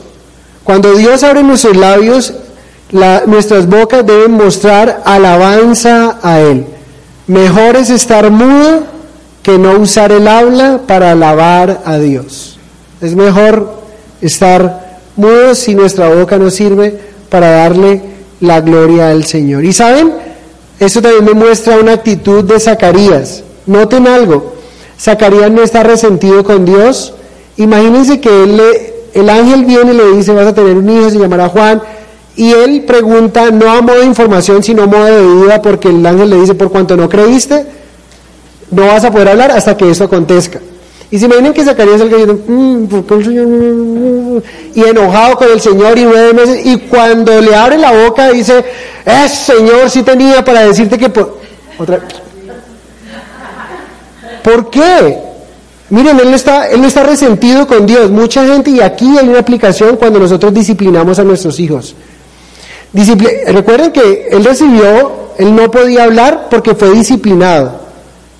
Cuando 0.64 0.94
Dios 0.94 1.22
abre 1.22 1.42
nuestros 1.42 1.76
labios, 1.76 2.34
nuestras 3.26 3.68
bocas 3.68 4.04
deben 4.06 4.32
mostrar 4.32 5.02
alabanza 5.04 6.18
a 6.22 6.40
Él. 6.40 6.66
Mejor 7.26 7.76
es 7.76 7.90
estar 7.90 8.30
mudo 8.30 8.84
que 9.42 9.58
no 9.58 9.78
usar 9.78 10.12
el 10.12 10.26
habla 10.26 10.80
para 10.86 11.12
alabar 11.12 11.82
a 11.84 11.98
Dios. 11.98 12.58
Es 13.00 13.14
mejor 13.14 13.82
estar 14.20 14.98
mudo 15.16 15.54
si 15.54 15.74
nuestra 15.74 16.08
boca 16.08 16.38
no 16.38 16.50
sirve 16.50 16.98
para 17.28 17.50
darle 17.50 18.00
la 18.40 18.60
gloria 18.60 19.10
al 19.10 19.24
Señor. 19.24 19.64
Y 19.64 19.72
saben, 19.72 20.25
eso 20.78 21.00
también 21.00 21.24
me 21.24 21.34
muestra 21.34 21.78
una 21.78 21.92
actitud 21.92 22.44
de 22.44 22.60
Zacarías. 22.60 23.42
Noten 23.66 24.06
algo, 24.06 24.54
Zacarías 24.98 25.50
no 25.50 25.62
está 25.62 25.82
resentido 25.82 26.44
con 26.44 26.64
Dios. 26.64 27.14
Imagínense 27.56 28.20
que 28.20 28.42
él 28.42 28.60
el 29.16 29.30
ángel 29.30 29.64
viene 29.64 29.94
y 29.94 29.96
le 29.96 30.12
dice, 30.12 30.32
vas 30.32 30.46
a 30.46 30.54
tener 30.54 30.76
un 30.76 30.88
hijo, 30.90 31.08
se 31.08 31.18
llamará 31.18 31.48
Juan, 31.48 31.82
y 32.36 32.52
él 32.52 32.84
pregunta 32.86 33.50
no 33.50 33.70
a 33.70 33.80
modo 33.80 34.00
de 34.00 34.04
información, 34.04 34.62
sino 34.62 34.82
a 34.82 34.86
modo 34.86 35.06
de 35.06 35.22
duda, 35.22 35.62
porque 35.62 35.88
el 35.88 36.04
ángel 36.04 36.28
le 36.28 36.36
dice, 36.36 36.54
por 36.54 36.70
cuanto 36.70 36.98
no 36.98 37.08
creíste, 37.08 37.64
no 38.70 38.86
vas 38.86 39.04
a 39.04 39.10
poder 39.10 39.28
hablar 39.28 39.52
hasta 39.52 39.74
que 39.74 39.90
esto 39.90 40.04
acontezca. 40.04 40.60
Y 41.10 41.18
si 41.18 41.28
me 41.28 41.34
vienen 41.34 41.52
que 41.52 41.64
Zacarías 41.64 41.98
salga 41.98 42.16
diciendo, 42.16 42.42
mm, 42.46 42.86
¿por 42.86 43.06
qué 43.06 43.14
el 43.14 43.24
Señor? 43.24 44.42
Y 44.74 44.82
enojado 44.82 45.36
con 45.36 45.50
el 45.50 45.60
Señor 45.60 45.98
y 45.98 46.04
nueve 46.04 46.32
meses, 46.32 46.66
y 46.66 46.78
cuando 46.78 47.40
le 47.40 47.54
abre 47.54 47.78
la 47.78 47.92
boca 47.92 48.30
dice, 48.30 48.64
eh, 49.04 49.28
Señor, 49.28 49.88
sí 49.88 50.02
tenía 50.02 50.44
para 50.44 50.66
decirte 50.66 50.98
que... 50.98 51.08
Por... 51.08 51.38
Otra... 51.78 52.00
¿Por 54.42 54.70
qué? 54.70 55.18
Miren, 55.90 56.18
él 56.18 56.34
está, 56.34 56.68
él 56.68 56.80
no 56.80 56.88
está 56.88 57.04
resentido 57.04 57.66
con 57.66 57.86
Dios. 57.86 58.10
Mucha 58.10 58.44
gente, 58.44 58.70
y 58.70 58.80
aquí 58.80 59.16
hay 59.16 59.28
una 59.28 59.38
aplicación 59.38 59.96
cuando 59.96 60.18
nosotros 60.18 60.52
disciplinamos 60.52 61.18
a 61.18 61.24
nuestros 61.24 61.60
hijos. 61.60 61.94
recuerden 63.46 63.92
que 63.92 64.28
él 64.30 64.44
recibió, 64.44 65.30
él 65.38 65.54
no 65.54 65.70
podía 65.70 66.04
hablar 66.04 66.48
porque 66.50 66.74
fue 66.74 66.90
disciplinado. 66.90 67.85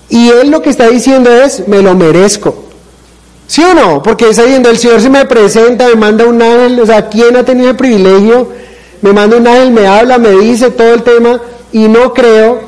Y 0.09 0.29
él 0.29 0.51
lo 0.51 0.63
que 0.63 0.71
está 0.71 0.89
diciendo 0.89 1.31
es, 1.31 1.67
me 1.67 1.83
lo 1.83 1.95
merezco. 1.95 2.65
¿Sí 3.47 3.63
o 3.63 3.75
no? 3.75 4.03
Porque 4.03 4.29
está 4.29 4.43
diciendo, 4.43 4.71
el 4.71 4.79
Señor 4.79 5.01
se 5.01 5.11
me 5.11 5.25
presenta, 5.25 5.87
me 5.89 5.95
manda 5.95 6.25
un 6.27 6.41
ángel, 6.43 6.81
o 6.81 6.87
sea, 6.87 7.09
¿quién 7.09 7.37
ha 7.37 7.45
tenido 7.45 7.71
el 7.71 7.77
privilegio? 7.77 8.49
Me 9.03 9.13
manda 9.13 9.37
un 9.37 9.47
ángel, 9.47 9.71
me 9.71 9.87
habla, 9.87 10.19
me 10.19 10.31
dice 10.31 10.71
todo 10.71 10.95
el 10.95 11.03
tema, 11.03 11.41
y 11.73 11.87
no 11.89 12.13
creo, 12.13 12.61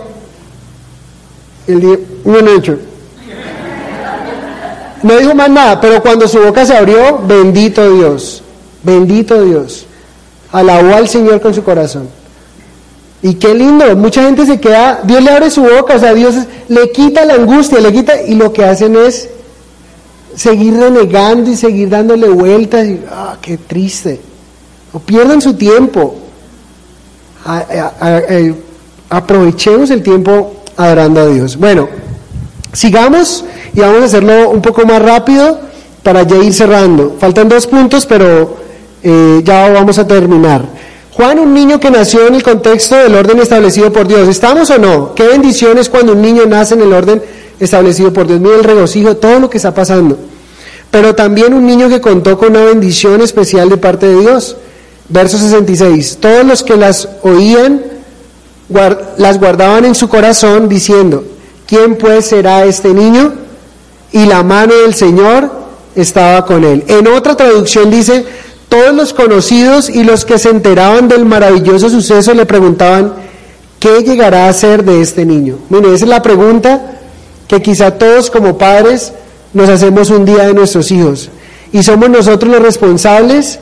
el 1.67 1.81
día, 1.81 1.99
no 2.25 2.39
hecho. 2.39 2.79
No 5.03 5.17
dijo 5.17 5.35
más 5.35 5.51
nada, 5.51 5.81
pero 5.81 6.03
cuando 6.03 6.27
su 6.27 6.41
boca 6.41 6.67
se 6.67 6.77
abrió, 6.77 7.19
bendito 7.27 7.89
Dios, 7.95 8.43
bendito 8.83 9.43
Dios. 9.43 9.87
Alabó 10.51 10.95
al 10.95 11.09
Señor 11.09 11.41
con 11.41 11.55
su 11.55 11.63
corazón. 11.63 12.09
Y 13.23 13.35
qué 13.35 13.55
lindo, 13.55 13.97
mucha 13.97 14.23
gente 14.23 14.47
se 14.47 14.61
queda, 14.61 15.01
Dios 15.03 15.23
le 15.23 15.31
abre 15.31 15.51
su 15.51 15.63
boca, 15.63 15.97
o 15.97 15.99
sea, 15.99 16.15
Dios 16.15 16.37
le 16.69 16.93
quita 16.93 17.25
la 17.25 17.35
angustia, 17.35 17.81
le 17.81 17.93
quita, 17.93 18.23
y 18.23 18.35
lo 18.35 18.53
que 18.53 18.65
hacen 18.65 18.95
es 18.95 19.29
seguir 20.37 20.75
renegando 20.75 21.51
y 21.51 21.57
seguir 21.57 21.89
dándole 21.89 22.29
vueltas, 22.29 22.87
y 22.87 23.01
ah, 23.11 23.37
qué 23.43 23.59
triste. 23.59 24.21
O 24.93 25.01
pierdan 25.01 25.41
su 25.43 25.55
tiempo. 25.55 26.15
Aprovechemos 29.11 29.91
el 29.91 30.03
tiempo 30.03 30.63
adorando 30.77 31.21
a 31.21 31.27
Dios. 31.27 31.57
Bueno, 31.57 31.89
sigamos 32.73 33.45
y 33.75 33.81
vamos 33.81 34.03
a 34.03 34.05
hacerlo 34.05 34.51
un 34.51 34.63
poco 34.63 34.87
más 34.87 35.03
rápido 35.03 35.61
para 36.03 36.23
ya 36.23 36.37
ir 36.37 36.55
cerrando. 36.55 37.17
Faltan 37.19 37.49
dos 37.49 37.67
puntos, 37.67 38.07
pero 38.07 38.57
eh, 39.03 39.41
ya 39.45 39.71
vamos 39.71 39.99
a 39.99 40.07
terminar. 40.07 40.63
Juan, 41.19 41.41
un 41.41 41.53
niño 41.53 41.81
que 41.81 41.91
nació 41.91 42.29
en 42.29 42.37
el 42.37 42.43
contexto 42.45 42.95
del 42.95 43.15
orden 43.15 43.41
establecido 43.41 43.93
por 43.93 44.07
Dios. 44.07 44.29
¿Estamos 44.29 44.71
o 44.71 44.79
no? 44.79 45.15
Qué 45.15 45.27
bendiciones 45.27 45.89
cuando 45.89 46.13
un 46.13 46.23
niño 46.23 46.47
nace 46.47 46.75
en 46.75 46.83
el 46.83 46.93
orden 46.93 47.21
establecido 47.59 48.13
por 48.13 48.27
Dios. 48.27 48.41
Mira 48.41 48.55
el 48.55 48.63
regocijo, 48.63 49.17
todo 49.17 49.41
lo 49.41 49.51
que 49.51 49.57
está 49.57 49.75
pasando. 49.75 50.17
Pero 50.91 51.15
también 51.15 51.53
un 51.53 51.67
niño 51.67 51.89
que 51.89 52.01
contó 52.01 52.39
con 52.39 52.51
una 52.51 52.65
bendición 52.65 53.21
especial 53.21 53.69
de 53.69 53.77
parte 53.77 54.07
de 54.07 54.21
Dios. 54.21 54.57
Verso 55.09 55.37
66. 55.39 56.19
Todos 56.21 56.47
los 56.47 56.63
que 56.63 56.77
las 56.77 57.09
oían 57.23 57.83
las 59.17 59.41
guardaban 59.41 59.85
en 59.85 59.97
su 59.97 60.09
corazón 60.09 60.69
diciendo, 60.69 61.25
¿quién 61.67 61.97
pues 61.97 62.27
será 62.27 62.65
este 62.65 62.95
niño? 62.95 63.33
y 64.13 64.27
la 64.27 64.43
mano 64.43 64.75
del 64.75 64.95
Señor 64.95 65.51
estaba 65.95 66.45
con 66.45 66.65
él. 66.65 66.85
En 66.89 67.07
otra 67.09 67.37
traducción 67.37 67.91
dice, 67.91 68.25
todos 68.69 68.95
los 68.95 69.15
conocidos 69.15 69.89
y 69.89 70.05
los 70.05 70.25
que 70.25 70.39
se 70.39 70.51
enteraban 70.51 71.09
del 71.09 71.25
maravilloso 71.25 71.89
suceso 71.89 72.35
le 72.35 72.47
preguntaban, 72.47 73.15
¿qué 73.79 74.03
llegará 74.03 74.49
a 74.49 74.53
ser 74.53 74.85
de 74.85 75.01
este 75.01 75.25
niño? 75.25 75.57
Mire, 75.71 75.95
esa 75.95 76.05
es 76.05 76.11
la 76.11 76.23
pregunta 76.23 76.99
que 77.47 77.63
quizá 77.63 77.93
todos 77.93 78.31
como 78.31 78.59
padres 78.59 79.13
nos 79.55 79.69
hacemos 79.71 80.11
un 80.11 80.25
día 80.25 80.47
de 80.47 80.55
nuestros 80.55 80.91
hijos. 80.91 81.31
Y 81.73 81.83
somos 81.83 82.11
nosotros 82.11 82.53
los 82.53 82.63
responsables 82.63 83.59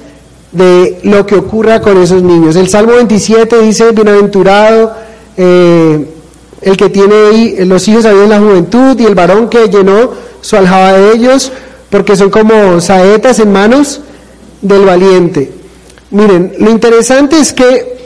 de 0.51 0.99
lo 1.05 1.25
que 1.27 1.37
ocurra 1.37 1.81
con 1.81 2.03
esos 2.03 2.23
niños. 2.23 2.57
El 2.57 2.69
Salmo 2.69 2.95
27 2.95 3.61
dice, 3.61 3.93
bienaventurado 3.93 4.93
eh, 5.37 6.09
el 6.63 6.77
que 6.77 6.89
tiene 6.89 7.65
los 7.67 7.87
hijos 7.87 8.05
ahí 8.07 8.17
en 8.17 8.31
la 8.31 8.41
juventud 8.41 8.99
y 8.99 9.05
el 9.05 9.15
varón 9.15 9.49
que 9.49 9.69
llenó 9.69 10.11
su 10.41 10.57
aljaba 10.57 10.93
de 10.95 11.13
ellos, 11.13 11.53
porque 11.91 12.17
son 12.17 12.31
como 12.31 12.81
saetas 12.81 13.39
en 13.39 13.53
manos 13.53 14.01
del 14.63 14.85
valiente. 14.85 15.53
Miren, 16.11 16.55
lo 16.59 16.71
interesante 16.71 17.39
es 17.39 17.53
que 17.53 17.97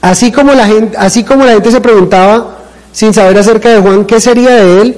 así 0.00 0.32
como 0.32 0.52
la 0.52 0.66
gente, 0.66 0.96
así 0.96 1.24
como 1.24 1.44
la 1.44 1.52
gente 1.52 1.70
se 1.70 1.80
preguntaba 1.80 2.58
sin 2.92 3.12
saber 3.14 3.38
acerca 3.38 3.70
de 3.70 3.80
Juan 3.80 4.04
qué 4.04 4.20
sería 4.20 4.56
de 4.56 4.82
él, 4.82 4.96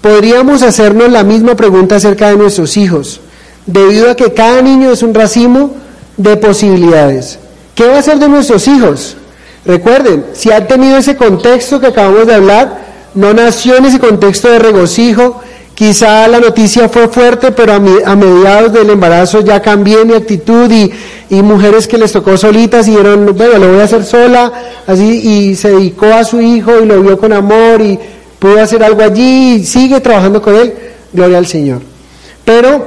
podríamos 0.00 0.62
hacernos 0.62 1.10
la 1.10 1.22
misma 1.22 1.54
pregunta 1.54 1.96
acerca 1.96 2.28
de 2.28 2.36
nuestros 2.36 2.76
hijos, 2.76 3.20
debido 3.66 4.10
a 4.10 4.16
que 4.16 4.32
cada 4.32 4.60
niño 4.62 4.90
es 4.90 5.02
un 5.02 5.14
racimo 5.14 5.74
de 6.16 6.36
posibilidades. 6.36 7.38
¿Qué 7.74 7.86
va 7.86 7.98
a 7.98 8.02
ser 8.02 8.18
de 8.18 8.28
nuestros 8.28 8.68
hijos? 8.68 9.16
Recuerden, 9.64 10.26
si 10.32 10.50
ha 10.50 10.66
tenido 10.66 10.98
ese 10.98 11.16
contexto 11.16 11.80
que 11.80 11.86
acabamos 11.86 12.26
de 12.26 12.34
hablar, 12.34 12.82
no 13.14 13.32
nació 13.32 13.76
en 13.76 13.86
ese 13.86 14.00
contexto 14.00 14.48
de 14.48 14.58
regocijo, 14.58 15.40
Quizá 15.74 16.28
la 16.28 16.38
noticia 16.38 16.88
fue 16.88 17.08
fuerte, 17.08 17.50
pero 17.50 17.72
a, 17.72 17.78
mediados 17.80 18.72
del 18.72 18.90
embarazo 18.90 19.40
ya 19.40 19.60
cambié 19.60 20.04
mi 20.04 20.14
actitud 20.14 20.70
y, 20.70 20.92
mujeres 21.42 21.88
que 21.88 21.96
les 21.96 22.12
tocó 22.12 22.36
solitas 22.36 22.86
y 22.86 22.90
dijeron, 22.90 23.34
bueno, 23.34 23.58
lo 23.58 23.72
voy 23.72 23.80
a 23.80 23.84
hacer 23.84 24.04
sola, 24.04 24.52
así, 24.86 25.48
y 25.50 25.56
se 25.56 25.70
dedicó 25.70 26.06
a 26.06 26.24
su 26.24 26.42
hijo 26.42 26.78
y 26.82 26.84
lo 26.84 27.00
vio 27.00 27.18
con 27.18 27.32
amor 27.32 27.80
y 27.80 27.98
pudo 28.38 28.60
hacer 28.60 28.84
algo 28.84 29.02
allí 29.02 29.54
y 29.54 29.64
sigue 29.64 29.98
trabajando 30.00 30.42
con 30.42 30.54
él, 30.56 30.74
gloria 31.10 31.38
al 31.38 31.46
Señor. 31.46 31.80
Pero 32.44 32.86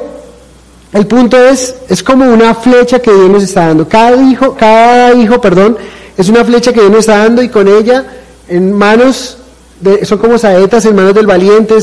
el 0.93 1.07
punto 1.07 1.43
es, 1.43 1.73
es 1.89 2.03
como 2.03 2.31
una 2.31 2.53
flecha 2.53 2.99
que 2.99 3.11
Dios 3.11 3.29
nos 3.29 3.43
está 3.43 3.67
dando. 3.67 3.89
Cada 3.89 4.15
hijo, 4.21 4.55
cada 4.55 5.13
hijo, 5.15 5.41
perdón, 5.41 5.77
es 6.15 6.29
una 6.29 6.45
flecha 6.45 6.71
que 6.71 6.81
Dios 6.81 6.91
nos 6.91 6.99
está 6.99 7.17
dando 7.17 7.41
y 7.41 7.49
con 7.49 7.67
ella 7.67 8.05
en 8.47 8.71
manos 8.73 9.39
son 10.03 10.17
como 10.17 10.37
saetas 10.37 10.85
en 10.85 10.95
manos 10.95 11.13
del 11.13 11.27
valiente, 11.27 11.75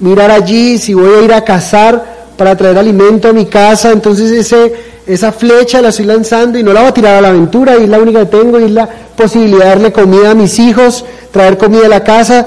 mirar 0.00 0.30
allí 0.30 0.78
si 0.78 0.94
voy 0.94 1.14
a 1.14 1.22
ir 1.22 1.32
a 1.32 1.44
cazar 1.44 2.20
para 2.36 2.56
traer 2.56 2.78
alimento 2.78 3.28
a 3.28 3.32
mi 3.32 3.46
casa, 3.46 3.92
entonces 3.92 4.30
ese, 4.30 4.72
esa 5.06 5.30
flecha 5.32 5.82
la 5.82 5.90
estoy 5.90 6.06
lanzando 6.06 6.58
y 6.58 6.62
no 6.62 6.72
la 6.72 6.80
voy 6.80 6.88
a 6.90 6.94
tirar 6.94 7.16
a 7.16 7.20
la 7.20 7.28
aventura, 7.28 7.76
y 7.76 7.84
es 7.84 7.88
la 7.88 7.98
única 7.98 8.20
que 8.20 8.38
tengo, 8.38 8.58
y 8.58 8.64
es 8.64 8.70
la 8.70 8.88
posibilidad 9.16 9.64
de 9.64 9.68
darle 9.68 9.92
comida 9.92 10.30
a 10.30 10.34
mis 10.34 10.58
hijos, 10.58 11.04
traer 11.30 11.58
comida 11.58 11.86
a 11.86 11.88
la 11.88 12.02
casa, 12.04 12.46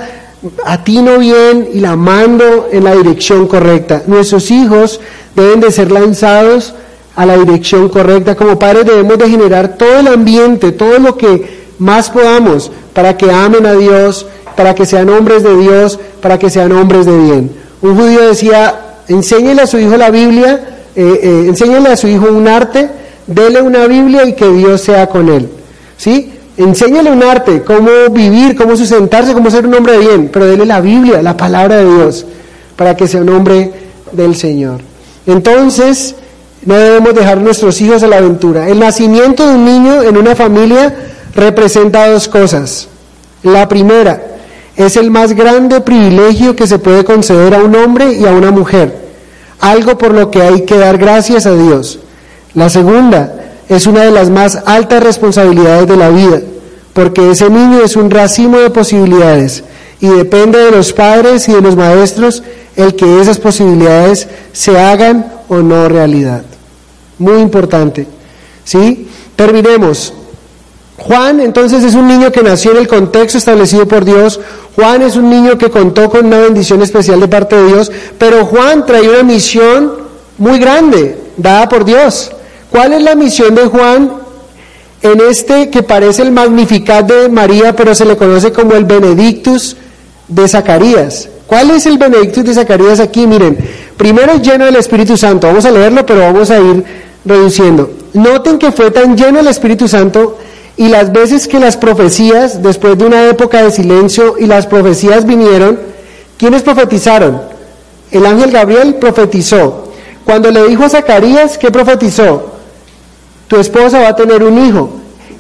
atino 0.66 1.20
bien 1.20 1.70
y 1.74 1.80
la 1.80 1.96
mando 1.96 2.70
en 2.72 2.84
la 2.84 2.96
dirección 2.96 3.48
correcta. 3.48 4.04
Nuestros 4.08 4.52
hijos 4.52 5.00
deben 5.36 5.60
de 5.60 5.72
ser 5.72 5.92
lanzados 5.92 6.74
a 7.16 7.26
la 7.26 7.38
dirección 7.38 7.90
correcta. 7.90 8.36
Como 8.36 8.60
padres 8.60 8.86
debemos 8.86 9.18
de 9.18 9.30
generar 9.30 9.78
todo 9.78 10.00
el 10.00 10.08
ambiente, 10.08 10.72
todo 10.72 11.00
lo 11.00 11.18
que 11.18 11.64
más 11.80 12.10
podamos 12.10 12.72
para 12.94 13.18
que 13.18 13.32
amen 13.32 13.66
a 13.66 13.74
Dios 13.74 14.26
para 14.56 14.76
que 14.76 14.86
sean 14.86 15.10
hombres 15.10 15.44
de 15.44 15.56
Dios, 15.58 16.00
para 16.22 16.38
que 16.38 16.50
sean 16.50 16.72
hombres 16.72 17.06
de 17.06 17.18
bien. 17.18 17.52
Un 17.82 17.96
judío 17.96 18.28
decía, 18.28 18.80
enséñele 19.08 19.62
a 19.62 19.68
su 19.68 19.78
hijo 19.78 19.98
la 19.98 20.10
Biblia, 20.10 20.62
eh, 20.96 21.20
eh, 21.24 21.46
enséñele 21.48 21.90
a 21.90 21.98
su 21.98 22.08
hijo 22.08 22.28
un 22.28 22.48
arte, 22.48 22.90
dele 23.28 23.62
una 23.62 23.88
Biblia 23.88 24.26
y 24.26 24.34
que 24.34 24.48
Dios 24.48 24.82
sea 24.82 25.08
con 25.08 25.30
él. 25.30 25.50
¿Sí? 25.98 26.34
Enséñale 26.58 27.12
un 27.12 27.24
arte, 27.24 27.64
cómo 27.64 27.90
vivir, 28.12 28.56
cómo 28.56 28.76
sustentarse, 28.76 29.34
cómo 29.34 29.50
ser 29.50 29.66
un 29.66 29.74
hombre 29.74 29.94
de 29.94 30.00
bien, 30.00 30.30
pero 30.32 30.46
dele 30.46 30.66
la 30.66 30.82
Biblia, 30.82 31.22
la 31.22 31.36
palabra 31.36 31.78
de 31.78 31.86
Dios, 31.86 32.26
para 32.76 32.96
que 32.96 33.08
sea 33.08 33.22
un 33.22 33.30
hombre 33.30 33.72
del 34.12 34.36
Señor. 34.36 34.82
Entonces, 35.26 36.16
no 36.66 36.76
debemos 36.76 37.16
dejar 37.16 37.40
nuestros 37.40 37.82
hijos 37.82 38.04
a 38.04 38.08
la 38.08 38.18
aventura. 38.18 38.70
El 38.70 38.80
nacimiento 38.80 39.48
de 39.48 39.56
un 39.56 39.66
niño 39.66 40.04
en 40.04 40.16
una 40.16 40.36
familia 40.36 40.94
representa 41.36 42.10
dos 42.10 42.28
cosas. 42.28 42.88
La 43.42 43.68
primera, 43.68 44.22
es 44.76 44.98
el 44.98 45.12
más 45.12 45.34
grande 45.34 45.82
privilegio 45.82 46.56
que 46.56 46.68
se 46.68 46.80
puede 46.80 47.04
conceder 47.04 47.54
a 47.54 47.60
un 47.64 47.76
hombre 47.76 48.14
y 48.14 48.26
a 48.26 48.32
una 48.32 48.52
mujer, 48.52 48.98
algo 49.60 49.98
por 49.98 50.14
lo 50.14 50.32
que 50.32 50.42
hay 50.42 50.62
que 50.62 50.78
dar 50.78 50.98
gracias 50.98 51.46
a 51.46 51.56
Dios. 51.56 52.00
La 52.54 52.70
segunda 52.70 53.36
es 53.70 53.88
una 53.88 54.02
de 54.02 54.12
las 54.12 54.30
más 54.30 54.62
altas 54.66 55.04
responsabilidades 55.04 55.88
de 55.88 55.98
la 55.98 56.10
vida, 56.10 56.42
porque 56.94 57.32
ese 57.32 57.50
niño 57.50 57.82
es 57.84 57.96
un 57.96 58.10
racimo 58.10 58.60
de 58.60 58.70
posibilidades 58.70 59.64
y 60.00 60.08
depende 60.08 60.60
de 60.60 60.72
los 60.72 60.92
padres 60.92 61.48
y 61.48 61.54
de 61.54 61.62
los 61.62 61.76
maestros 61.76 62.44
el 62.76 62.96
que 62.96 63.22
esas 63.22 63.38
posibilidades 63.40 64.28
se 64.52 64.78
hagan 64.80 65.32
o 65.48 65.58
no 65.58 65.88
realidad. 65.88 66.44
Muy 67.20 67.42
importante. 67.42 68.08
¿Sí? 68.64 69.08
Terminemos. 69.36 70.14
Juan 70.98 71.40
entonces 71.40 71.84
es 71.84 71.96
un 71.96 72.08
niño 72.08 72.32
que 72.32 72.44
nació 72.44 72.72
en 72.72 72.78
el 72.78 72.88
contexto 72.88 73.38
establecido 73.38 73.88
por 73.88 74.06
Dios. 74.06 74.40
Juan 74.76 75.02
es 75.02 75.16
un 75.16 75.30
niño 75.30 75.58
que 75.58 75.70
contó 75.70 76.10
con 76.10 76.26
una 76.28 76.40
bendición 76.40 76.82
especial 76.82 77.20
de 77.20 77.28
parte 77.28 77.56
de 77.56 77.68
Dios. 77.68 77.92
Pero 78.18 78.46
Juan 78.46 78.86
trae 78.86 79.10
una 79.10 79.24
misión 79.24 79.94
muy 80.38 80.60
grande, 80.60 81.18
dada 81.38 81.68
por 81.68 81.84
Dios. 81.84 82.32
¿Cuál 82.70 82.94
es 82.94 83.04
la 83.04 83.16
misión 83.16 83.56
de 83.56 83.66
Juan 83.66 84.12
en 85.02 85.22
este 85.30 85.70
que 85.70 85.84
parece 85.84 86.22
el 86.22 86.32
Magnificat 86.32 87.06
de 87.06 87.30
María, 87.30 87.76
pero 87.76 87.94
se 87.94 88.06
le 88.06 88.16
conoce 88.16 88.52
como 88.52 88.74
el 88.74 88.86
Benedictus 88.86 89.76
de 90.28 90.48
Zacarías? 90.48 91.30
¿Cuál 91.48 91.72
es 91.72 91.86
el 91.86 91.98
Benedictus 91.98 92.44
de 92.44 92.54
Zacarías 92.54 93.00
aquí? 93.00 93.28
Miren, 93.28 93.58
primero 93.98 94.32
es 94.34 94.42
lleno 94.42 94.66
del 94.66 94.76
Espíritu 94.78 95.18
Santo. 95.18 95.48
Vamos 95.48 95.66
a 95.66 95.72
leerlo, 95.72 96.06
pero 96.06 96.22
vamos 96.22 96.50
a 96.50 96.60
ir 96.60 96.84
reduciendo. 97.26 97.92
Noten 98.14 98.58
que 98.58 98.72
fue 98.72 98.92
tan 98.92 99.18
lleno 99.18 99.40
el 99.40 99.48
Espíritu 99.48 99.88
Santo 99.88 100.38
y 100.76 100.88
las 100.88 101.12
veces 101.12 101.48
que 101.48 101.60
las 101.60 101.78
profecías, 101.78 102.64
después 102.64 102.98
de 102.98 103.06
una 103.06 103.30
época 103.30 103.62
de 103.62 103.72
silencio 103.72 104.36
y 104.40 104.48
las 104.48 104.66
profecías 104.66 105.26
vinieron, 105.26 105.80
¿quiénes 106.38 106.64
profetizaron? 106.64 107.42
El 108.12 108.26
ángel 108.26 108.52
Gabriel 108.52 108.96
profetizó. 108.96 109.92
Cuando 110.26 110.50
le 110.50 110.68
dijo 110.68 110.84
a 110.84 110.90
Zacarías, 110.90 111.58
¿qué 111.58 111.70
profetizó? 111.70 112.54
Tu 113.48 113.58
esposa 113.58 114.00
va 114.00 114.10
a 114.10 114.16
tener 114.16 114.42
un 114.42 114.66
hijo 114.66 114.90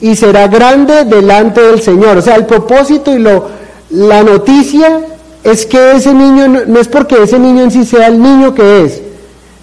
y 0.01 0.15
será 0.15 0.47
grande 0.47 1.05
delante 1.05 1.61
del 1.61 1.81
Señor. 1.81 2.17
O 2.17 2.21
sea, 2.21 2.35
el 2.35 2.45
propósito 2.45 3.15
y 3.15 3.19
lo, 3.19 3.47
la 3.89 4.23
noticia 4.23 5.01
es 5.43 5.65
que 5.65 5.93
ese 5.93 6.13
niño, 6.13 6.47
no, 6.47 6.65
no 6.65 6.79
es 6.79 6.87
porque 6.87 7.23
ese 7.23 7.39
niño 7.39 7.63
en 7.63 7.71
sí 7.71 7.85
sea 7.85 8.07
el 8.07 8.21
niño 8.21 8.53
que 8.53 8.83
es, 8.83 9.01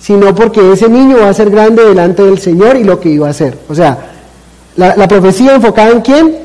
sino 0.01 0.35
porque 0.35 0.73
ese 0.73 0.89
niño 0.89 1.19
va 1.19 1.29
a 1.29 1.35
ser 1.35 1.51
grande 1.51 1.85
delante 1.85 2.23
del 2.23 2.39
Señor 2.41 2.77
y 2.77 2.85
lo 2.85 2.99
que 2.99 3.11
iba 3.11 3.29
a 3.29 3.31
hacer. 3.31 3.59
O 3.69 3.75
sea, 3.75 4.10
la, 4.81 5.09
profecía 5.09 5.55
enfocada 5.55 5.91
en 5.91 6.01
quién? 6.01 6.39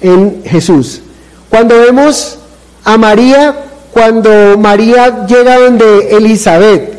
En 0.00 0.42
Jesús. 0.44 1.02
Cuando 1.50 1.78
vemos 1.78 2.38
a 2.84 2.96
María, 2.96 3.54
cuando 3.92 4.56
María 4.58 5.26
llega 5.26 5.58
donde 5.58 6.16
Elizabeth, 6.16 6.98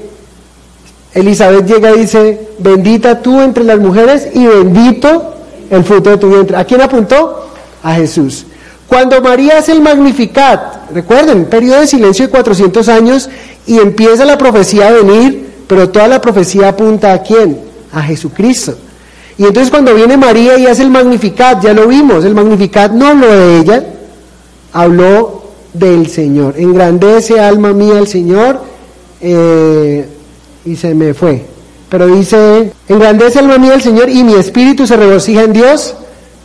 Elizabeth 1.14 1.66
llega 1.66 1.96
y 1.96 2.02
dice, 2.02 2.50
bendita 2.60 3.22
tú 3.22 3.42
entre 3.42 3.64
las 3.64 3.80
mujeres 3.80 4.28
y 4.34 4.46
bendito 4.46 5.36
el 5.72 5.84
fruto 5.84 6.12
de 6.12 6.18
tu 6.18 6.30
vientre. 6.30 6.56
¿A 6.56 6.64
quién 6.66 6.82
apuntó? 6.82 7.50
A 7.82 7.96
Jesús. 7.96 8.46
Cuando 8.88 9.22
María 9.22 9.58
hace 9.58 9.72
el 9.72 9.82
Magnificat, 9.82 10.92
recuerden, 10.92 11.46
periodo 11.46 11.82
de 11.82 11.88
silencio 11.88 12.26
de 12.26 12.32
400 12.32 12.90
años 12.90 13.30
y 13.66 13.80
empieza 13.80 14.26
la 14.26 14.38
profecía 14.38 14.88
a 14.88 14.92
venir, 14.92 15.64
pero 15.68 15.90
toda 15.90 16.08
la 16.08 16.22
profecía 16.22 16.70
apunta 16.70 17.14
a 17.14 17.22
quién? 17.22 17.60
A 17.92 18.02
Jesucristo. 18.02 18.76
Y 19.40 19.46
entonces 19.46 19.72
cuando 19.72 19.96
viene 19.96 20.18
María 20.18 20.58
y 20.58 20.68
hace 20.68 20.84
el 20.84 20.90
Magnificat, 20.90 21.64
ya 21.64 21.74
lo 21.74 21.88
vimos, 21.88 22.26
el 22.26 22.36
Magnificat 22.36 22.92
no 22.92 23.08
habló 23.08 23.28
de 23.28 23.60
ella, 23.60 23.84
habló 24.74 25.44
del 25.74 26.08
Señor. 26.10 26.56
Engrandece 26.58 27.40
alma 27.40 27.72
mía 27.72 28.00
el 28.00 28.08
Señor 28.08 28.60
eh, 29.22 30.06
y 30.66 30.76
se 30.76 30.94
me 30.94 31.14
fue. 31.14 31.46
Pero 31.88 32.08
dice, 32.08 32.74
engrandece 32.90 33.40
alma 33.40 33.58
mía 33.58 33.76
el 33.76 33.82
Señor 33.82 34.10
y 34.10 34.26
mi 34.26 34.34
espíritu 34.34 34.86
se 34.86 34.98
regocija 34.98 35.44
en 35.44 35.54
Dios, 35.54 35.96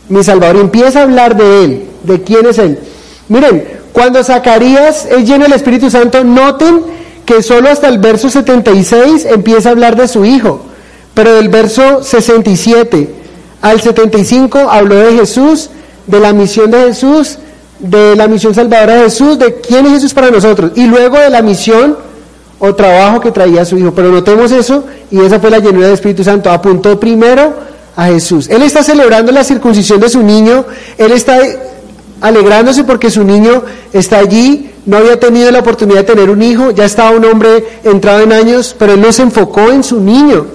mi 0.09 0.23
Salvador. 0.23 0.57
Empieza 0.57 1.01
a 1.01 1.03
hablar 1.03 1.37
de 1.37 1.65
Él, 1.65 1.85
de 2.05 2.23
quién 2.23 2.47
es 2.47 2.59
Él. 2.59 2.79
Miren, 3.29 3.81
cuando 3.93 4.23
Zacarías 4.23 5.07
es 5.07 5.29
lleno 5.29 5.43
del 5.43 5.55
Espíritu 5.55 5.91
Santo, 5.91 6.23
noten 6.23 6.83
que 7.27 7.43
solo 7.43 7.71
hasta 7.71 7.89
el 7.89 7.99
verso 7.99 8.31
76 8.31 9.25
empieza 9.25 9.71
a 9.71 9.73
hablar 9.73 9.97
de 9.97 10.07
su 10.07 10.25
hijo, 10.25 10.61
pero 11.15 11.35
del 11.35 11.49
verso 11.49 12.03
67 12.03 13.15
al 13.63 13.81
75 13.81 14.59
habló 14.71 14.97
de 14.97 15.13
Jesús, 15.13 15.71
de 16.07 16.21
la 16.21 16.33
misión 16.33 16.71
de 16.71 16.81
Jesús, 16.81 17.39
de 17.79 18.15
la 18.17 18.29
misión 18.29 18.55
salvadora 18.55 18.97
de 18.97 19.05
Jesús, 19.05 19.39
de 19.39 19.55
quién 19.55 19.87
es 19.87 19.93
Jesús 19.93 20.13
para 20.13 20.31
nosotros, 20.31 20.73
y 20.75 20.87
luego 20.87 21.19
de 21.19 21.31
la 21.31 21.41
misión 21.41 21.97
o 22.59 22.75
trabajo 22.75 23.21
que 23.21 23.31
traía 23.31 23.65
su 23.65 23.79
hijo. 23.79 23.93
Pero 23.95 24.11
notemos 24.11 24.53
eso, 24.53 24.85
y 25.11 25.21
esa 25.21 25.41
fue 25.41 25.51
la 25.51 25.59
llenura 25.59 25.87
del 25.87 25.95
Espíritu 25.95 26.25
Santo. 26.25 26.51
Apuntó 26.51 26.99
primero 27.01 27.55
a 27.97 28.07
Jesús. 28.07 28.49
Él 28.49 28.63
está 28.63 28.83
celebrando 28.83 29.33
la 29.33 29.45
circuncisión 29.45 30.01
de 30.01 30.09
su 30.09 30.23
niño, 30.23 30.65
él 30.99 31.13
está 31.13 31.39
alegrándose 32.21 32.85
porque 32.85 33.11
su 33.11 33.25
niño 33.25 33.63
está 33.93 34.19
allí, 34.19 34.71
no 34.87 34.99
había 34.99 35.19
tenido 35.19 35.51
la 35.51 35.61
oportunidad 35.61 36.01
de 36.01 36.05
tener 36.05 36.31
un 36.31 36.43
hijo, 36.43 36.71
ya 36.71 36.85
estaba 36.85 37.11
un 37.11 37.25
hombre 37.25 37.65
entrado 37.85 38.21
en 38.21 38.33
años, 38.33 38.75
pero 38.79 38.95
él 38.95 39.01
no 39.01 39.13
se 39.13 39.23
enfocó 39.23 39.71
en 39.71 39.83
su 39.83 40.01
niño. 40.01 40.47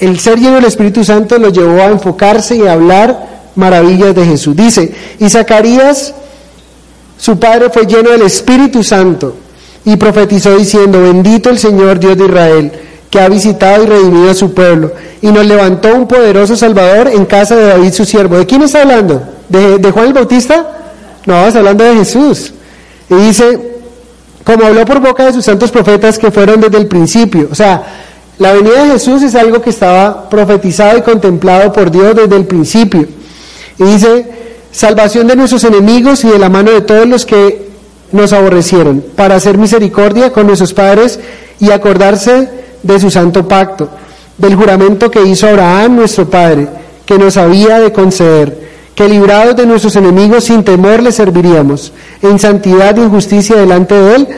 El 0.00 0.18
ser 0.18 0.38
lleno 0.38 0.56
del 0.56 0.64
Espíritu 0.64 1.04
Santo 1.04 1.38
lo 1.38 1.50
llevó 1.50 1.80
a 1.80 1.86
enfocarse 1.86 2.56
y 2.56 2.66
a 2.66 2.72
hablar 2.72 3.28
maravillas 3.54 4.14
de 4.14 4.24
Jesús. 4.24 4.56
Dice, 4.56 4.92
y 5.18 5.28
Zacarías, 5.28 6.14
su 7.18 7.38
padre 7.38 7.68
fue 7.70 7.86
lleno 7.86 8.10
del 8.10 8.22
Espíritu 8.22 8.82
Santo 8.82 9.36
y 9.84 9.96
profetizó 9.96 10.56
diciendo, 10.56 11.02
bendito 11.02 11.50
el 11.50 11.58
Señor 11.58 11.98
Dios 11.98 12.16
de 12.16 12.24
Israel, 12.24 12.72
que 13.10 13.20
ha 13.20 13.28
visitado 13.28 13.84
y 13.84 13.86
redimido 13.86 14.30
a 14.30 14.34
su 14.34 14.54
pueblo, 14.54 14.92
y 15.20 15.26
nos 15.26 15.44
levantó 15.44 15.94
un 15.94 16.06
poderoso 16.06 16.56
Salvador 16.56 17.08
en 17.08 17.26
casa 17.26 17.56
de 17.56 17.66
David 17.66 17.92
su 17.92 18.04
siervo. 18.04 18.38
¿De 18.38 18.46
quién 18.46 18.62
está 18.62 18.82
hablando? 18.82 19.22
¿De, 19.48 19.78
de 19.78 19.90
Juan 19.90 20.06
el 20.06 20.12
Bautista? 20.12 20.66
No, 21.26 21.46
está 21.46 21.58
hablando 21.58 21.84
de 21.84 21.96
Jesús. 21.96 22.52
Y 23.10 23.14
dice, 23.14 23.58
como 24.44 24.64
habló 24.64 24.84
por 24.84 25.00
boca 25.00 25.26
de 25.26 25.32
sus 25.32 25.44
santos 25.44 25.70
profetas 25.70 26.18
que 26.18 26.30
fueron 26.30 26.60
desde 26.60 26.78
el 26.78 26.86
principio. 26.86 27.48
O 27.50 27.54
sea, 27.54 27.82
la 28.40 28.54
venida 28.54 28.84
de 28.84 28.92
Jesús 28.92 29.22
es 29.22 29.34
algo 29.34 29.60
que 29.60 29.68
estaba 29.68 30.30
profetizado 30.30 30.96
y 30.96 31.02
contemplado 31.02 31.74
por 31.74 31.90
Dios 31.90 32.16
desde 32.16 32.36
el 32.36 32.46
principio. 32.46 33.06
Y 33.78 33.84
dice, 33.84 34.24
salvación 34.72 35.26
de 35.26 35.36
nuestros 35.36 35.62
enemigos 35.64 36.24
y 36.24 36.28
de 36.28 36.38
la 36.38 36.48
mano 36.48 36.70
de 36.70 36.80
todos 36.80 37.06
los 37.06 37.26
que 37.26 37.68
nos 38.12 38.32
aborrecieron, 38.32 39.04
para 39.14 39.34
hacer 39.34 39.58
misericordia 39.58 40.32
con 40.32 40.46
nuestros 40.46 40.72
padres 40.72 41.20
y 41.60 41.70
acordarse 41.70 42.48
de 42.82 42.98
su 42.98 43.10
santo 43.10 43.46
pacto, 43.46 43.90
del 44.38 44.56
juramento 44.56 45.10
que 45.10 45.22
hizo 45.22 45.46
Abraham 45.46 45.96
nuestro 45.96 46.30
Padre, 46.30 46.66
que 47.04 47.18
nos 47.18 47.36
había 47.36 47.78
de 47.78 47.92
conceder, 47.92 48.70
que 48.94 49.06
librados 49.06 49.54
de 49.54 49.66
nuestros 49.66 49.96
enemigos 49.96 50.44
sin 50.44 50.64
temor 50.64 51.02
le 51.02 51.12
serviríamos, 51.12 51.92
en 52.22 52.38
santidad 52.38 52.96
y 52.96 53.06
justicia 53.06 53.56
delante 53.56 53.94
de 53.94 54.14
Él, 54.16 54.28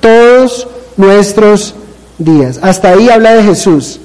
todos 0.00 0.66
nuestros 0.96 1.76
días. 2.24 2.58
Hasta 2.62 2.90
ahí 2.90 3.08
habla 3.08 3.34
de 3.34 3.42
Jesús. 3.42 4.00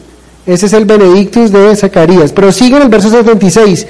Ese 0.46 0.68
es 0.68 0.74
el 0.74 0.86
Benedictus 0.86 1.52
de 1.52 1.76
Zacarías. 1.76 2.32
Pero 2.32 2.52
sigue 2.52 2.78
en 2.78 2.84
el 2.84 2.90
verso 2.90 3.10
76. 3.10 3.86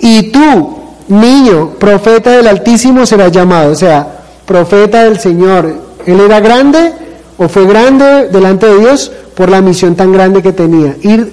Y 0.00 0.30
tú, 0.30 0.78
niño, 1.08 1.70
profeta 1.78 2.32
del 2.32 2.48
Altísimo, 2.48 3.06
serás 3.06 3.32
llamado. 3.32 3.72
O 3.72 3.76
sea, 3.76 4.20
profeta 4.44 5.04
del 5.04 5.18
Señor. 5.20 5.72
Él 6.06 6.20
era 6.20 6.40
grande 6.40 6.92
o 7.38 7.48
fue 7.48 7.66
grande 7.66 8.28
delante 8.28 8.66
de 8.66 8.78
Dios 8.78 9.12
por 9.34 9.48
la 9.48 9.60
misión 9.60 9.94
tan 9.94 10.12
grande 10.12 10.42
que 10.42 10.52
tenía. 10.52 10.96
Ir 11.02 11.32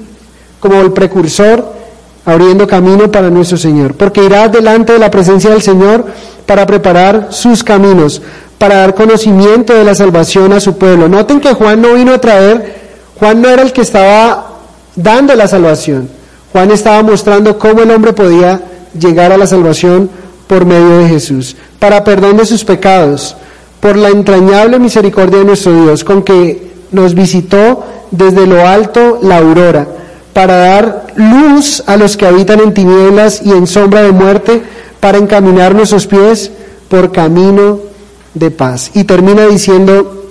como 0.60 0.82
el 0.82 0.92
precursor 0.94 1.74
abriendo 2.26 2.68
camino 2.68 3.12
para 3.12 3.30
nuestro 3.30 3.58
Señor. 3.58 3.96
Porque 3.96 4.24
irá 4.24 4.48
delante 4.48 4.94
de 4.94 5.00
la 5.00 5.10
presencia 5.10 5.50
del 5.50 5.62
Señor 5.62 6.06
para 6.48 6.66
preparar 6.66 7.28
sus 7.30 7.64
caminos, 7.64 8.22
para 8.58 8.78
dar 8.78 8.96
conocimiento 8.96 9.76
de 9.76 9.84
la 9.84 9.94
salvación 9.94 10.54
a 10.54 10.60
su 10.60 10.78
pueblo. 10.78 11.08
Noten 11.08 11.40
que 11.40 11.54
Juan 11.54 11.80
no 11.82 11.94
vino 11.94 12.14
a 12.14 12.22
traer, 12.22 12.76
Juan 13.20 13.40
no 13.42 13.50
era 13.50 13.62
el 13.62 13.72
que 13.72 13.82
estaba 13.82 14.58
dando 14.96 15.36
la 15.36 15.48
salvación. 15.48 16.10
Juan 16.52 16.72
estaba 16.72 17.04
mostrando 17.04 17.60
cómo 17.60 17.84
el 17.84 17.92
hombre 17.92 18.14
podía 18.14 18.62
llegar 18.98 19.32
a 19.32 19.38
la 19.38 19.46
salvación 19.46 20.10
por 20.48 20.66
medio 20.66 21.00
de 21.00 21.10
Jesús, 21.10 21.56
para 21.78 22.04
perdón 22.04 22.38
de 22.38 22.46
sus 22.46 22.64
pecados, 22.64 23.36
por 23.80 23.98
la 23.98 24.10
entrañable 24.10 24.80
misericordia 24.80 25.40
de 25.40 25.46
nuestro 25.46 25.84
Dios, 25.84 26.04
con 26.04 26.24
que 26.24 26.72
nos 26.92 27.14
visitó 27.14 27.84
desde 28.12 28.48
lo 28.48 28.66
alto 28.66 29.20
la 29.22 29.38
aurora, 29.38 29.86
para 30.34 30.56
dar 30.56 31.08
luz 31.16 31.84
a 31.86 31.98
los 31.98 32.16
que 32.16 32.26
habitan 32.26 32.62
en 32.62 32.74
tinieblas 32.74 33.42
y 33.44 33.52
en 33.52 33.68
sombra 33.68 34.02
de 34.02 34.12
muerte, 34.14 34.64
para 35.00 35.18
encaminar 35.18 35.76
nuestros 35.76 36.08
pies 36.08 36.52
por 36.90 37.12
camino 37.12 37.80
de 38.34 38.52
paz. 38.52 38.92
Y 38.94 39.04
termina 39.04 39.46
diciendo, 39.48 40.30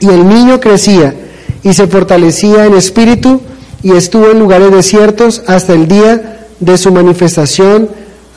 y 0.00 0.08
el 0.08 0.28
niño 0.28 0.60
crecía 0.60 1.14
y 1.62 1.72
se 1.72 1.86
fortalecía 1.86 2.66
en 2.66 2.74
espíritu 2.74 3.40
y 3.82 3.92
estuvo 3.92 4.30
en 4.30 4.38
lugares 4.38 4.70
desiertos 4.70 5.42
hasta 5.46 5.72
el 5.72 5.88
día 5.88 6.46
de 6.60 6.78
su 6.78 6.92
manifestación 6.92 7.88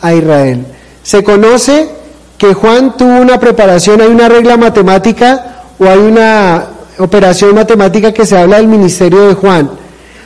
a 0.02 0.14
Israel. 0.14 0.66
Se 1.04 1.24
conoce 1.24 1.90
que 2.38 2.54
Juan 2.54 2.96
tuvo 2.98 3.20
una 3.20 3.40
preparación, 3.40 4.02
hay 4.02 4.08
una 4.08 4.30
regla 4.30 4.58
matemática 4.58 5.64
o 5.80 5.86
hay 5.86 6.00
una 6.00 6.68
operación 7.00 7.56
matemática 7.56 8.14
que 8.14 8.26
se 8.26 8.38
habla 8.38 8.58
del 8.58 8.68
ministerio 8.68 9.28
de 9.28 9.34
Juan. 9.34 9.70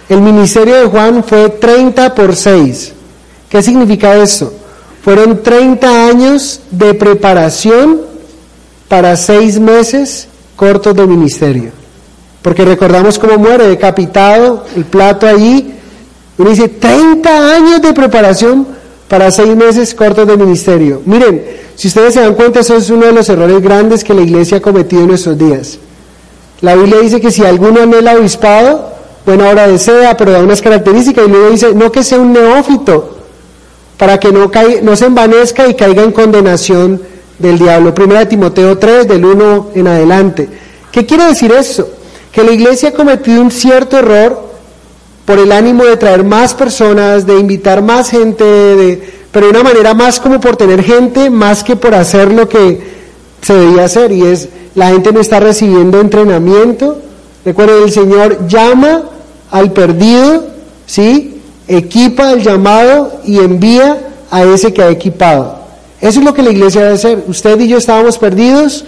El 0.10 0.22
ministerio 0.22 0.76
de 0.76 0.86
Juan 0.88 1.24
fue 1.24 1.50
30 1.50 2.14
por 2.14 2.36
6. 2.36 2.94
¿Qué 3.50 3.62
significa 3.62 4.16
eso? 4.16 4.54
Fueron 5.04 5.42
30 5.42 6.08
años 6.08 6.62
de 6.70 6.94
preparación 6.94 8.02
para 8.88 9.16
seis 9.18 9.60
meses 9.60 10.28
cortos 10.56 10.96
de 10.96 11.08
ministerio. 11.08 11.72
Porque 12.42 12.66
recordamos 12.66 13.18
cómo 13.18 13.38
muere, 13.38 13.68
decapitado, 13.68 14.66
el 14.76 14.86
plato 14.86 15.28
allí. 15.28 15.74
Uno 16.38 16.50
dice, 16.50 16.68
30 16.68 17.56
años 17.56 17.82
de 17.82 17.94
preparación 17.94 18.68
para 19.08 19.32
seis 19.32 19.56
meses 19.56 19.94
cortos 19.96 20.28
de 20.28 20.38
ministerio. 20.38 21.02
Miren, 21.06 21.44
si 21.76 21.88
ustedes 21.88 22.14
se 22.14 22.22
dan 22.22 22.36
cuenta, 22.36 22.60
eso 22.60 22.76
es 22.76 22.90
uno 22.90 23.08
de 23.08 23.12
los 23.12 23.28
errores 23.30 23.62
grandes 23.62 24.04
que 24.04 24.14
la 24.14 24.22
iglesia 24.22 24.58
ha 24.58 24.62
cometido 24.62 25.02
en 25.02 25.08
nuestros 25.10 25.38
días. 25.38 25.80
La 26.62 26.76
Biblia 26.76 27.00
dice 27.00 27.20
que 27.20 27.32
si 27.32 27.44
alguno 27.44 27.82
anhela 27.82 28.16
obispado, 28.16 28.92
buena 29.26 29.50
hora 29.50 29.68
desea, 29.68 30.16
pero 30.16 30.32
da 30.32 30.40
unas 30.40 30.62
características, 30.62 31.28
y 31.28 31.32
luego 31.32 31.50
dice, 31.50 31.74
no 31.74 31.92
que 31.92 32.04
sea 32.04 32.20
un 32.20 32.34
neófito, 32.34 33.21
para 34.02 34.20
que 34.20 34.32
no, 34.32 34.50
caiga, 34.50 34.82
no 34.82 34.96
se 34.96 35.06
envanezca 35.06 35.68
y 35.68 35.76
caiga 35.76 36.02
en 36.02 36.12
condenación 36.12 37.00
del 37.38 37.60
diablo. 37.60 37.94
Primera 37.94 38.22
de 38.22 38.26
Timoteo 38.26 38.76
3, 38.76 39.08
del 39.08 39.24
1 39.24 39.70
en 39.76 39.88
adelante. 39.88 40.50
¿Qué 40.92 41.06
quiere 41.06 41.26
decir 41.26 41.52
eso? 41.52 41.88
Que 42.32 42.44
la 42.44 42.52
iglesia 42.52 42.90
ha 42.90 42.94
cometido 42.94 43.40
un 43.40 43.52
cierto 43.52 44.00
error 44.00 44.54
por 45.24 45.38
el 45.38 45.52
ánimo 45.52 45.84
de 45.84 45.98
traer 45.98 46.24
más 46.24 46.56
personas, 46.56 47.28
de 47.28 47.38
invitar 47.38 47.84
más 47.84 48.10
gente, 48.10 48.44
de, 48.44 49.08
pero 49.32 49.46
de 49.46 49.52
una 49.52 49.64
manera 49.66 49.94
más 49.94 50.20
como 50.20 50.42
por 50.42 50.58
tener 50.58 50.82
gente, 50.82 51.30
más 51.30 51.64
que 51.64 51.76
por 51.76 51.94
hacer 51.94 52.34
lo 52.34 52.50
que 52.50 52.82
se 53.44 53.54
debía 53.54 53.86
hacer. 53.86 54.12
Y 54.12 54.24
es, 54.24 54.50
la 54.74 54.90
gente 54.90 55.12
no 55.12 55.20
está 55.20 55.40
recibiendo 55.40 56.02
entrenamiento. 56.02 56.98
Recuerden, 57.46 57.84
el 57.84 57.92
Señor 57.92 58.48
llama 58.48 59.04
al 59.52 59.72
perdido, 59.74 60.48
¿sí? 60.88 61.41
Equipa 61.78 62.32
el 62.32 62.42
llamado 62.42 63.22
y 63.24 63.40
envía 63.40 63.98
a 64.30 64.44
ese 64.44 64.74
que 64.74 64.82
ha 64.82 64.90
equipado. 64.90 65.60
Eso 66.02 66.20
es 66.20 66.26
lo 66.26 66.34
que 66.34 66.42
la 66.42 66.50
iglesia 66.50 66.82
debe 66.82 66.94
hacer. 66.94 67.24
Usted 67.28 67.60
y 67.60 67.68
yo 67.68 67.78
estábamos 67.78 68.18
perdidos, 68.18 68.86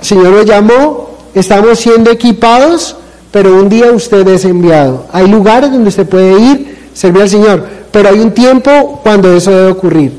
el 0.00 0.06
Señor 0.06 0.28
lo 0.28 0.42
llamó, 0.42 1.10
estamos 1.34 1.78
siendo 1.78 2.10
equipados, 2.10 2.96
pero 3.30 3.54
un 3.54 3.68
día 3.68 3.92
usted 3.92 4.26
es 4.28 4.44
enviado. 4.44 5.06
Hay 5.12 5.28
lugares 5.28 5.70
donde 5.70 5.90
usted 5.90 6.08
puede 6.08 6.40
ir, 6.40 6.78
servir 6.94 7.22
al 7.22 7.28
Señor, 7.28 7.66
pero 7.92 8.08
hay 8.08 8.18
un 8.18 8.32
tiempo 8.32 9.00
cuando 9.02 9.32
eso 9.32 9.50
debe 9.50 9.70
ocurrir. 9.70 10.12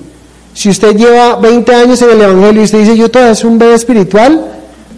Si 0.53 0.69
usted 0.69 0.95
lleva 0.95 1.35
20 1.37 1.73
años 1.73 2.01
en 2.01 2.11
el 2.11 2.21
Evangelio 2.21 2.61
y 2.61 2.65
usted 2.65 2.79
dice, 2.79 2.97
yo 2.97 3.09
todavía 3.09 3.35
soy 3.35 3.49
un 3.49 3.57
bebé 3.59 3.73
espiritual, 3.73 4.45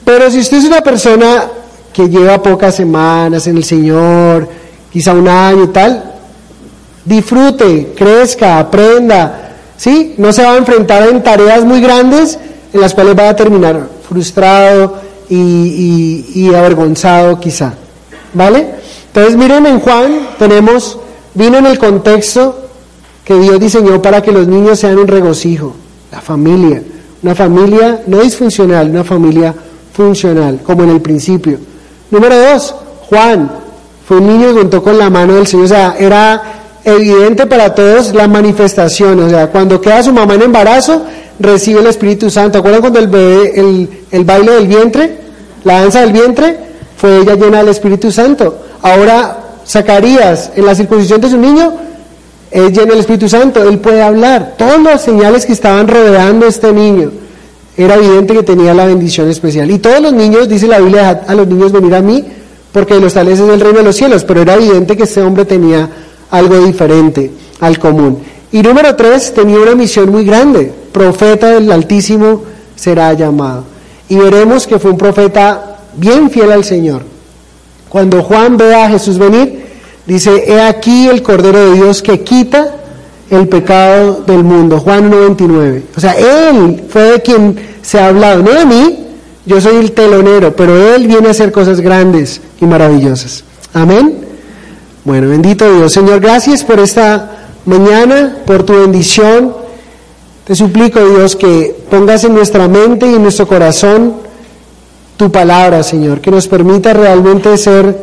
pero 0.03 0.29
si 0.29 0.39
usted 0.39 0.57
es 0.57 0.65
una 0.65 0.81
persona 0.81 1.45
que 1.93 2.09
lleva 2.09 2.41
pocas 2.41 2.75
semanas 2.75 3.47
en 3.47 3.57
el 3.57 3.63
Señor, 3.63 4.49
quizá 4.91 5.13
un 5.13 5.27
año 5.27 5.63
y 5.63 5.67
tal, 5.67 6.12
disfrute, 7.05 7.93
crezca, 7.95 8.59
aprenda, 8.59 9.55
¿sí? 9.77 10.15
No 10.17 10.31
se 10.31 10.43
va 10.43 10.53
a 10.53 10.57
enfrentar 10.57 11.07
en 11.07 11.23
tareas 11.23 11.63
muy 11.65 11.81
grandes 11.81 12.39
en 12.73 12.81
las 12.81 12.93
cuales 12.93 13.17
va 13.17 13.29
a 13.29 13.35
terminar 13.35 13.87
frustrado 14.07 15.01
y, 15.29 16.51
avergonzado 16.55 17.39
quizá, 17.39 17.73
¿vale? 18.33 18.67
Entonces 19.07 19.35
miren 19.35 19.65
en 19.65 19.79
Juan 19.79 20.27
tenemos, 20.37 20.99
vino 21.33 21.57
en 21.57 21.65
el 21.65 21.77
contexto 21.77 22.67
que 23.23 23.35
Dios 23.35 23.59
diseñó 23.59 24.01
para 24.01 24.21
que 24.21 24.31
los 24.31 24.47
niños 24.47 24.79
sean 24.79 24.97
un 24.97 25.07
regocijo, 25.07 25.75
la 26.11 26.21
familia, 26.21 26.83
una 27.21 27.35
familia 27.35 28.01
no 28.07 28.19
disfuncional, 28.19 28.89
una 28.89 29.03
familia 29.03 29.53
funcional, 29.93 30.59
como 30.63 30.83
en 30.83 30.89
el 30.89 31.01
principio. 31.01 31.57
Número 32.11 32.37
dos, 32.37 32.75
Juan 33.09 33.51
fue 34.07 34.17
un 34.17 34.27
niño 34.27 34.49
que 34.49 34.59
contó 34.59 34.83
con 34.83 34.97
la 34.97 35.09
mano 35.09 35.35
del 35.35 35.47
Señor, 35.47 35.65
o 35.65 35.69
sea, 35.69 35.95
era 35.97 36.62
evidente 36.85 37.45
para 37.45 37.73
todos 37.73 38.13
la 38.13 38.27
manifestación, 38.27 39.19
o 39.19 39.29
sea, 39.29 39.47
cuando 39.47 39.79
queda 39.79 40.03
su 40.03 40.13
mamá 40.13 40.35
en 40.35 40.43
embarazo, 40.43 41.03
recibe 41.39 41.79
el 41.79 41.87
Espíritu 41.87 42.29
Santo. 42.29 42.59
¿Acuerdan 42.59 42.81
cuando 42.81 42.99
el 42.99 43.07
bebé, 43.07 43.87
el, 44.11 44.23
baile 44.23 44.51
del 44.53 44.67
vientre, 44.67 45.17
la 45.63 45.81
danza 45.81 46.01
del 46.01 46.11
vientre, 46.11 46.57
fue 46.97 47.21
ella 47.21 47.35
llena 47.35 47.59
del 47.59 47.69
Espíritu 47.69 48.11
Santo? 48.11 48.57
Ahora, 48.81 49.37
Zacarías, 49.65 50.51
en 50.55 50.65
la 50.65 50.75
circuncisión 50.75 51.21
de 51.21 51.29
su 51.29 51.37
niño, 51.37 51.73
es 52.51 52.71
lleno 52.71 52.91
del 52.91 52.99
Espíritu 52.99 53.29
Santo, 53.29 53.67
él 53.67 53.79
puede 53.79 54.01
hablar. 54.01 54.55
Todas 54.57 54.79
las 54.81 55.01
señales 55.01 55.45
que 55.45 55.53
estaban 55.53 55.87
rodeando 55.87 56.45
este 56.45 56.71
niño, 56.71 57.11
era 57.75 57.95
evidente 57.95 58.33
que 58.33 58.43
tenía 58.43 58.73
la 58.73 58.85
bendición 58.85 59.29
especial. 59.29 59.71
Y 59.71 59.79
todos 59.79 59.99
los 60.01 60.13
niños, 60.13 60.47
dice 60.47 60.67
la 60.67 60.79
Biblia, 60.79 61.23
a 61.25 61.33
los 61.33 61.47
niños 61.47 61.71
venir 61.71 61.95
a 61.95 62.01
mí, 62.01 62.23
porque 62.71 62.99
los 62.99 63.13
tales 63.13 63.39
es 63.39 63.49
el 63.49 63.59
reino 63.59 63.79
de 63.79 63.83
los 63.83 63.95
cielos, 63.95 64.23
pero 64.23 64.41
era 64.41 64.55
evidente 64.55 64.95
que 64.95 65.03
este 65.03 65.21
hombre 65.21 65.45
tenía 65.45 65.89
algo 66.33 66.65
diferente 66.65 67.31
al 67.59 67.77
común. 67.77 68.17
Y 68.51 68.61
número 68.61 68.95
tres, 68.95 69.33
tenía 69.33 69.59
una 69.59 69.75
misión 69.75 70.11
muy 70.11 70.25
grande, 70.25 70.71
profeta 70.91 71.51
del 71.51 71.71
Altísimo 71.71 72.41
será 72.75 73.13
llamado. 73.13 73.65
Y 74.09 74.15
veremos 74.15 74.65
que 74.65 74.79
fue 74.79 74.91
un 74.91 74.97
profeta 74.97 75.77
bien 75.95 76.31
fiel 76.31 76.51
al 76.51 76.63
Señor. 76.63 77.03
Cuando 77.87 78.23
Juan 78.23 78.57
ve 78.57 78.73
a 78.73 78.89
Jesús 78.89 79.19
venir, 79.19 79.63
dice, 80.07 80.43
he 80.47 80.59
aquí 80.59 81.07
el 81.07 81.21
Cordero 81.21 81.69
de 81.69 81.75
Dios 81.75 82.01
que 82.01 82.21
quita 82.21 82.77
el 83.29 83.47
pecado 83.47 84.23
del 84.25 84.43
mundo. 84.43 84.79
Juan 84.79 85.11
1.29. 85.11 85.83
O 85.95 86.01
sea, 86.01 86.13
Él 86.13 86.83
fue 86.89 87.03
de 87.03 87.21
quien 87.21 87.55
se 87.83 87.99
ha 87.99 88.07
hablado, 88.07 88.41
no 88.41 88.51
de 88.51 88.65
mí, 88.65 89.05
yo 89.45 89.61
soy 89.61 89.75
el 89.75 89.91
telonero, 89.91 90.55
pero 90.55 90.95
Él 90.95 91.07
viene 91.07 91.27
a 91.27 91.31
hacer 91.31 91.51
cosas 91.51 91.79
grandes 91.79 92.41
y 92.59 92.65
maravillosas. 92.65 93.43
Amén. 93.73 94.22
Bueno, 95.05 95.27
bendito 95.27 95.69
Dios. 95.69 95.91
Señor, 95.91 96.21
gracias 96.21 96.63
por 96.63 96.79
esta 96.79 97.47
mañana, 97.65 98.37
por 98.45 98.63
tu 98.63 98.71
bendición. 98.71 99.53
Te 100.45 100.55
suplico, 100.55 101.03
Dios, 101.05 101.35
que 101.35 101.75
pongas 101.89 102.23
en 102.23 102.33
nuestra 102.33 102.69
mente 102.69 103.11
y 103.11 103.15
en 103.15 103.21
nuestro 103.21 103.45
corazón 103.45 104.13
tu 105.17 105.29
palabra, 105.29 105.83
Señor, 105.83 106.21
que 106.21 106.31
nos 106.31 106.47
permita 106.47 106.93
realmente 106.93 107.57
ser 107.57 107.97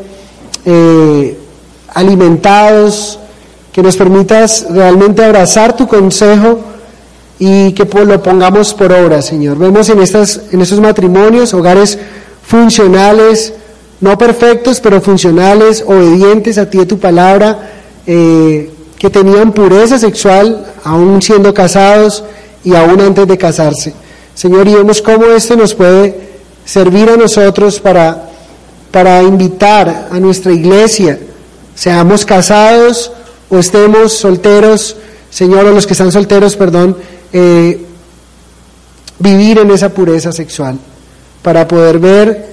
eh, 0.66 1.38
alimentados, 1.94 3.18
que 3.72 3.82
nos 3.82 3.96
permitas 3.96 4.66
realmente 4.68 5.24
abrazar 5.24 5.74
tu 5.74 5.88
consejo 5.88 6.60
y 7.38 7.72
que 7.72 7.86
lo 8.04 8.22
pongamos 8.22 8.74
por 8.74 8.92
obra, 8.92 9.22
Señor. 9.22 9.56
Vemos 9.56 9.88
en, 9.88 10.02
estas, 10.02 10.42
en 10.52 10.60
estos 10.60 10.80
matrimonios 10.80 11.54
hogares 11.54 11.98
funcionales, 12.42 13.54
no 14.00 14.16
perfectos, 14.16 14.80
pero 14.80 15.00
funcionales, 15.00 15.84
obedientes 15.86 16.58
a 16.58 16.68
ti 16.68 16.80
y 16.80 16.86
tu 16.86 16.98
palabra, 16.98 17.70
eh, 18.06 18.70
que 18.98 19.10
tenían 19.10 19.52
pureza 19.52 19.98
sexual, 19.98 20.66
aún 20.84 21.20
siendo 21.22 21.52
casados 21.54 22.24
y 22.64 22.74
aún 22.74 23.00
antes 23.00 23.26
de 23.26 23.38
casarse. 23.38 23.94
Señor, 24.34 24.68
y 24.68 24.74
vemos 24.74 25.02
cómo 25.02 25.26
esto 25.26 25.56
nos 25.56 25.74
puede 25.74 26.30
servir 26.64 27.10
a 27.10 27.16
nosotros 27.16 27.80
para, 27.80 28.30
para 28.90 29.22
invitar 29.22 30.08
a 30.10 30.18
nuestra 30.18 30.52
iglesia, 30.52 31.18
seamos 31.74 32.24
casados 32.24 33.12
o 33.48 33.58
estemos 33.58 34.12
solteros, 34.12 34.96
Señor, 35.30 35.66
o 35.66 35.72
los 35.72 35.86
que 35.86 35.92
están 35.92 36.12
solteros, 36.12 36.56
perdón, 36.56 36.96
eh, 37.32 37.84
vivir 39.18 39.58
en 39.58 39.70
esa 39.70 39.90
pureza 39.90 40.32
sexual, 40.32 40.78
para 41.42 41.66
poder 41.68 41.98
ver 41.98 42.50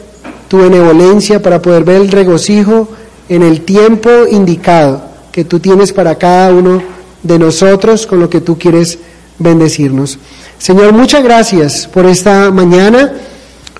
tu 0.48 0.58
benevolencia, 0.58 1.42
para 1.42 1.62
poder 1.62 1.84
ver 1.84 2.02
el 2.02 2.12
regocijo 2.12 2.88
en 3.30 3.44
el 3.44 3.62
tiempo 3.62 4.10
indicado 4.30 5.02
que 5.32 5.44
tú 5.44 5.60
tienes 5.60 5.92
para 5.94 6.16
cada 6.16 6.52
uno 6.52 6.82
de 7.24 7.40
nosotros 7.40 8.08
con 8.08 8.20
lo 8.20 8.30
que 8.30 8.42
tú 8.42 8.58
quieres 8.58 8.98
bendecirnos. 9.38 10.18
Señor, 10.58 10.94
muchas 10.94 11.24
gracias 11.24 11.88
por 11.88 12.06
esta 12.06 12.50
mañana, 12.52 13.14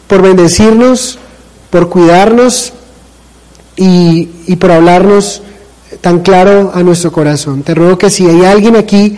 por 0.08 0.22
bendecirnos, 0.22 1.18
por 1.70 1.90
cuidarnos 1.90 2.74
y, 3.76 4.30
y 4.46 4.56
por 4.58 4.72
hablarnos 4.72 5.42
tan 6.02 6.20
claro 6.20 6.72
a 6.74 6.84
nuestro 6.84 7.12
corazón. 7.12 7.64
Te 7.64 7.74
ruego 7.74 7.98
que 7.98 8.10
si 8.10 8.28
hay 8.28 8.46
alguien 8.46 8.76
aquí 8.76 9.18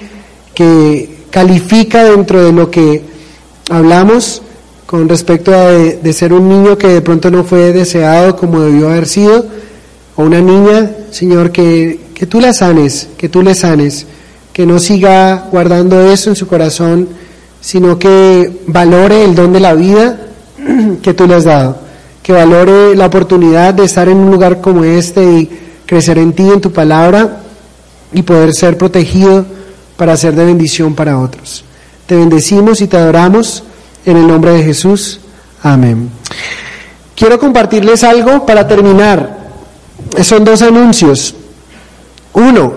que 0.54 1.26
califica 1.30 2.04
dentro 2.04 2.44
de 2.44 2.52
lo 2.54 2.72
que 2.72 3.04
hablamos 3.70 4.42
con 4.90 5.08
respecto 5.08 5.54
a 5.54 5.68
de, 5.68 6.14
ser 6.14 6.34
un 6.34 6.50
niño 6.50 6.76
que 6.76 6.88
de 6.88 7.02
pronto 7.02 7.30
no 7.30 7.44
fue 7.44 7.72
deseado 7.74 8.36
como 8.36 8.62
debió 8.62 8.90
haber 8.90 9.06
sido, 9.08 9.46
o 10.16 10.24
una 10.24 10.42
niña, 10.42 10.90
Señor, 11.12 11.52
que, 11.52 12.00
que 12.16 12.26
tú 12.26 12.42
la 12.42 12.54
sanes, 12.54 13.08
que 13.16 13.30
tú 13.30 13.44
le 13.44 13.54
sanes, 13.54 14.08
que 14.52 14.66
no 14.66 14.80
siga 14.80 15.46
guardando 15.52 16.12
eso 16.12 16.32
en 16.32 16.36
su 16.36 16.48
corazón, 16.48 17.08
sino 17.62 18.00
que 18.00 18.64
valore 18.66 19.24
el 19.26 19.36
don 19.36 19.54
de 19.54 19.60
la 19.60 19.76
vida 19.76 20.22
que 21.04 21.14
tú 21.14 21.28
le 21.28 21.36
has 21.36 21.44
dado, 21.44 21.78
que 22.24 22.34
valore 22.34 22.96
la 22.96 23.06
oportunidad 23.06 23.76
de 23.76 23.84
estar 23.84 24.10
en 24.10 24.18
un 24.18 24.32
lugar 24.32 24.60
como 24.60 24.84
este 24.84 25.24
y 25.24 25.60
crecer 25.86 26.18
en 26.18 26.34
ti, 26.34 26.50
en 26.52 26.62
tu 26.62 26.72
palabra 26.72 27.44
y 28.12 28.24
poder 28.24 28.56
ser 28.56 28.76
protegido 28.76 29.46
para 29.98 30.18
ser 30.18 30.34
de 30.34 30.46
bendición 30.46 30.96
para 30.96 31.20
otros. 31.20 31.64
Te 32.08 32.16
bendecimos 32.16 32.82
y 32.82 32.88
te 32.88 32.98
adoramos 32.98 33.66
en 34.10 34.18
el 34.18 34.28
nombre 34.28 34.52
de 34.52 34.64
Jesús. 34.64 35.20
Amén. 35.62 36.10
Quiero 37.16 37.40
compartirles 37.40 38.04
algo 38.04 38.46
para 38.46 38.68
terminar. 38.68 39.38
Son 40.24 40.44
dos 40.44 40.62
anuncios. 40.62 41.36
Uno, 42.34 42.74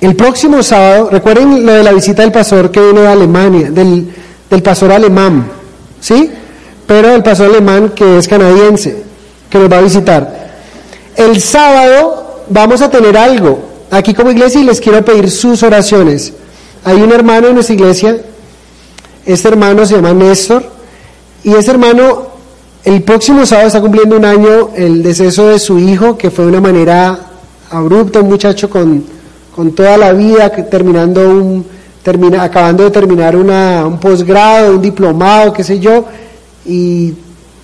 el 0.00 0.14
próximo 0.14 0.62
sábado, 0.62 1.08
recuerden 1.10 1.64
lo 1.64 1.72
de 1.72 1.82
la 1.82 1.92
visita 1.92 2.22
del 2.22 2.32
pastor 2.32 2.70
que 2.70 2.80
viene 2.80 3.00
de 3.00 3.08
Alemania, 3.08 3.70
del, 3.70 4.12
del 4.48 4.62
pastor 4.62 4.92
alemán, 4.92 5.48
¿sí? 6.00 6.30
Pero 6.86 7.14
el 7.14 7.22
pastor 7.22 7.50
alemán 7.50 7.90
que 7.94 8.18
es 8.18 8.28
canadiense, 8.28 9.02
que 9.50 9.58
nos 9.58 9.70
va 9.70 9.78
a 9.78 9.82
visitar. 9.82 10.48
El 11.16 11.40
sábado 11.40 12.44
vamos 12.48 12.80
a 12.80 12.90
tener 12.90 13.16
algo 13.16 13.58
aquí 13.90 14.14
como 14.14 14.30
iglesia 14.30 14.60
y 14.60 14.64
les 14.64 14.80
quiero 14.80 15.04
pedir 15.04 15.30
sus 15.30 15.62
oraciones. 15.62 16.32
Hay 16.84 17.00
un 17.00 17.12
hermano 17.12 17.48
en 17.48 17.54
nuestra 17.54 17.74
iglesia, 17.74 18.18
este 19.32 19.48
hermano 19.48 19.84
se 19.84 19.96
llama 19.96 20.14
Néstor, 20.14 20.64
y 21.44 21.52
este 21.54 21.70
hermano 21.70 22.28
el 22.84 23.02
próximo 23.02 23.44
sábado 23.44 23.66
está 23.66 23.80
cumpliendo 23.80 24.16
un 24.16 24.24
año 24.24 24.70
el 24.74 25.02
deceso 25.02 25.48
de 25.48 25.58
su 25.58 25.78
hijo, 25.78 26.16
que 26.16 26.30
fue 26.30 26.44
de 26.46 26.52
una 26.52 26.60
manera 26.62 27.18
abrupta, 27.70 28.20
un 28.20 28.28
muchacho 28.30 28.70
con, 28.70 29.04
con 29.54 29.72
toda 29.72 29.98
la 29.98 30.14
vida, 30.14 30.50
terminando 30.50 31.28
un 31.28 31.66
termina, 32.02 32.42
acabando 32.42 32.84
de 32.84 32.90
terminar 32.90 33.36
una, 33.36 33.86
un 33.86 34.00
posgrado, 34.00 34.72
un 34.72 34.80
diplomado, 34.80 35.52
qué 35.52 35.62
sé 35.62 35.78
yo, 35.78 36.06
y, 36.64 37.12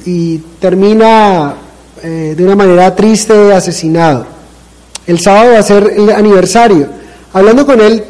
y 0.05 0.39
termina 0.61 1.55
eh, 2.03 2.35
de 2.37 2.45
una 2.45 2.57
manera 2.57 2.95
triste 2.95 3.55
asesinado. 3.55 4.27
El 5.07 5.19
sábado 5.19 5.53
va 5.53 5.61
a 5.61 5.63
ser 5.63 5.95
el 5.97 6.11
aniversario. 6.11 6.89
Hablando 7.33 7.65
con 7.65 7.81
él, 7.81 8.05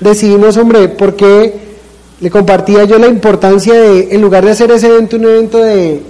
decidimos, 0.00 0.56
hombre, 0.56 0.88
¿por 0.88 1.14
qué 1.14 1.73
le 2.24 2.30
compartía 2.30 2.84
yo 2.84 2.98
la 2.98 3.06
importancia 3.06 3.74
de, 3.74 4.08
en 4.10 4.22
lugar 4.22 4.46
de 4.46 4.52
hacer 4.52 4.70
ese 4.70 4.86
evento, 4.86 5.16
un 5.16 5.24
evento 5.24 5.58
de, 5.58 6.00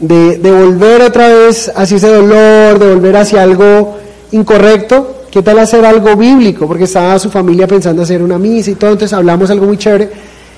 de, 0.00 0.50
volver 0.50 1.02
otra 1.02 1.28
vez 1.28 1.70
hacia 1.72 1.96
ese 1.96 2.08
dolor, 2.08 2.80
de 2.80 2.92
volver 2.92 3.16
hacia 3.16 3.44
algo 3.44 3.96
incorrecto, 4.32 5.26
¿qué 5.30 5.42
tal 5.42 5.60
hacer 5.60 5.84
algo 5.84 6.16
bíblico? 6.16 6.66
Porque 6.66 6.82
estaba 6.82 7.20
su 7.20 7.30
familia 7.30 7.68
pensando 7.68 8.02
hacer 8.02 8.20
una 8.20 8.36
misa 8.36 8.72
y 8.72 8.74
todo, 8.74 8.90
entonces 8.90 9.16
hablamos 9.16 9.48
algo 9.48 9.66
muy 9.66 9.76
chévere. 9.76 10.10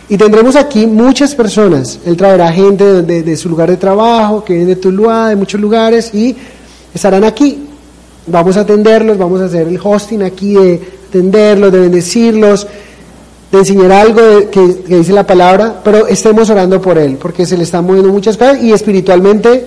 Y 0.09 0.17
tendremos 0.17 0.57
aquí 0.57 0.87
muchas 0.87 1.35
personas. 1.35 1.99
Él 2.07 2.17
traerá 2.17 2.51
gente 2.51 3.03
de, 3.03 3.23
de 3.23 3.37
su 3.37 3.51
lugar 3.51 3.69
de 3.69 3.77
trabajo, 3.77 4.43
que 4.45 4.55
viene 4.55 4.69
de 4.69 4.77
Tuluá, 4.77 5.29
de 5.29 5.37
muchos 5.37 5.61
lugares, 5.61 6.15
y 6.15 6.35
estarán 6.95 7.25
aquí. 7.25 7.67
Vamos 8.29 8.57
a 8.57 8.61
atenderlos, 8.61 9.19
vamos 9.19 9.43
a 9.43 9.45
hacer 9.45 9.69
el 9.69 9.79
hosting 9.79 10.23
aquí 10.23 10.55
de 10.55 10.81
atenderlos, 11.11 11.71
de 11.71 11.81
bendecirlos, 11.81 12.67
de 13.57 13.61
enseñar 13.61 13.93
algo 13.93 14.51
que, 14.51 14.61
dice 14.87 15.13
la 15.13 15.27
palabra, 15.27 15.81
pero 15.83 16.07
estemos 16.07 16.49
orando 16.51 16.81
por 16.81 16.99
él, 16.99 17.19
porque 17.21 17.47
se 17.47 17.57
le 17.57 17.65
están 17.65 17.85
moviendo 17.85 18.13
muchas 18.13 18.37
cosas 18.37 18.63
y 18.63 18.73
espiritualmente, 18.73 19.67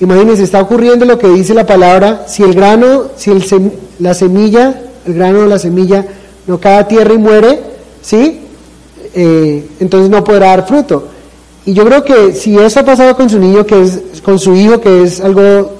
imagínense, 0.00 0.42
está 0.42 0.60
ocurriendo 0.60 1.04
lo 1.04 1.18
que 1.18 1.28
dice 1.28 1.54
la 1.54 1.66
palabra, 1.66 2.24
si 2.26 2.42
el 2.42 2.54
grano, 2.54 3.04
si 3.16 3.30
el 3.30 3.44
la 3.98 4.14
semilla, 4.14 4.82
el 5.06 5.14
grano 5.14 5.40
o 5.40 5.46
la 5.46 5.58
semilla 5.58 6.04
no 6.46 6.58
cae 6.58 6.78
a 6.78 6.88
tierra 6.88 7.14
y 7.14 7.18
muere, 7.18 7.60
¿sí? 8.00 8.40
Eh, 9.14 9.66
entonces 9.80 10.10
no 10.10 10.24
podrá 10.24 10.48
dar 10.48 10.66
fruto. 10.66 11.08
Y 11.64 11.74
yo 11.74 11.84
creo 11.84 12.04
que 12.04 12.32
si 12.32 12.58
eso 12.58 12.80
ha 12.80 12.84
pasado 12.84 13.16
con 13.16 13.30
su 13.30 13.38
niño, 13.38 13.64
que 13.64 13.82
es, 13.82 14.00
con 14.24 14.38
su 14.38 14.54
hijo, 14.54 14.80
que 14.80 15.02
es 15.02 15.20
algo 15.20 15.72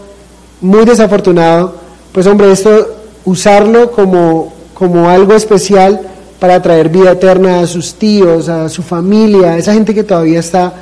muy 0.61 0.84
desafortunado, 0.84 1.74
pues 2.12 2.26
hombre, 2.26 2.53
esto, 2.53 2.88
usarlo 3.24 3.90
como, 3.90 4.53
como 4.74 5.09
algo 5.09 5.34
especial, 5.34 6.11
para 6.43 6.61
traer 6.61 6.88
vida 6.88 7.12
eterna 7.12 7.61
a 7.61 7.68
sus 7.68 7.95
tíos, 7.95 8.49
a 8.49 8.68
su 8.68 8.82
familia, 8.82 9.53
a 9.53 9.59
esa 9.59 9.74
gente 9.74 9.95
que 9.95 10.03
todavía 10.03 10.40
está 10.40 10.72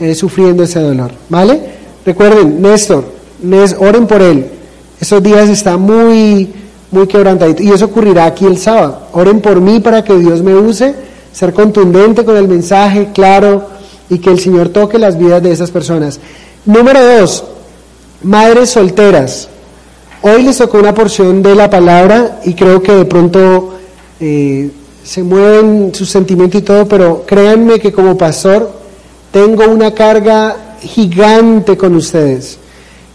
eh, 0.00 0.16
sufriendo 0.16 0.64
ese 0.64 0.80
dolor. 0.80 1.12
¿Vale? 1.28 1.60
Recuerden, 2.04 2.60
Néstor, 2.60 3.04
oren 3.78 4.08
por 4.08 4.20
él. 4.20 4.46
Esos 5.00 5.22
días 5.22 5.48
está 5.48 5.76
muy, 5.76 6.52
muy 6.90 7.06
quebrantadito. 7.06 7.62
Y 7.62 7.70
eso 7.70 7.84
ocurrirá 7.84 8.24
aquí 8.24 8.46
el 8.46 8.58
sábado. 8.58 9.02
Oren 9.12 9.40
por 9.40 9.60
mí 9.60 9.78
para 9.78 10.02
que 10.02 10.18
Dios 10.18 10.42
me 10.42 10.56
use, 10.56 10.92
ser 11.32 11.52
contundente 11.52 12.24
con 12.24 12.36
el 12.36 12.48
mensaje, 12.48 13.10
claro, 13.14 13.68
y 14.10 14.18
que 14.18 14.30
el 14.30 14.40
Señor 14.40 14.70
toque 14.70 14.98
las 14.98 15.16
vidas 15.16 15.40
de 15.40 15.52
esas 15.52 15.70
personas. 15.70 16.18
Número 16.64 17.00
dos, 17.20 17.44
madres 18.24 18.70
solteras. 18.70 19.46
Hoy 20.22 20.42
les 20.42 20.58
tocó 20.58 20.78
una 20.78 20.92
porción 20.92 21.44
de 21.44 21.54
la 21.54 21.70
palabra 21.70 22.40
y 22.44 22.54
creo 22.54 22.82
que 22.82 22.90
de 22.90 23.04
pronto 23.04 23.74
eh, 24.18 24.68
se 25.06 25.22
mueven 25.22 25.94
sus 25.94 26.10
sentimientos 26.10 26.60
y 26.60 26.64
todo, 26.64 26.88
pero 26.88 27.22
créanme 27.24 27.78
que 27.78 27.92
como 27.92 28.18
pastor 28.18 28.72
tengo 29.30 29.64
una 29.68 29.94
carga 29.94 30.56
gigante 30.80 31.76
con 31.76 31.94
ustedes. 31.94 32.58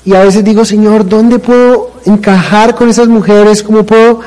Y 0.05 0.15
a 0.15 0.23
veces 0.23 0.41
digo, 0.41 0.63
Señor, 0.63 1.07
¿dónde 1.07 1.37
puedo 1.37 1.91
encajar 2.05 2.75
con 2.75 2.87
esas 2.87 3.09
mujeres? 3.09 3.61
¿Cómo, 3.61 3.85
puedo, 3.85 4.21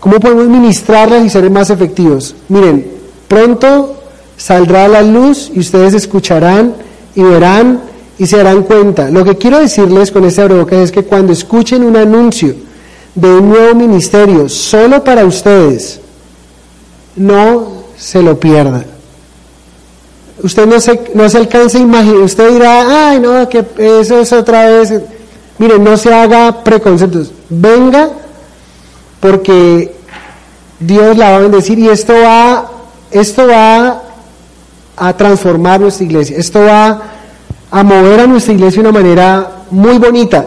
cómo 0.00 0.18
podemos 0.18 0.48
ministrarlas 0.48 1.22
y 1.22 1.28
ser 1.28 1.50
más 1.50 1.68
efectivos? 1.68 2.34
Miren, 2.48 2.90
pronto 3.28 3.96
saldrá 4.38 4.88
la 4.88 5.02
luz 5.02 5.52
y 5.54 5.60
ustedes 5.60 5.92
escucharán 5.92 6.74
y 7.14 7.22
verán 7.22 7.82
y 8.18 8.26
se 8.26 8.38
darán 8.38 8.62
cuenta. 8.62 9.10
Lo 9.10 9.24
que 9.24 9.36
quiero 9.36 9.60
decirles 9.60 10.10
con 10.10 10.24
este 10.24 10.40
abrebocas 10.40 10.78
es 10.78 10.90
que 10.90 11.04
cuando 11.04 11.34
escuchen 11.34 11.84
un 11.84 11.96
anuncio 11.96 12.54
de 13.14 13.28
un 13.28 13.50
nuevo 13.50 13.74
ministerio 13.74 14.48
solo 14.48 15.04
para 15.04 15.26
ustedes, 15.26 16.00
no 17.16 17.80
se 17.96 18.22
lo 18.22 18.38
pierda. 18.38 18.84
Usted 20.42 20.66
no 20.66 20.80
se, 20.80 21.10
no 21.14 21.28
se 21.28 21.38
a 21.38 21.78
imaginar, 21.78 22.16
usted 22.22 22.52
dirá, 22.52 23.10
ay, 23.10 23.20
no, 23.20 23.48
que 23.48 23.64
eso 23.78 24.20
es 24.20 24.32
otra 24.32 24.66
vez. 24.66 24.94
Mire, 25.58 25.78
no 25.78 25.96
se 25.96 26.12
haga 26.12 26.64
preconceptos. 26.64 27.30
Venga, 27.50 28.08
porque 29.20 29.94
Dios 30.78 31.16
la 31.16 31.30
va 31.30 31.36
a 31.36 31.40
bendecir 31.40 31.78
y 31.78 31.88
esto 31.88 32.14
va, 32.14 32.70
esto 33.10 33.46
va 33.46 34.02
a 34.96 35.16
transformar 35.16 35.80
nuestra 35.80 36.06
iglesia. 36.06 36.38
Esto 36.38 36.60
va 36.60 37.02
a 37.70 37.82
mover 37.82 38.20
a 38.20 38.26
nuestra 38.26 38.54
iglesia 38.54 38.82
de 38.82 38.88
una 38.88 38.98
manera 38.98 39.50
muy 39.70 39.98
bonita. 39.98 40.46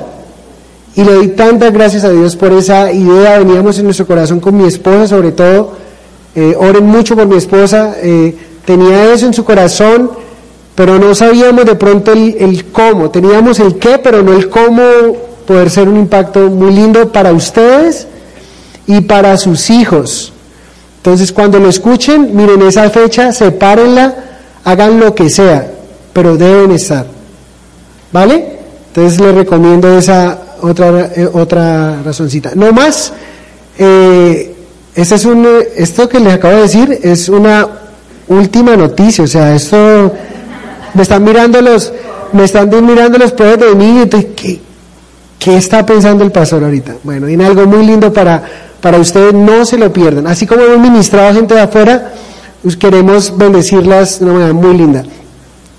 Y 0.95 1.03
le 1.03 1.13
doy 1.13 1.27
tantas 1.29 1.71
gracias 1.71 2.03
a 2.03 2.09
Dios 2.09 2.35
por 2.35 2.51
esa 2.51 2.91
idea. 2.91 3.37
Veníamos 3.37 3.77
en 3.77 3.85
nuestro 3.85 4.07
corazón 4.07 4.39
con 4.39 4.57
mi 4.57 4.65
esposa, 4.65 5.07
sobre 5.07 5.31
todo 5.31 5.82
eh, 6.35 6.55
oren 6.57 6.85
mucho 6.85 7.15
por 7.15 7.27
mi 7.27 7.37
esposa, 7.37 7.95
eh, 8.01 8.35
tenía 8.65 9.13
eso 9.13 9.27
en 9.27 9.33
su 9.33 9.43
corazón, 9.43 10.11
pero 10.75 10.97
no 10.97 11.13
sabíamos 11.13 11.65
de 11.65 11.75
pronto 11.75 12.11
el, 12.11 12.65
cómo, 12.71 13.11
teníamos 13.11 13.59
el 13.59 13.75
qué, 13.75 13.99
pero 13.99 14.23
no 14.23 14.33
el 14.33 14.49
cómo 14.49 14.81
poder 15.45 15.69
ser 15.69 15.87
un 15.87 15.97
impacto 15.97 16.49
muy 16.49 16.73
lindo 16.73 17.11
para 17.11 17.31
ustedes 17.33 18.07
y 18.87 19.01
para 19.01 19.37
sus 19.37 19.69
hijos. 19.69 20.33
Entonces 20.97 21.31
cuando 21.31 21.59
lo 21.59 21.69
escuchen, 21.69 22.35
miren 22.35 22.61
esa 22.63 22.89
fecha, 22.89 23.31
sepárenla, 23.31 24.15
hagan 24.63 24.99
lo 24.99 25.13
que 25.13 25.29
sea, 25.29 25.71
pero 26.13 26.37
deben 26.37 26.71
estar. 26.71 27.05
¿Vale? 28.11 28.57
Entonces 28.87 29.19
les 29.19 29.35
recomiendo 29.35 29.97
esa 29.97 30.39
otra, 30.61 31.11
eh, 31.15 31.29
otra 31.31 32.01
razoncita. 32.03 32.51
No 32.55 32.71
más, 32.71 33.11
eh, 33.77 34.52
este 34.95 35.15
es 35.15 35.25
un, 35.25 35.47
esto 35.75 36.07
que 36.07 36.19
les 36.19 36.33
acabo 36.33 36.55
de 36.55 36.61
decir 36.61 36.99
es 37.01 37.29
una 37.29 37.67
última 38.27 38.75
noticia, 38.75 39.23
o 39.23 39.27
sea, 39.27 39.55
esto 39.55 40.13
me 40.93 41.01
están 41.01 41.23
mirando 41.23 41.61
los, 41.61 41.91
me 42.31 42.43
están 42.43 42.69
mirando 42.85 43.17
los 43.17 43.31
pobres 43.31 43.59
de 43.59 43.75
mí, 43.75 44.01
entonces, 44.01 44.31
¿qué, 44.35 44.61
¿qué 45.39 45.57
está 45.57 45.85
pensando 45.85 46.23
el 46.23 46.31
pastor 46.31 46.63
ahorita? 46.63 46.95
Bueno, 47.03 47.27
viene 47.27 47.45
algo 47.45 47.65
muy 47.65 47.85
lindo 47.85 48.13
para, 48.13 48.43
para 48.79 48.97
ustedes, 48.97 49.33
no 49.33 49.65
se 49.65 49.77
lo 49.77 49.91
pierdan. 49.91 50.27
Así 50.27 50.45
como 50.45 50.61
hemos 50.61 50.79
ministrado 50.79 51.29
a 51.29 51.33
gente 51.33 51.53
de 51.55 51.61
afuera, 51.61 52.13
queremos 52.79 53.35
bendecirlas 53.37 54.19
de 54.19 54.25
una 54.25 54.33
manera 54.33 54.53
muy 54.53 54.77
linda. 54.77 55.03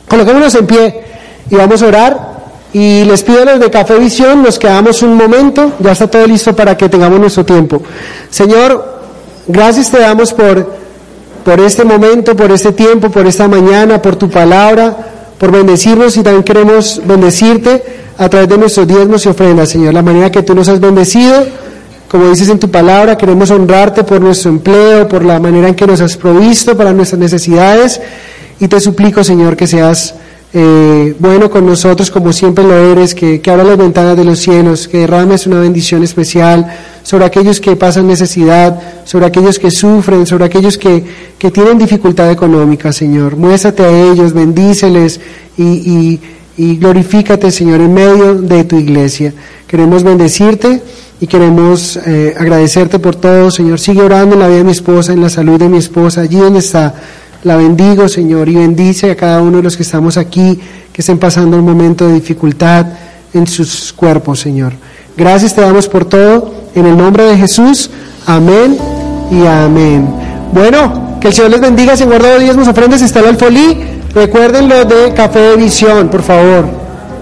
Coloquémonos 0.09 0.55
en 0.55 0.67
pie 0.67 1.05
y 1.51 1.55
vamos 1.55 1.83
a 1.83 1.87
orar. 1.87 2.35
Y 2.73 3.05
les 3.05 3.23
pido 3.23 3.43
a 3.43 3.45
los 3.45 3.61
de 3.61 3.71
Café 3.71 3.97
Visión, 3.99 4.43
nos 4.43 4.59
quedamos 4.59 5.01
un 5.03 5.17
momento, 5.17 5.75
ya 5.79 5.93
está 5.93 6.09
todo 6.09 6.27
listo 6.27 6.57
para 6.57 6.77
que 6.77 6.89
tengamos 6.89 7.21
nuestro 7.21 7.45
tiempo. 7.45 7.81
Señor, 8.31 8.94
Gracias 9.47 9.91
te 9.91 9.99
damos 9.99 10.33
por, 10.33 10.73
por 11.45 11.61
este 11.61 11.85
momento, 11.85 12.35
por 12.35 12.51
este 12.51 12.73
tiempo, 12.73 13.11
por 13.11 13.27
esta 13.27 13.47
mañana, 13.47 14.01
por 14.01 14.17
tu 14.17 14.31
palabra, 14.31 14.97
por 15.39 15.53
bendecirnos 15.53 16.17
y 16.17 16.23
también 16.23 16.45
queremos 16.45 17.03
bendecirte 17.05 17.83
a 18.17 18.29
través 18.29 18.49
de 18.49 18.57
nuestros 18.57 18.89
diezmos 18.89 19.27
y 19.27 19.29
ofrendas, 19.29 19.69
Señor. 19.69 19.93
La 19.93 20.03
manera 20.03 20.31
que 20.31 20.43
tú 20.43 20.55
nos 20.55 20.69
has 20.69 20.81
bendecido, 20.81 21.45
como 22.09 22.31
dices 22.31 22.49
en 22.49 22.59
tu 22.59 22.71
palabra, 22.71 23.19
queremos 23.19 23.51
honrarte 23.51 24.03
por 24.03 24.19
nuestro 24.21 24.51
empleo, 24.51 25.07
por 25.07 25.23
la 25.23 25.39
manera 25.39 25.69
en 25.69 25.75
que 25.75 25.87
nos 25.87 26.01
has 26.01 26.17
provisto 26.17 26.75
para 26.75 26.95
nuestras 26.95 27.21
necesidades 27.21 28.01
y 28.61 28.69
te 28.69 28.81
suplico, 28.81 29.23
Señor, 29.23 29.57
que 29.57 29.67
seas 29.67 30.15
eh, 30.55 31.15
bueno 31.19 31.51
con 31.51 31.67
nosotros 31.67 32.11
como 32.11 32.33
siempre 32.33 32.65
lo 32.65 32.75
eres, 32.93 33.15
que, 33.15 33.43
que 33.43 33.51
abra 33.51 33.65
las 33.65 33.77
ventanas 33.77 34.17
de 34.17 34.25
los 34.25 34.39
cielos, 34.39 34.89
que 34.89 34.99
derrames 35.01 35.47
una 35.47 35.61
bendición 35.61 36.03
especial 36.03 36.94
sobre 37.05 37.27
aquellos 37.27 37.61
que 37.61 37.77
pasan 37.77 38.07
necesidad, 38.07 38.81
sobre 39.05 39.27
aquellos 39.27 39.59
que 39.59 39.71
sufren, 39.71 40.27
sobre 40.27 40.47
aquellos 40.47 40.79
que, 40.79 41.05
que 41.39 41.51
tienen 41.51 41.79
dificultad 41.79 42.31
económica, 42.31 42.93
Señor. 42.93 43.37
Muéstrate 43.37 43.85
a 43.85 44.11
ellos, 44.11 44.33
bendíceles 44.33 45.21
y, 45.57 46.19
y, 46.57 46.77
glorifícate, 46.77 47.51
Señor, 47.51 47.81
en 47.83 47.93
medio 47.93 48.35
de 48.37 48.65
tu 48.65 48.77
iglesia. 48.77 49.35
Queremos 49.67 50.03
bendecirte 50.03 50.83
y 51.21 51.27
queremos 51.27 51.99
eh, 52.07 52.35
agradecerte 52.39 52.99
por 52.99 53.17
todo, 53.17 53.51
Señor. 53.51 53.79
Sigue 53.79 54.01
orando 54.01 54.35
en 54.35 54.41
la 54.41 54.49
vida 54.49 54.59
de 54.59 54.65
mi 54.65 54.73
esposa, 54.73 55.13
en 55.13 55.21
la 55.21 55.29
salud 55.29 55.59
de 55.59 55.69
mi 55.69 55.79
esposa, 55.79 56.23
allí 56.23 56.39
donde 56.39 56.61
está 56.61 56.95
la 57.43 57.59
bendigo, 57.59 58.09
Señor, 58.09 58.49
y 58.49 58.55
bendice 58.55 59.11
a 59.11 59.17
cada 59.17 59.43
uno 59.43 59.59
de 59.59 59.63
los 59.63 59.77
que 59.77 59.83
estamos 59.83 60.17
aquí, 60.17 60.59
que 60.91 61.03
estén 61.03 61.19
pasando 61.19 61.59
un 61.59 61.65
momento 61.65 62.09
de 62.09 62.15
dificultad 62.15 62.87
en 63.35 63.47
sus 63.47 63.93
cuerpos, 63.93 64.41
Señor. 64.41 64.73
Gracias 65.17 65.55
te 65.55 65.61
damos 65.61 65.89
por 65.89 66.05
todo. 66.05 66.53
En 66.75 66.87
el 66.87 66.97
nombre 66.97 67.25
de 67.25 67.37
Jesús. 67.37 67.91
Amén 68.27 68.77
y 69.31 69.47
amén. 69.47 70.09
Bueno, 70.53 71.19
que 71.21 71.29
el 71.29 71.35
Señor 71.35 71.53
les 71.53 71.61
bendiga. 71.61 71.97
Se 71.97 72.05
guardado 72.05 72.39
diezmos, 72.39 72.69
ofrendas, 72.69 73.03
está 73.03 73.21
el 73.21 73.27
alfolí. 73.27 73.79
Recuerden 74.15 74.69
lo 74.69 74.85
de 74.85 75.13
Café 75.15 75.41
de 75.41 75.57
Visión, 75.57 76.09
por 76.09 76.23
favor. 76.23 76.67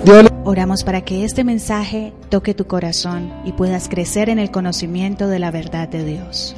Dios 0.04 0.32
Oramos 0.44 0.82
para 0.82 1.02
que 1.02 1.24
este 1.24 1.44
mensaje 1.44 2.12
toque 2.28 2.52
tu 2.52 2.66
corazón 2.66 3.32
y 3.44 3.52
puedas 3.52 3.88
crecer 3.88 4.28
en 4.28 4.40
el 4.40 4.50
conocimiento 4.50 5.28
de 5.28 5.38
la 5.38 5.52
verdad 5.52 5.88
de 5.88 6.04
Dios. 6.04 6.56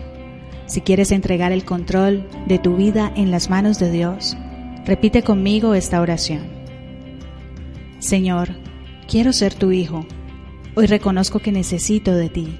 Si 0.66 0.80
quieres 0.80 1.12
entregar 1.12 1.52
el 1.52 1.66
control 1.66 2.26
de 2.48 2.58
tu 2.58 2.76
vida 2.76 3.12
en 3.14 3.30
las 3.30 3.50
manos 3.50 3.78
de 3.78 3.90
Dios, 3.90 4.38
repite 4.86 5.22
conmigo 5.22 5.74
esta 5.74 6.00
oración. 6.00 6.40
Señor, 7.98 8.56
quiero 9.06 9.34
ser 9.34 9.52
tu 9.52 9.70
hijo. 9.70 10.06
Hoy 10.76 10.86
reconozco 10.86 11.38
que 11.38 11.52
necesito 11.52 12.14
de 12.14 12.28
ti. 12.28 12.58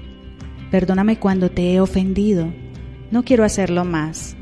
Perdóname 0.71 1.19
cuando 1.19 1.51
te 1.51 1.73
he 1.73 1.81
ofendido. 1.81 2.47
No 3.11 3.23
quiero 3.23 3.43
hacerlo 3.43 3.83
más. 3.83 4.37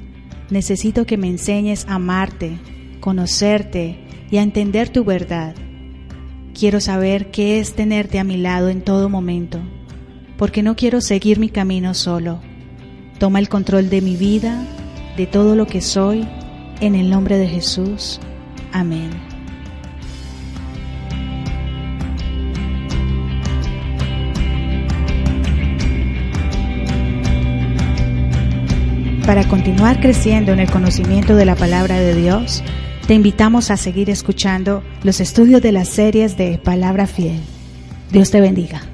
Necesito 0.52 1.06
que 1.06 1.18
me 1.18 1.28
enseñes 1.28 1.88
a 1.88 1.96
amarte, 1.96 2.60
conocerte 3.00 3.98
y 4.30 4.38
a 4.38 4.44
entender 4.44 4.90
tu 4.90 5.04
verdad. 5.04 5.56
Quiero 6.54 6.80
saber 6.82 7.32
qué 7.32 7.60
es 7.60 7.74
tenerte 7.74 8.20
a 8.20 8.24
mi 8.24 8.38
lado 8.38 8.70
en 8.70 8.82
todo 8.82 9.10
momento, 9.10 9.60
porque 10.38 10.62
no 10.62 10.76
quiero 10.76 11.02
seguir 11.02 11.40
mi 11.40 11.50
camino 11.50 11.96
solo. 11.96 12.42
Toma 13.18 13.40
el 13.40 13.50
control 13.50 13.90
de 13.90 14.02
mi 14.02 14.16
vida, 14.16 14.64
de 15.18 15.26
todo 15.26 15.56
lo 15.56 15.66
que 15.66 15.82
soy, 15.82 16.28
en 16.80 16.94
el 16.94 17.10
nombre 17.10 17.38
de 17.38 17.48
Jesús. 17.48 18.20
Amén. 18.72 19.33
Para 29.26 29.48
continuar 29.48 30.02
creciendo 30.02 30.52
en 30.52 30.60
el 30.60 30.70
conocimiento 30.70 31.36
de 31.36 31.46
la 31.46 31.56
palabra 31.56 31.98
de 31.98 32.14
Dios, 32.14 32.62
te 33.08 33.14
invitamos 33.14 33.72
a 33.72 33.78
seguir 33.78 34.10
escuchando 34.10 34.84
los 35.02 35.22
estudios 35.22 35.62
de 35.62 35.72
las 35.72 35.88
series 35.88 36.36
de 36.36 36.58
Palabra 36.58 37.08
Fiel. 37.08 37.40
Dios 38.12 38.32
te 38.32 38.42
bendiga. 38.42 38.93